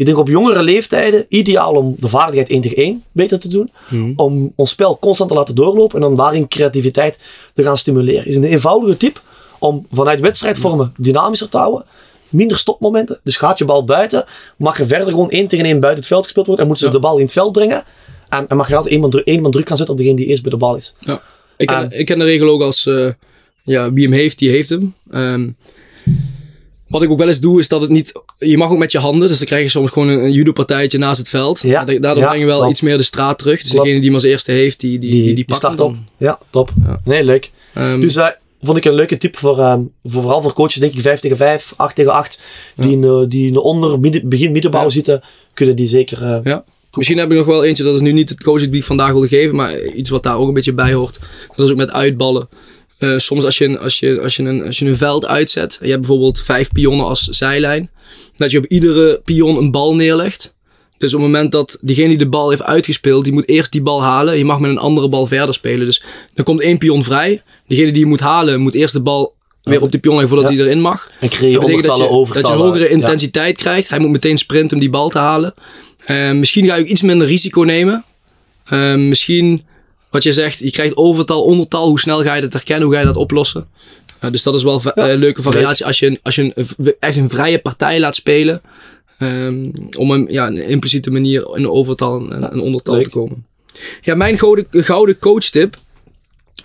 Ik 0.03 0.09
denk 0.09 0.21
op 0.21 0.29
jongere 0.29 0.63
leeftijden 0.63 1.27
ideaal 1.29 1.73
om 1.75 1.97
de 1.99 2.09
vaardigheid 2.09 2.49
1 2.51 2.61
tegen 2.61 2.77
1 2.77 3.03
beter 3.13 3.39
te 3.39 3.49
doen. 3.49 3.71
Om 4.17 4.53
ons 4.57 4.71
spel 4.71 4.99
constant 4.99 5.31
te 5.31 5.37
laten 5.37 5.55
doorlopen 5.55 5.95
en 5.97 6.01
dan 6.03 6.17
daarin 6.17 6.49
creativiteit 6.49 7.19
te 7.55 7.63
gaan 7.63 7.77
stimuleren. 7.79 8.27
Is 8.27 8.37
een 8.37 8.45
eenvoudige 8.45 8.97
tip 8.97 9.23
om 9.59 9.87
vanuit 9.91 10.21
wedstrijdvormen 10.21 10.95
dynamischer 10.99 11.49
te 11.49 11.57
houden. 11.57 11.85
Minder 12.29 12.57
stopmomenten. 12.57 13.21
Dus 13.23 13.37
gaat 13.37 13.59
je 13.59 13.65
bal 13.65 13.85
buiten, 13.85 14.25
mag 14.57 14.81
er 14.81 14.87
verder 14.87 15.09
gewoon 15.09 15.31
1 15.31 15.49
tegen 15.49 15.65
1 15.65 15.81
buiten 15.81 16.01
het 16.01 16.09
veld 16.13 16.25
gespeeld 16.25 16.47
worden. 16.47 16.65
En 16.65 16.71
moeten 16.71 16.89
ze 16.89 16.93
Ja. 16.95 16.99
de 17.01 17.07
bal 17.09 17.17
in 17.17 17.23
het 17.25 17.33
veld 17.33 17.53
brengen. 17.53 17.85
En, 18.29 18.49
en 18.49 18.57
mag 18.57 18.69
je 18.69 18.75
altijd 18.75 18.93
één 18.93 19.03
man, 19.03 19.11
dru- 19.11 19.23
één 19.25 19.43
man 19.43 19.51
druk 19.51 19.69
gaan 19.69 19.77
zetten 19.77 19.95
op 19.95 20.01
degene 20.01 20.17
die 20.21 20.27
eerst 20.27 20.43
bij 20.43 20.51
de 20.51 20.57
bal 20.57 20.77
is. 20.77 20.95
Ja. 20.99 21.23
Ik, 21.57 21.67
ken, 21.67 21.99
ik 21.99 22.07
ken 22.07 22.19
de 22.19 22.25
regel 22.25 22.49
ook 22.49 22.63
als, 22.63 22.87
eh, 22.87 23.11
ja, 23.63 23.93
wie 23.93 24.05
hem 24.05 24.13
heeft, 24.13 24.39
die 24.39 24.51
heeft 24.51 24.69
hem. 24.69 24.95
Wat 26.93 27.03
ik 27.03 27.11
ook 27.11 27.19
wel 27.19 27.29
eens 27.29 27.41
doe, 27.41 27.59
is 27.59 27.69
dat 27.69 27.81
het 27.81 27.91
niet... 27.91 28.13
Je 28.39 28.57
mag 28.57 28.71
ook 28.71 28.79
met 28.79 28.93
je 28.93 28.99
handen, 28.99 29.29
dus 29.29 29.39
dan 29.39 29.47
krijg 29.47 29.63
je 29.63 29.69
soms 29.69 29.91
gewoon 29.91 30.09
een, 30.09 30.25
een 30.25 30.33
judo-partijtje 30.33 30.99
naast 30.99 31.19
het 31.19 31.29
veld. 31.29 31.61
Ja, 31.63 31.85
Daardoor 31.85 32.17
ja, 32.17 32.29
breng 32.29 32.41
je 32.41 32.47
wel 32.47 32.71
iets 32.71 32.81
meer 32.81 32.97
de 32.97 33.03
straat 33.03 33.39
terug. 33.39 33.61
Dus 33.61 33.71
Klopt. 33.71 33.85
degene 33.85 34.01
die 34.01 34.11
hem 34.11 34.19
als 34.19 34.29
eerste 34.29 34.53
heeft, 34.53 34.81
die, 34.81 34.99
die, 34.99 35.11
die, 35.11 35.35
die, 35.35 35.45
start 35.55 35.81
op. 35.81 35.95
Ja, 36.17 36.39
top. 36.51 36.71
Ja. 36.85 37.01
Nee, 37.05 37.25
leuk. 37.25 37.51
Ehm, 37.75 38.01
Dus 38.01 38.17
eh 38.17 38.27
vond 38.63 38.77
ik 38.77 38.85
een 38.85 38.95
leuke 38.95 39.17
tip 39.17 39.39
voor, 39.39 39.59
ehm, 39.59 39.81
voor 40.05 40.23
vooral 40.23 40.43
voor 40.43 40.53
coaches, 40.53 40.75
denk 40.75 40.95
ik 40.95 41.01
5 41.01 41.21
tegen 41.21 41.37
5, 41.37 41.75
8 41.77 41.95
tegen 41.95 42.13
8, 42.13 42.41
die, 42.77 42.93
in, 42.93 43.05
eh, 43.05 43.23
die 43.29 43.47
in 43.47 43.53
de 43.53 43.63
onder, 43.63 44.01
midden, 44.01 44.29
begin, 44.29 44.53
middenbouw 44.53 44.83
Ja. 44.83 44.89
zitten, 44.89 45.23
kunnen 45.55 45.77
die 45.77 45.87
zeker 45.87 46.23
eh, 46.23 46.39
ja. 46.45 46.65
Misschien 46.93 47.19
heb 47.19 47.31
ik 47.31 47.37
nog 47.37 47.47
wel 47.47 47.65
eentje, 47.65 47.85
dat 47.85 47.95
is 47.95 48.01
nu 48.01 48.13
niet 48.13 48.29
het 48.29 48.43
coaching 48.43 48.71
die 48.71 48.81
ik 48.81 48.87
vandaag 48.87 49.13
wilde 49.13 49.29
geven, 49.29 49.57
maar 49.57 49.81
iets 49.81 50.11
wat 50.11 50.23
daar 50.23 50.37
ook 50.37 50.49
een 50.49 50.55
beetje 50.55 50.73
bij 50.73 50.93
hoort. 50.93 51.19
Dat 51.57 51.67
is 51.67 51.73
ook 51.73 51.77
met 51.79 51.91
uitballen. 51.91 52.49
Eh, 53.03 53.19
soms 53.19 53.45
als 53.45 53.59
je, 53.59 53.65
een, 53.65 53.79
als, 53.79 53.99
je, 53.99 54.21
als, 54.21 54.37
je 54.37 54.43
een, 54.43 54.63
als 54.63 54.79
je 54.79 54.87
een 54.87 54.97
veld 54.97 55.27
uitzet, 55.27 55.77
en 55.81 55.87
je 55.87 55.93
hebt 55.93 56.07
bijvoorbeeld 56.07 56.41
vijf 56.43 56.73
pionnen 56.73 57.07
als 57.07 57.25
zijlijn, 57.25 57.91
dat 58.37 58.51
je 58.51 58.59
op 58.59 58.67
iedere 58.67 59.21
pion 59.25 59.57
een 59.57 59.71
bal 59.71 59.95
neerlegt. 59.95 60.55
Dus 60.99 61.15
op 61.15 61.21
het 61.21 61.31
moment 61.31 61.53
dat 61.53 61.79
diegene 61.81 62.09
die 62.09 62.17
de 62.19 62.29
bal 62.29 62.51
heeft 62.51 62.63
uitgespeeld, 62.63 63.25
die 63.25 63.33
moet 63.33 63.49
eerst 63.49 63.73
die 63.73 63.83
bal 63.83 64.03
halen. 64.03 64.39
Je 64.39 64.45
mag 64.45 64.61
met 64.61 64.71
een 64.71 64.79
andere 64.79 65.09
bal 65.09 65.27
verder 65.27 65.55
spelen. 65.55 65.87
Dus 65.87 66.03
dan 66.35 66.45
komt 66.45 66.61
één 66.61 66.79
pion 66.79 67.05
vrij. 67.05 67.43
Diegene 67.67 67.91
die 67.91 68.01
je 68.01 68.07
moet 68.07 68.21
halen, 68.21 68.61
moet 68.61 68.75
eerst 68.75 68.95
de 68.95 69.01
bal 69.03 69.35
weer 69.63 69.83
op 69.83 69.93
de 69.93 69.99
pion 69.99 70.13
leggen 70.17 70.31
voordat 70.35 70.51
Ja. 70.53 70.57
hij 70.59 70.67
erin 70.67 70.81
mag. 70.81 71.11
En 71.21 71.29
creëer 71.29 71.51
je 71.51 71.59
Dat 71.59 71.71
je, 71.71 71.83
dat 71.83 71.97
je 72.47 72.53
een 72.53 72.59
hogere 72.59 72.85
Ja. 72.85 72.91
intensiteit 72.91 73.57
krijgt. 73.57 73.89
Hij 73.89 73.99
moet 73.99 74.11
meteen 74.11 74.39
sprinten 74.39 74.77
om 74.77 74.81
die 74.83 74.91
bal 74.91 75.09
te 75.09 75.19
halen. 75.19 75.55
Eh, 76.05 76.33
misschien 76.33 76.67
ga 76.67 76.75
je 76.75 76.83
ook 76.83 76.89
iets 76.89 77.03
minder 77.03 77.27
risico 77.27 77.63
nemen. 77.63 78.05
Eh, 78.65 78.95
misschien, 78.95 79.65
wat 80.13 80.23
je 80.23 80.33
zegt, 80.33 80.59
je 80.59 80.71
krijgt 80.71 80.97
overtal, 80.97 81.43
ondertal. 81.45 81.89
Hoe 81.89 82.01
snel 82.01 82.23
ga 82.23 82.35
je 82.35 82.41
dat 82.41 82.53
herkennen? 82.53 82.85
Hoe 82.85 82.95
ga 82.95 83.01
je 83.01 83.07
dat 83.07 83.17
oplossen? 83.17 83.67
Eh, 84.19 84.31
dus 84.31 84.43
dat 84.43 84.55
is 84.55 84.63
wel 84.63 84.81
Ja, 84.85 84.93
eh, 84.95 85.19
leuke 85.19 85.43
variatie 85.43 85.87
als 85.87 85.99
je, 85.99 86.07
een- 86.07 86.19
als 86.23 86.35
je 86.35 86.51
een, 86.55 86.95
echt 87.01 87.17
een 87.17 87.29
vrije 87.29 87.59
partij 87.59 88.01
laat 88.01 88.15
spelen. 88.15 88.63
ehm, 89.19 89.65
om 89.99 90.11
een, 90.11 90.27
ja, 90.31 90.47
een 90.47 90.57
impliciete 90.69 91.11
manier 91.11 91.41
in 91.57 91.63
een 91.63 91.71
overtal 91.71 92.31
en 92.31 92.53
een 92.53 92.61
ondertal 92.61 92.95
leuk. 92.95 93.03
te 93.05 93.09
komen. 93.11 93.47
Ja, 94.01 94.15
mijn 94.15 94.39
gouden, 94.39 94.67
gouden 94.71 95.19
coachtip 95.19 95.77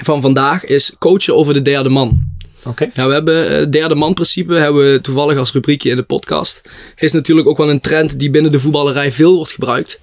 van 0.04 0.22
vandaag 0.22 0.66
is 0.66 0.91
coachen 1.00 1.36
over 1.36 1.54
de 1.54 1.62
derde 1.62 1.89
man. 1.89 2.22
Oké. 2.66 2.89
Ja, 2.93 3.08
we 3.08 3.14
hebben 3.14 3.52
het 3.58 3.72
derde 3.72 3.95
man 3.95 4.14
principe, 4.14 4.54
hebben 4.54 4.91
we 4.91 5.02
toevallig 5.02 5.38
als 5.38 5.52
rubriekje 5.52 5.89
in 5.89 5.95
de 5.95 6.04
podcast. 6.04 6.62
Is 6.95 7.12
natuurlijk 7.12 7.48
ook 7.48 7.58
wel 7.58 7.70
een 7.70 7.80
trend 7.82 8.20
die 8.20 8.30
binnen 8.30 8.52
de 8.52 8.60
voetballerij 8.60 9.12
veel 9.12 9.36
wordt 9.36 9.52
gebruikt. 9.52 10.00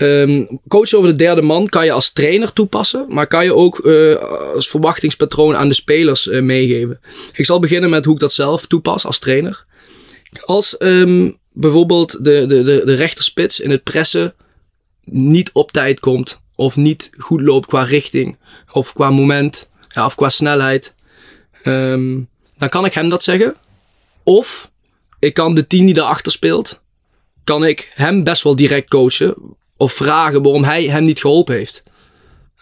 Ehm 0.00 0.44
coachen 0.68 0.98
over 0.98 1.10
de 1.10 1.16
derde 1.16 1.42
man 1.42 1.66
kan 1.66 1.84
je 1.84 1.92
als 1.92 2.12
trainer 2.12 2.52
toepassen, 2.52 3.06
maar 3.08 3.26
kan 3.26 3.44
je 3.44 3.54
ook 3.54 3.78
eh, 3.78 4.16
als 4.54 4.68
verwachtingspatroon 4.68 5.56
aan 5.56 5.68
de 5.68 5.74
spelers 5.74 6.28
eh, 6.28 6.42
meegeven. 6.42 7.00
Ik 7.32 7.44
zal 7.44 7.58
beginnen 7.58 7.90
met 7.90 8.04
hoe 8.04 8.14
ik 8.14 8.20
dat 8.20 8.32
zelf 8.32 8.66
toepas 8.66 9.06
als 9.06 9.18
trainer. 9.18 9.64
Als 10.44 10.76
ehm, 10.76 11.30
bijvoorbeeld 11.52 12.24
de, 12.24 12.46
de, 12.46 12.62
de, 12.62 12.82
de 12.84 12.94
rechterspits 12.94 13.60
in 13.60 13.70
het 13.70 13.82
pressen 13.82 14.34
niet 15.04 15.50
op 15.52 15.72
tijd 15.72 16.00
komt, 16.00 16.40
of 16.54 16.76
niet 16.76 17.10
goed 17.18 17.40
loopt 17.40 17.66
qua 17.66 17.82
richting, 17.82 18.38
of 18.72 18.92
qua 18.92 19.10
moment, 19.10 19.70
ja, 19.88 20.04
of 20.04 20.14
qua 20.14 20.28
snelheid, 20.28 20.94
Ehm, 21.62 22.20
dan 22.58 22.68
kan 22.68 22.84
ik 22.84 22.94
hem 22.94 23.08
dat 23.08 23.22
zeggen. 23.22 23.56
Of 24.22 24.70
ik 25.18 25.34
kan 25.34 25.54
de 25.54 25.66
tien 25.66 25.84
die 25.84 25.94
daarachter 25.94 26.32
speelt, 26.32 26.82
kan 27.44 27.64
ik 27.64 27.92
hem 27.94 28.24
best 28.24 28.42
wel 28.42 28.56
direct 28.56 28.88
coachen. 28.88 29.34
Of 29.80 29.92
vragen 29.92 30.42
waarom 30.42 30.64
hij 30.64 30.84
hem 30.84 31.02
niet 31.02 31.20
geholpen 31.20 31.54
heeft. 31.54 31.82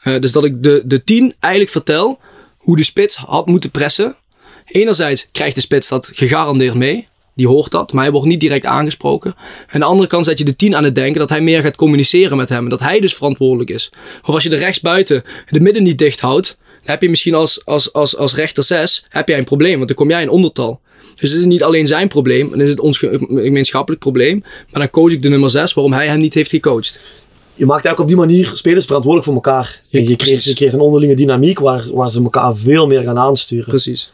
Eh, 0.03 0.21
dus 0.21 0.33
dat 0.33 0.45
ik 0.45 0.62
de, 0.62 0.83
de 0.85 1.05
tien 1.05 1.35
eigenlijk 1.41 1.73
vertel 1.73 2.19
hoe 2.57 2.77
de 2.77 2.83
spits 2.83 3.16
had 3.16 3.47
moeten 3.47 3.71
pressen. 3.71 4.16
Enerzijds 4.64 5.29
krijgt 5.33 5.55
de 5.55 5.61
spits 5.61 5.89
dat 5.89 6.11
gegarandeerd 6.14 6.75
mee. 6.75 7.09
Die 7.35 7.47
hoort 7.47 7.71
dat, 7.71 7.93
maar 7.93 8.03
hij 8.03 8.12
wordt 8.12 8.27
niet 8.27 8.41
direct 8.41 8.66
aangesproken. 8.66 9.35
En 9.69 9.81
de 9.81 9.87
andere 9.87 10.09
kant 10.09 10.25
zet 10.25 10.39
je 10.39 10.45
de 10.45 10.57
tien 10.57 10.77
aan 10.77 10.85
het 10.85 10.95
denken 10.95 11.19
dat 11.19 11.29
hij 11.29 11.41
meer 11.41 11.62
gaat 11.62 11.77
communiceren 11.77 12.37
met 12.37 12.49
hem. 12.49 12.62
En 12.62 12.69
dat 12.69 12.81
hij 12.81 13.01
dus 13.01 13.14
verantwoordelijk 13.14 13.71
is. 13.71 13.93
Of 14.23 14.35
als 14.35 14.43
je 14.43 14.49
de 14.49 14.57
rechtsbuiten 14.57 15.23
de 15.51 15.61
midden 15.61 15.83
niet 15.83 15.99
dicht 15.99 16.21
houdt, 16.21 16.57
dan 16.59 16.91
heb 16.91 17.03
je 17.03 17.11
misschien 17.11 17.35
als, 17.35 17.64
als, 17.64 17.93
als, 17.93 18.16
als 18.16 18.35
rechter 18.35 18.64
6 18.64 19.07
heb 19.09 19.29
jij 19.29 19.39
een 19.39 19.45
probleem, 19.45 19.77
want 19.77 19.87
dan 19.87 19.97
kom 19.97 20.11
jij 20.11 20.23
in 20.23 20.31
ondertal. 20.31 20.81
Dus 21.21 21.31
het 21.31 21.39
is 21.39 21.45
niet 21.47 21.62
alleen 21.62 21.87
zijn 21.87 22.09
probleem, 22.09 22.51
dan 22.51 22.61
is 22.61 22.69
het 22.69 22.81
ons 22.81 22.99
ge- 22.99 23.27
gemeenschappelijk 23.29 24.01
probleem. 24.03 24.39
Maar 24.43 24.81
dan 24.81 24.91
coach 24.91 25.12
ik 25.12 25.23
de 25.23 25.29
nummer 25.29 25.51
6 25.51 25.75
waarom 25.75 25.93
hij 25.93 26.07
hem 26.09 26.19
niet 26.19 26.35
heeft 26.35 26.51
gecoacht. 26.51 26.99
Je 27.55 27.66
maakt 27.66 27.85
eigenlijk 27.85 27.99
op 28.01 28.07
die 28.19 28.27
manier 28.27 28.51
spelers 28.55 28.87
verantwoordelijk 28.87 29.33
voor 29.33 29.43
elkaar. 29.45 29.83
Ja, 29.89 29.99
en 29.99 30.05
je 30.09 30.16
creëert, 30.16 30.19
precies. 30.31 30.45
je 30.45 30.55
creëert 30.55 30.73
een 30.73 30.81
onderlinge 30.81 31.14
dynamiek 31.14 31.59
waar, 31.59 31.93
waar 31.93 32.11
ze 32.11 32.23
elkaar 32.23 32.57
veel 32.57 32.87
meer 32.87 33.03
gaan 33.03 33.19
aansturen. 33.19 33.69
Precies. 33.69 34.12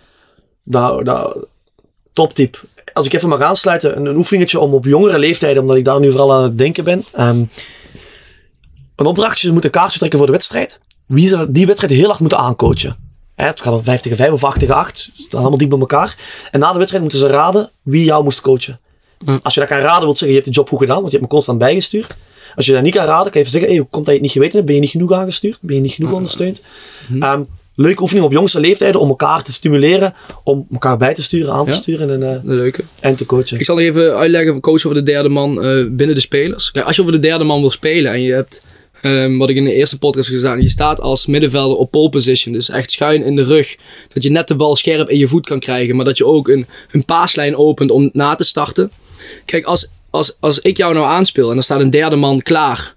Nou, 0.63 1.03
nou, 1.03 1.45
top 2.13 2.35
tip. 2.35 2.63
Als 2.93 3.07
ik 3.07 3.13
even 3.13 3.29
mag 3.29 3.41
aansluiten, 3.41 3.97
een, 3.97 4.07
een 4.07 4.17
oefeningetje 4.17 4.59
om 4.59 4.75
op 4.75 4.85
jongere 4.85 5.19
leeftijden, 5.19 5.63
omdat 5.63 5.77
ik 5.77 5.85
daar 5.85 6.01
nu 6.01 6.11
vooral 6.11 6.33
aan 6.35 6.43
het 6.43 6.59
denken 6.59 6.85
ben. 6.85 7.05
Ehm, 7.13 7.45
een 8.97 9.07
opdrachtje, 9.07 9.47
ze 9.47 9.53
moeten 9.53 9.71
kaartjes 9.71 9.99
trekken 9.99 10.19
voor 10.19 10.27
de 10.27 10.35
wedstrijd. 10.35 10.81
Wie 11.07 11.29
ze 11.29 11.47
die 11.51 11.67
wedstrijd 11.67 11.93
heel 11.93 12.07
hard 12.09 12.21
moeten 12.21 12.39
aancoachen. 12.39 12.97
Hè, 13.35 13.47
het 13.47 13.61
gaat 13.63 13.73
al 13.73 13.83
5 13.83 14.01
tegen 14.01 14.17
5 14.19 14.33
of 14.33 14.45
8 14.45 14.59
tegen 14.61 14.75
8. 14.75 14.99
Ze 14.99 15.11
staan 15.23 15.41
allemaal 15.41 15.59
diep 15.59 15.69
bij 15.71 15.79
elkaar. 15.79 16.17
En 16.51 16.61
na 16.61 16.69
de 16.73 16.77
wedstrijd 16.79 17.03
moeten 17.03 17.21
ze 17.21 17.27
raden 17.29 17.71
wie 17.83 18.05
jou 18.05 18.25
moest 18.25 18.41
coachen. 18.41 18.81
Als 19.43 19.55
je 19.55 19.61
dat 19.61 19.69
kan 19.69 19.79
raden, 19.79 20.03
wil 20.05 20.11
zeggen 20.17 20.29
je 20.29 20.35
hebt 20.35 20.45
de 20.45 20.51
job 20.53 20.69
goed 20.69 20.79
gedaan, 20.79 20.97
want 21.01 21.07
je 21.11 21.17
hebt 21.19 21.23
me 21.23 21.35
constant 21.35 21.59
bijgestuurd. 21.59 22.17
Als 22.55 22.67
je 22.67 22.73
dat 22.73 22.83
niet 22.83 22.95
kan 22.95 23.05
raden, 23.05 23.23
kan 23.33 23.33
je 23.33 23.39
even 23.39 23.51
zeggen, 23.51 23.71
hey, 23.71 23.79
hoe 23.79 23.89
komt 23.91 24.05
dat 24.05 24.15
je 24.15 24.21
het 24.21 24.23
niet 24.23 24.33
geweten 24.33 24.55
hebt? 24.55 24.67
Ben 24.67 24.75
je 24.75 24.81
niet 24.81 24.91
genoeg 24.91 25.13
aangestuurd? 25.13 25.59
Ben 25.61 25.77
je 25.77 25.83
niet 25.83 25.93
genoeg 25.93 26.13
ondersteund? 26.13 26.63
Ehm, 27.21 27.43
leuke 27.75 28.03
oefening 28.03 28.27
op 28.27 28.33
jongste 28.33 28.61
leeftijden 28.61 29.01
om 29.01 29.09
elkaar 29.09 29.43
te 29.43 29.53
stimuleren, 29.53 30.15
om 30.45 30.67
elkaar 30.73 30.97
bij 30.97 31.15
te 31.15 31.23
sturen, 31.23 31.53
aan 31.53 31.65
te 31.65 31.71
Ja. 31.71 31.77
sturen 31.77 32.11
en, 32.11 32.21
De 32.45 32.55
leuke. 32.55 32.85
en 33.01 33.15
te 33.15 33.27
coachen. 33.27 33.59
Ik 33.59 33.65
zal 33.65 33.81
even 33.81 34.17
uitleggen 34.17 34.61
coach 34.61 34.85
over 34.85 34.95
de 34.95 35.03
derde 35.03 35.29
man 35.29 35.63
eh, 35.63 35.85
binnen 35.91 36.15
de 36.15 36.21
spelers. 36.21 36.71
Kijk, 36.71 36.87
als 36.87 36.97
je 36.97 37.03
over 37.03 37.15
de 37.15 37.21
derde 37.21 37.45
man 37.45 37.61
wil 37.61 37.71
spelen 37.71 38.13
en 38.13 38.21
je 38.23 38.33
hebt, 38.33 38.67
ehm, 39.05 39.37
wat 39.37 39.49
ik 39.49 39.57
in 39.57 39.65
de 39.65 39.73
eerste 39.73 39.99
podcast 39.99 40.29
gedaan, 40.29 40.61
je 40.61 40.69
staat 40.69 41.01
als 41.01 41.27
middenvelder 41.27 41.77
op 41.77 41.91
pole 41.91 42.09
position, 42.09 42.53
dus 42.53 42.69
echt 42.69 42.91
schuin 42.91 43.23
in 43.23 43.37
de 43.37 43.45
rug. 43.45 43.77
Dat 44.13 44.23
je 44.23 44.31
net 44.31 44.49
de 44.49 44.57
bal 44.57 44.77
scherp 44.77 45.09
in 45.09 45.19
je 45.19 45.29
voet 45.29 45.47
kan 45.47 45.59
krijgen, 45.59 45.97
maar 45.97 46.05
dat 46.05 46.19
je 46.19 46.27
ook 46.27 46.49
een, 46.49 46.67
een 46.91 47.05
paaslijn 47.05 47.57
opent 47.57 47.91
om 47.91 48.11
na 48.13 48.35
te 48.35 48.45
starten. 48.45 48.91
Kijk, 49.45 49.65
als, 49.65 49.91
als, 50.11 50.37
als 50.41 50.59
ik 50.59 50.77
jou 50.77 50.95
nou 50.95 51.07
aanspeel 51.07 51.51
en 51.51 51.57
er 51.57 51.63
staat 51.63 51.81
een 51.81 51.91
derde 51.91 52.17
man 52.17 52.43
klaar. 52.43 52.97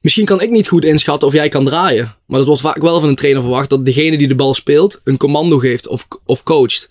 Misschien 0.00 0.24
kan 0.24 0.40
ik 0.40 0.50
niet 0.50 0.68
goed 0.68 0.84
inschatten 0.84 1.28
of 1.28 1.34
jij 1.34 1.48
kan 1.48 1.64
draaien. 1.64 2.16
Maar 2.26 2.38
dat 2.38 2.46
wordt 2.46 2.62
vaak 2.62 2.82
wel 2.82 3.00
van 3.00 3.08
een 3.08 3.14
trainer 3.14 3.42
verwacht 3.42 3.70
dat 3.70 3.84
degene 3.84 4.18
die 4.18 4.28
de 4.28 4.34
bal 4.34 4.54
speelt 4.54 5.00
een 5.04 5.16
commando 5.16 5.58
geeft 5.58 5.88
of, 5.88 6.08
of 6.24 6.42
coacht. 6.42 6.88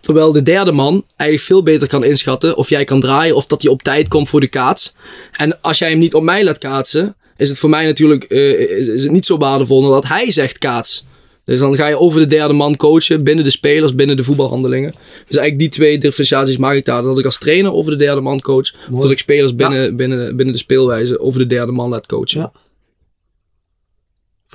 Terwijl 0.00 0.32
de 0.32 0.42
derde 0.42 0.72
man 0.72 1.04
eigenlijk 1.16 1.50
veel 1.50 1.62
beter 1.62 1.88
kan 1.88 2.04
inschatten 2.04 2.56
of 2.56 2.68
jij 2.68 2.84
kan 2.84 3.00
draaien 3.00 3.36
of 3.36 3.46
dat 3.46 3.62
hij 3.62 3.70
op 3.70 3.82
tijd 3.82 4.08
komt 4.08 4.28
voor 4.28 4.40
de 4.40 4.48
kaats. 4.48 4.94
En 5.32 5.60
als 5.60 5.78
jij 5.78 5.90
hem 5.90 5.98
niet 5.98 6.14
op 6.14 6.22
mij 6.22 6.44
laat 6.44 6.58
kaatsen, 6.58 7.16
is 7.38 7.48
het 7.48 7.58
voor 7.58 7.70
mij 7.70 7.84
natuurlijk 7.84 8.24
eh, 8.24 8.78
is, 8.78 8.86
is 8.86 9.02
het 9.02 9.12
niet 9.12 9.26
zo 9.26 9.36
waardevol 9.36 9.82
dat 9.82 10.08
hij 10.08 10.30
zegt 10.30 10.58
kaats. 10.58 11.06
Dus 11.44 11.60
dan 11.60 11.76
ga 11.76 11.86
je 11.86 11.98
over 11.98 12.20
de 12.20 12.26
derde 12.26 12.52
man 12.52 12.76
coachen 12.76 13.24
binnen 13.24 13.44
de 13.44 13.50
spelers, 13.50 13.94
binnen 13.94 14.16
de 14.16 14.24
voetbalhandelingen. 14.24 14.90
Dus 15.26 15.36
eigenlijk 15.36 15.58
die 15.58 15.68
twee 15.68 15.98
differentiaties 15.98 16.56
maak 16.56 16.74
ik 16.74 16.84
daar. 16.84 17.02
Dat 17.02 17.18
ik 17.18 17.24
als 17.24 17.38
trainer 17.38 17.72
over 17.72 17.90
de 17.90 17.96
derde 17.96 18.20
man 18.20 18.40
coach. 18.40 18.74
Of 18.92 19.02
dat 19.02 19.10
ik 19.10 19.18
spelers 19.18 19.54
binnen, 19.54 19.96
binnen, 19.96 20.36
binnen 20.36 20.54
de 20.54 20.60
speelwijze 20.60 21.20
over 21.20 21.40
de 21.40 21.46
derde 21.46 21.72
man 21.72 21.88
laat 21.88 22.06
coachen. 22.06 22.40
Ja. 22.40 22.52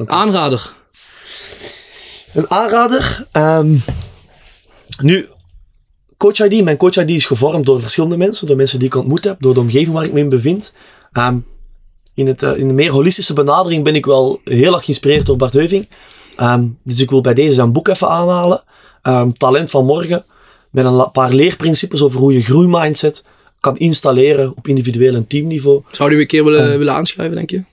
Aanrader. 0.06 0.74
Een 2.34 2.50
aanrader. 2.50 3.28
ehm, 3.32 3.76
nu, 5.02 5.28
Coach 6.18 6.40
ID. 6.40 6.64
Mijn 6.64 6.78
Coach 6.78 6.96
ID 6.96 7.10
is 7.10 7.26
gevormd 7.26 7.66
door 7.66 7.82
verschillende 7.82 8.18
mensen. 8.18 8.48
Door 8.48 8.56
mensen 8.56 8.80
die 8.80 8.88
ik 8.88 8.96
ontmoet 8.96 9.24
heb. 9.24 9.42
Door 9.42 9.54
de 9.54 9.60
omgeving 9.60 9.94
waar 9.94 10.06
ik 10.06 10.14
me 10.14 10.20
in 10.20 10.30
bevind. 10.30 10.74
Ehm, 11.12 11.38
in, 12.14 12.28
het, 12.28 12.44
eh, 12.44 12.58
in 12.58 12.68
de 12.68 12.74
meer 12.74 12.92
holistische 12.92 13.34
benadering 13.34 13.84
ben 13.84 13.96
ik 13.96 14.06
wel 14.06 14.40
heel 14.44 14.74
erg 14.74 14.84
geïnspireerd 14.86 15.26
door 15.26 15.38
Bart 15.38 15.54
Heuving. 15.54 15.90
Ehm, 16.36 16.66
dus 16.84 17.00
ik 17.00 17.10
wil 17.10 17.22
bij 17.22 17.34
deze 17.34 17.54
zijn 17.54 17.72
boek 17.72 17.88
even 17.88 18.10
aanhalen. 18.10 18.64
Ehm, 19.02 19.32
Talent 19.32 19.70
van 19.70 19.86
morgen. 19.86 20.24
Met 20.72 20.86
een 20.86 21.12
paar 21.12 21.34
leerprincipes 21.34 22.02
over 22.02 22.20
hoe 22.20 22.34
je 22.34 22.44
groeimindset 22.44 23.26
kan 23.60 23.78
installeren 23.78 24.54
op 24.56 24.68
individueel 24.68 25.16
en 25.16 25.28
teamniveau. 25.28 25.82
Zou 25.92 26.10
die 26.10 26.20
een 26.20 26.28
keer 26.28 26.44
willen, 26.44 26.78
willen 26.78 26.94
aanschrijven, 26.94 27.36
denk 27.36 27.50
je? 27.50 27.64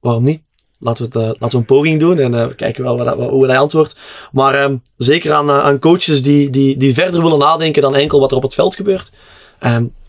Waarom 0.00 0.24
niet? 0.24 0.40
Laten 0.78 1.10
we, 1.10 1.18
het, 1.18 1.28
eh, 1.28 1.40
laten 1.40 1.50
we 1.50 1.56
een 1.56 1.64
poging 1.64 2.00
doen 2.00 2.18
en 2.18 2.34
eh, 2.34 2.46
we 2.46 2.54
kijken 2.54 2.82
wel 2.82 2.96
wat, 2.96 3.06
dat- 3.06 3.30
hoe 3.30 3.46
hij 3.46 3.58
antwoordt. 3.58 3.98
Maar 4.32 4.54
ehm, 4.54 4.76
zeker 4.96 5.32
aan, 5.32 5.50
aan 5.50 5.78
coaches 5.78 6.22
die, 6.22 6.50
die, 6.50 6.76
die 6.76 6.94
verder 6.94 7.22
willen 7.22 7.38
nadenken 7.38 7.82
dan 7.82 7.94
enkel 7.94 8.20
wat 8.20 8.30
er 8.30 8.36
op 8.36 8.42
het 8.42 8.54
veld 8.54 8.74
gebeurt. 8.74 9.12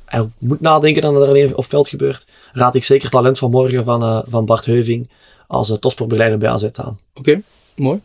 Hij 0.06 0.30
moet 0.38 0.62
nadenken 0.62 1.02
dan 1.02 1.14
wat 1.14 1.24
er 1.24 1.30
alleen 1.30 1.52
op 1.52 1.58
het 1.58 1.68
veld 1.68 1.88
gebeurt. 1.88 2.28
Raad 2.56 2.76
ik 2.76 2.84
zeker 2.84 3.10
Talent 3.10 3.38
van 3.38 3.52
Morgen 3.52 3.84
van, 3.84 4.02
eh, 4.02 4.22
van 4.28 4.46
Bart 4.46 4.66
Heuving 4.66 5.10
als 5.48 5.70
uh, 5.70 5.78
topsportbegeleider 5.78 6.40
bij 6.40 6.50
AZ 6.50 6.66
aan. 6.74 7.00
Oké, 7.14 7.42
mooi. 7.76 8.00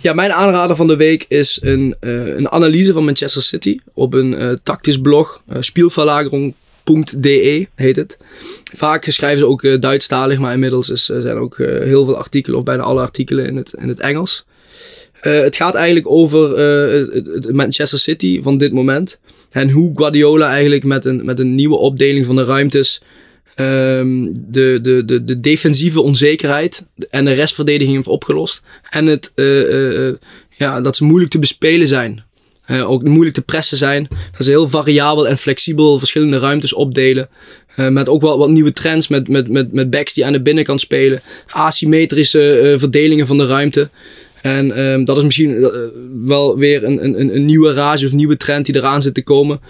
Ja, 0.00 0.12
mijn 0.12 0.32
aanrader 0.32 0.76
van 0.76 0.86
de 0.86 0.96
week 0.96 1.24
is 1.28 1.58
een, 1.62 1.96
eh, 2.00 2.26
een 2.26 2.50
analyse 2.50 2.92
van 2.92 3.04
Manchester 3.04 3.42
City 3.42 3.78
op 3.94 4.14
een 4.14 4.60
tactisch 4.62 5.00
blog, 5.00 5.42
spielverlagerung.de 5.60 7.66
heet 7.74 7.96
het. 7.96 8.18
Vaak 8.74 9.04
schrijven 9.04 9.38
ze 9.38 9.46
ook 9.46 9.80
Duitsstalig, 9.80 10.38
maar 10.38 10.52
inmiddels 10.52 10.88
is, 10.88 11.04
zijn 11.04 11.36
ook 11.36 11.58
heel 11.58 12.04
veel 12.04 12.16
artikelen, 12.16 12.58
of 12.58 12.64
bijna 12.64 12.82
alle 12.82 13.00
artikelen 13.00 13.46
in 13.46 13.56
het, 13.56 13.74
in 13.78 13.88
het 13.88 14.00
Engels. 14.00 14.44
Het 15.12 15.56
gaat 15.56 15.74
eigenlijk 15.74 16.10
over 16.10 16.50
Manchester 17.54 17.98
City 17.98 18.42
van 18.42 18.58
dit 18.58 18.72
moment. 18.72 19.18
En 19.50 19.70
hoe 19.70 19.92
Guardiola 19.94 20.50
eigenlijk 20.50 20.84
met 20.84 21.04
een, 21.04 21.24
met 21.24 21.38
een 21.38 21.54
nieuwe 21.54 21.76
opdeling 21.76 22.26
van 22.26 22.36
de 22.36 22.44
ruimtes 22.44 23.02
ehm, 23.58 24.28
de, 24.32 24.78
de, 24.82 25.02
de, 25.04 25.24
de 25.24 25.40
defensieve 25.40 26.02
onzekerheid 26.02 26.86
en 27.10 27.24
de 27.24 27.32
restverdediging 27.32 27.96
heeft 27.96 28.08
opgelost. 28.08 28.62
En 28.90 29.06
het, 29.06 29.32
eh, 29.34 29.60
eh, 29.60 30.08
eh, 30.08 30.14
ja, 30.50 30.80
dat 30.80 30.96
ze 30.96 31.04
moeilijk 31.04 31.30
te 31.30 31.38
bespelen 31.38 31.86
zijn. 31.86 32.26
ook 32.68 33.02
moeilijk 33.02 33.34
te 33.34 33.42
pressen 33.42 33.76
zijn. 33.76 34.08
Dat 34.32 34.44
ze 34.44 34.50
heel 34.50 34.68
variabel 34.68 35.28
en 35.28 35.38
flexibel 35.38 35.98
verschillende 35.98 36.38
ruimtes 36.38 36.72
opdelen. 36.72 37.28
Met 37.76 38.08
ook 38.08 38.20
wel 38.20 38.38
wat 38.38 38.48
nieuwe 38.48 38.72
trends, 38.72 39.08
met, 39.08 39.28
met, 39.28 39.48
met, 39.48 39.72
met 39.72 39.90
backs 39.90 40.14
die 40.14 40.26
aan 40.26 40.32
de 40.32 40.42
binnenkant 40.42 40.80
spelen. 40.80 41.20
Asymmetrische 41.46 42.74
verdelingen 42.78 43.26
van 43.26 43.38
de 43.38 43.46
ruimte. 43.46 43.90
En 44.42 44.72
ehm, 44.72 45.04
dat 45.04 45.16
is 45.16 45.22
misschien 45.22 45.70
wel 46.24 46.58
weer 46.58 46.84
een, 46.84 47.04
een, 47.04 47.34
een 47.34 47.44
nieuwe 47.44 47.72
rage 47.72 48.06
of 48.06 48.12
nieuwe 48.12 48.36
trend 48.36 48.66
die 48.66 48.76
eraan 48.76 49.02
zit 49.02 49.14
te 49.14 49.22
komen. 49.22 49.60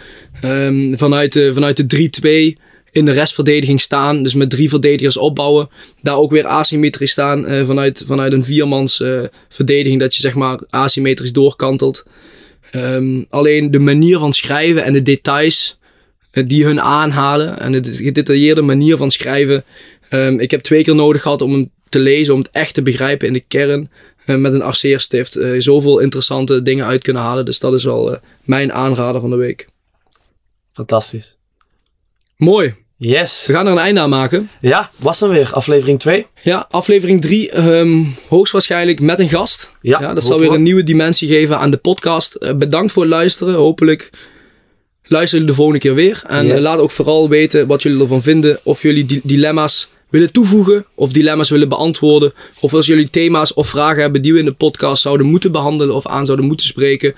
Ehm, 0.41 0.97
vanuit, 0.97 1.33
de, 1.33 1.55
vanuit 1.55 1.91
de 1.91 2.55
3-2 2.57 2.68
in 2.91 3.05
de 3.05 3.13
restverdediging 3.13 3.81
staan. 3.81 4.23
Dus 4.23 4.35
met 4.35 4.51
drie 4.51 4.69
verdedigers 4.69 5.17
opbouwen. 5.17 5.69
Daar 6.03 6.17
ook 6.17 6.31
weer 6.31 6.47
asymmetrisch 6.47 7.11
staan 7.11 7.47
eh, 7.47 7.67
vanuit, 7.67 8.03
vanuit 8.07 8.33
een 8.33 8.45
viermans 8.45 9.01
eh, 9.01 9.21
verdediging. 9.49 10.01
Dat 10.01 10.15
je 10.15 10.21
zeg 10.21 10.35
maar 10.35 10.59
asymmetrisch 10.71 11.33
doorkantelt. 11.33 12.05
Ehm, 12.71 13.23
alleen 13.29 13.71
de 13.71 13.79
manier 13.79 14.19
van 14.19 14.33
schrijven 14.33 14.85
en 14.85 14.93
de 14.93 15.03
details 15.03 15.79
eh, 16.31 16.47
die 16.47 16.65
hun 16.65 16.81
aanhalen. 16.81 17.59
En 17.59 17.83
de 17.83 17.93
gedetailleerde 17.93 18.63
manier 18.63 18.97
van 18.97 19.11
schrijven. 19.11 19.65
Ehm, 20.09 20.39
ik 20.39 20.51
heb 20.51 20.63
twee 20.63 20.83
keer 20.83 20.95
nodig 20.95 21.23
gehad 21.23 21.43
om 21.43 21.53
hem 21.53 21.71
te 21.89 21.99
lezen. 21.99 22.35
Om 22.35 22.41
het 22.41 22.51
echt 22.51 22.75
te 22.75 22.83
begrijpen 22.83 23.27
in 23.27 23.33
de 23.33 23.45
kern. 23.49 23.91
met 24.25 24.53
een 24.53 24.63
arceerstift. 24.63 25.39
zoveel 25.59 25.99
interessante 25.99 26.63
dingen 26.63 26.87
uit 26.87 27.03
kunnen 27.03 27.23
halen. 27.23 27.45
Dus 27.45 27.59
dat 27.59 27.73
is 27.73 27.85
wel 27.85 28.19
mijn 28.45 28.73
aanrader 28.73 29.21
van 29.21 29.31
de 29.31 29.37
week. 29.37 29.69
Fantastisch. 30.73 31.38
Mooi. 32.39 32.75
Yes. 32.97 33.45
We 33.47 33.53
gaan 33.53 33.67
er 33.67 33.73
een 33.73 33.79
einde 33.79 34.01
aan 34.01 34.11
maken. 34.11 34.51
Ja, 34.61 34.91
was 34.99 35.19
dan 35.19 35.29
weer 35.29 35.51
aflevering 35.53 35.99
2. 36.01 36.27
Ja, 36.43 36.67
aflevering 36.71 37.21
3, 37.21 37.51
hoogstwaarschijnlijk 38.29 39.01
met 39.01 39.19
een 39.19 39.29
gast. 39.29 39.73
Ja, 39.83 40.15
dat 40.15 40.23
zal 40.25 40.39
weer 40.39 40.49
we. 40.51 40.55
een 40.57 40.63
nieuwe 40.63 40.83
dimensie 40.83 41.29
geven 41.29 41.59
aan 41.59 41.71
de 41.71 41.77
podcast. 41.77 42.35
Eh, 42.35 42.55
bedankt 42.55 42.93
voor 42.93 43.03
het 43.03 43.13
luisteren. 43.13 43.55
Hopelijk 43.55 44.11
luisteren 45.03 45.31
jullie 45.45 45.47
de 45.47 45.55
volgende 45.63 45.81
keer 45.81 45.95
weer. 45.95 46.23
En 46.27 46.47
Yes. 46.47 46.57
eh, 46.57 46.61
laat 46.63 46.79
ook 46.79 46.91
vooral 46.91 47.29
weten 47.29 47.67
wat 47.67 47.83
jullie 47.83 48.01
ervan 48.01 48.23
vinden. 48.23 48.59
Of 48.63 48.83
jullie 48.83 49.05
di- 49.07 49.21
dilemma's 49.25 49.89
willen 50.11 50.33
toevoegen. 50.33 50.85
Of 50.95 51.13
dilemma's 51.13 51.51
willen 51.51 51.69
beantwoorden. 51.69 52.33
Of 52.61 52.75
als 52.75 52.87
jullie 52.87 53.11
thema's 53.11 53.55
of 53.55 53.69
vragen 53.69 54.01
hebben 54.03 54.23
die 54.23 54.33
we 54.33 54.39
in 54.39 54.45
de 54.45 54.53
podcast 54.53 55.03
zouden 55.03 55.27
moeten 55.27 55.53
behandelen. 55.53 55.95
Of 55.95 56.07
aan 56.07 56.25
zouden 56.27 56.47
moeten 56.47 56.67
spreken. 56.67 57.15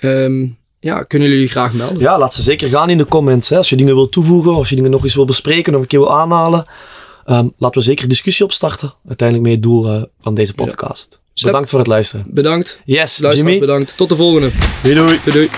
ehm, 0.00 0.46
ja, 0.84 1.02
kunnen 1.02 1.28
jullie 1.28 1.48
graag 1.48 1.72
melden. 1.72 1.98
Ja, 1.98 2.18
laat 2.18 2.34
ze 2.34 2.42
zeker 2.42 2.68
gaan 2.68 2.90
in 2.90 2.98
de 2.98 3.06
comments. 3.06 3.48
Hè. 3.48 3.56
Als 3.56 3.68
je 3.68 3.76
dingen 3.76 3.94
wil 3.94 4.08
toevoegen, 4.08 4.52
of 4.52 4.58
als 4.58 4.68
je 4.68 4.74
dingen 4.74 4.90
nog 4.90 5.02
eens 5.04 5.14
wil 5.14 5.24
bespreken 5.24 5.74
of 5.74 5.80
een 5.80 5.86
keer 5.86 5.98
wil 5.98 6.16
aanhalen. 6.18 6.64
Ehm, 7.24 7.48
laten 7.58 7.78
we 7.78 7.84
zeker 7.86 8.08
discussie 8.08 8.44
opstarten. 8.44 8.94
Uiteindelijk 9.06 9.48
mee 9.48 9.56
het 9.56 9.64
doel 9.64 9.88
eh, 9.88 10.02
van 10.22 10.34
deze 10.34 10.54
podcast. 10.54 11.20
Bedankt 11.42 11.68
voor 11.68 11.78
het 11.78 11.88
luisteren. 11.88 12.26
Bedankt. 12.28 12.80
Yes, 12.84 12.96
Luisteraars 12.96 13.36
Jimmy. 13.36 13.58
bedankt. 13.58 13.96
Tot 13.96 14.08
de 14.08 14.16
volgende. 14.16 14.50
Doei 14.82 14.94
doei. 14.94 15.20
Doei 15.24 15.36
doei. 15.36 15.48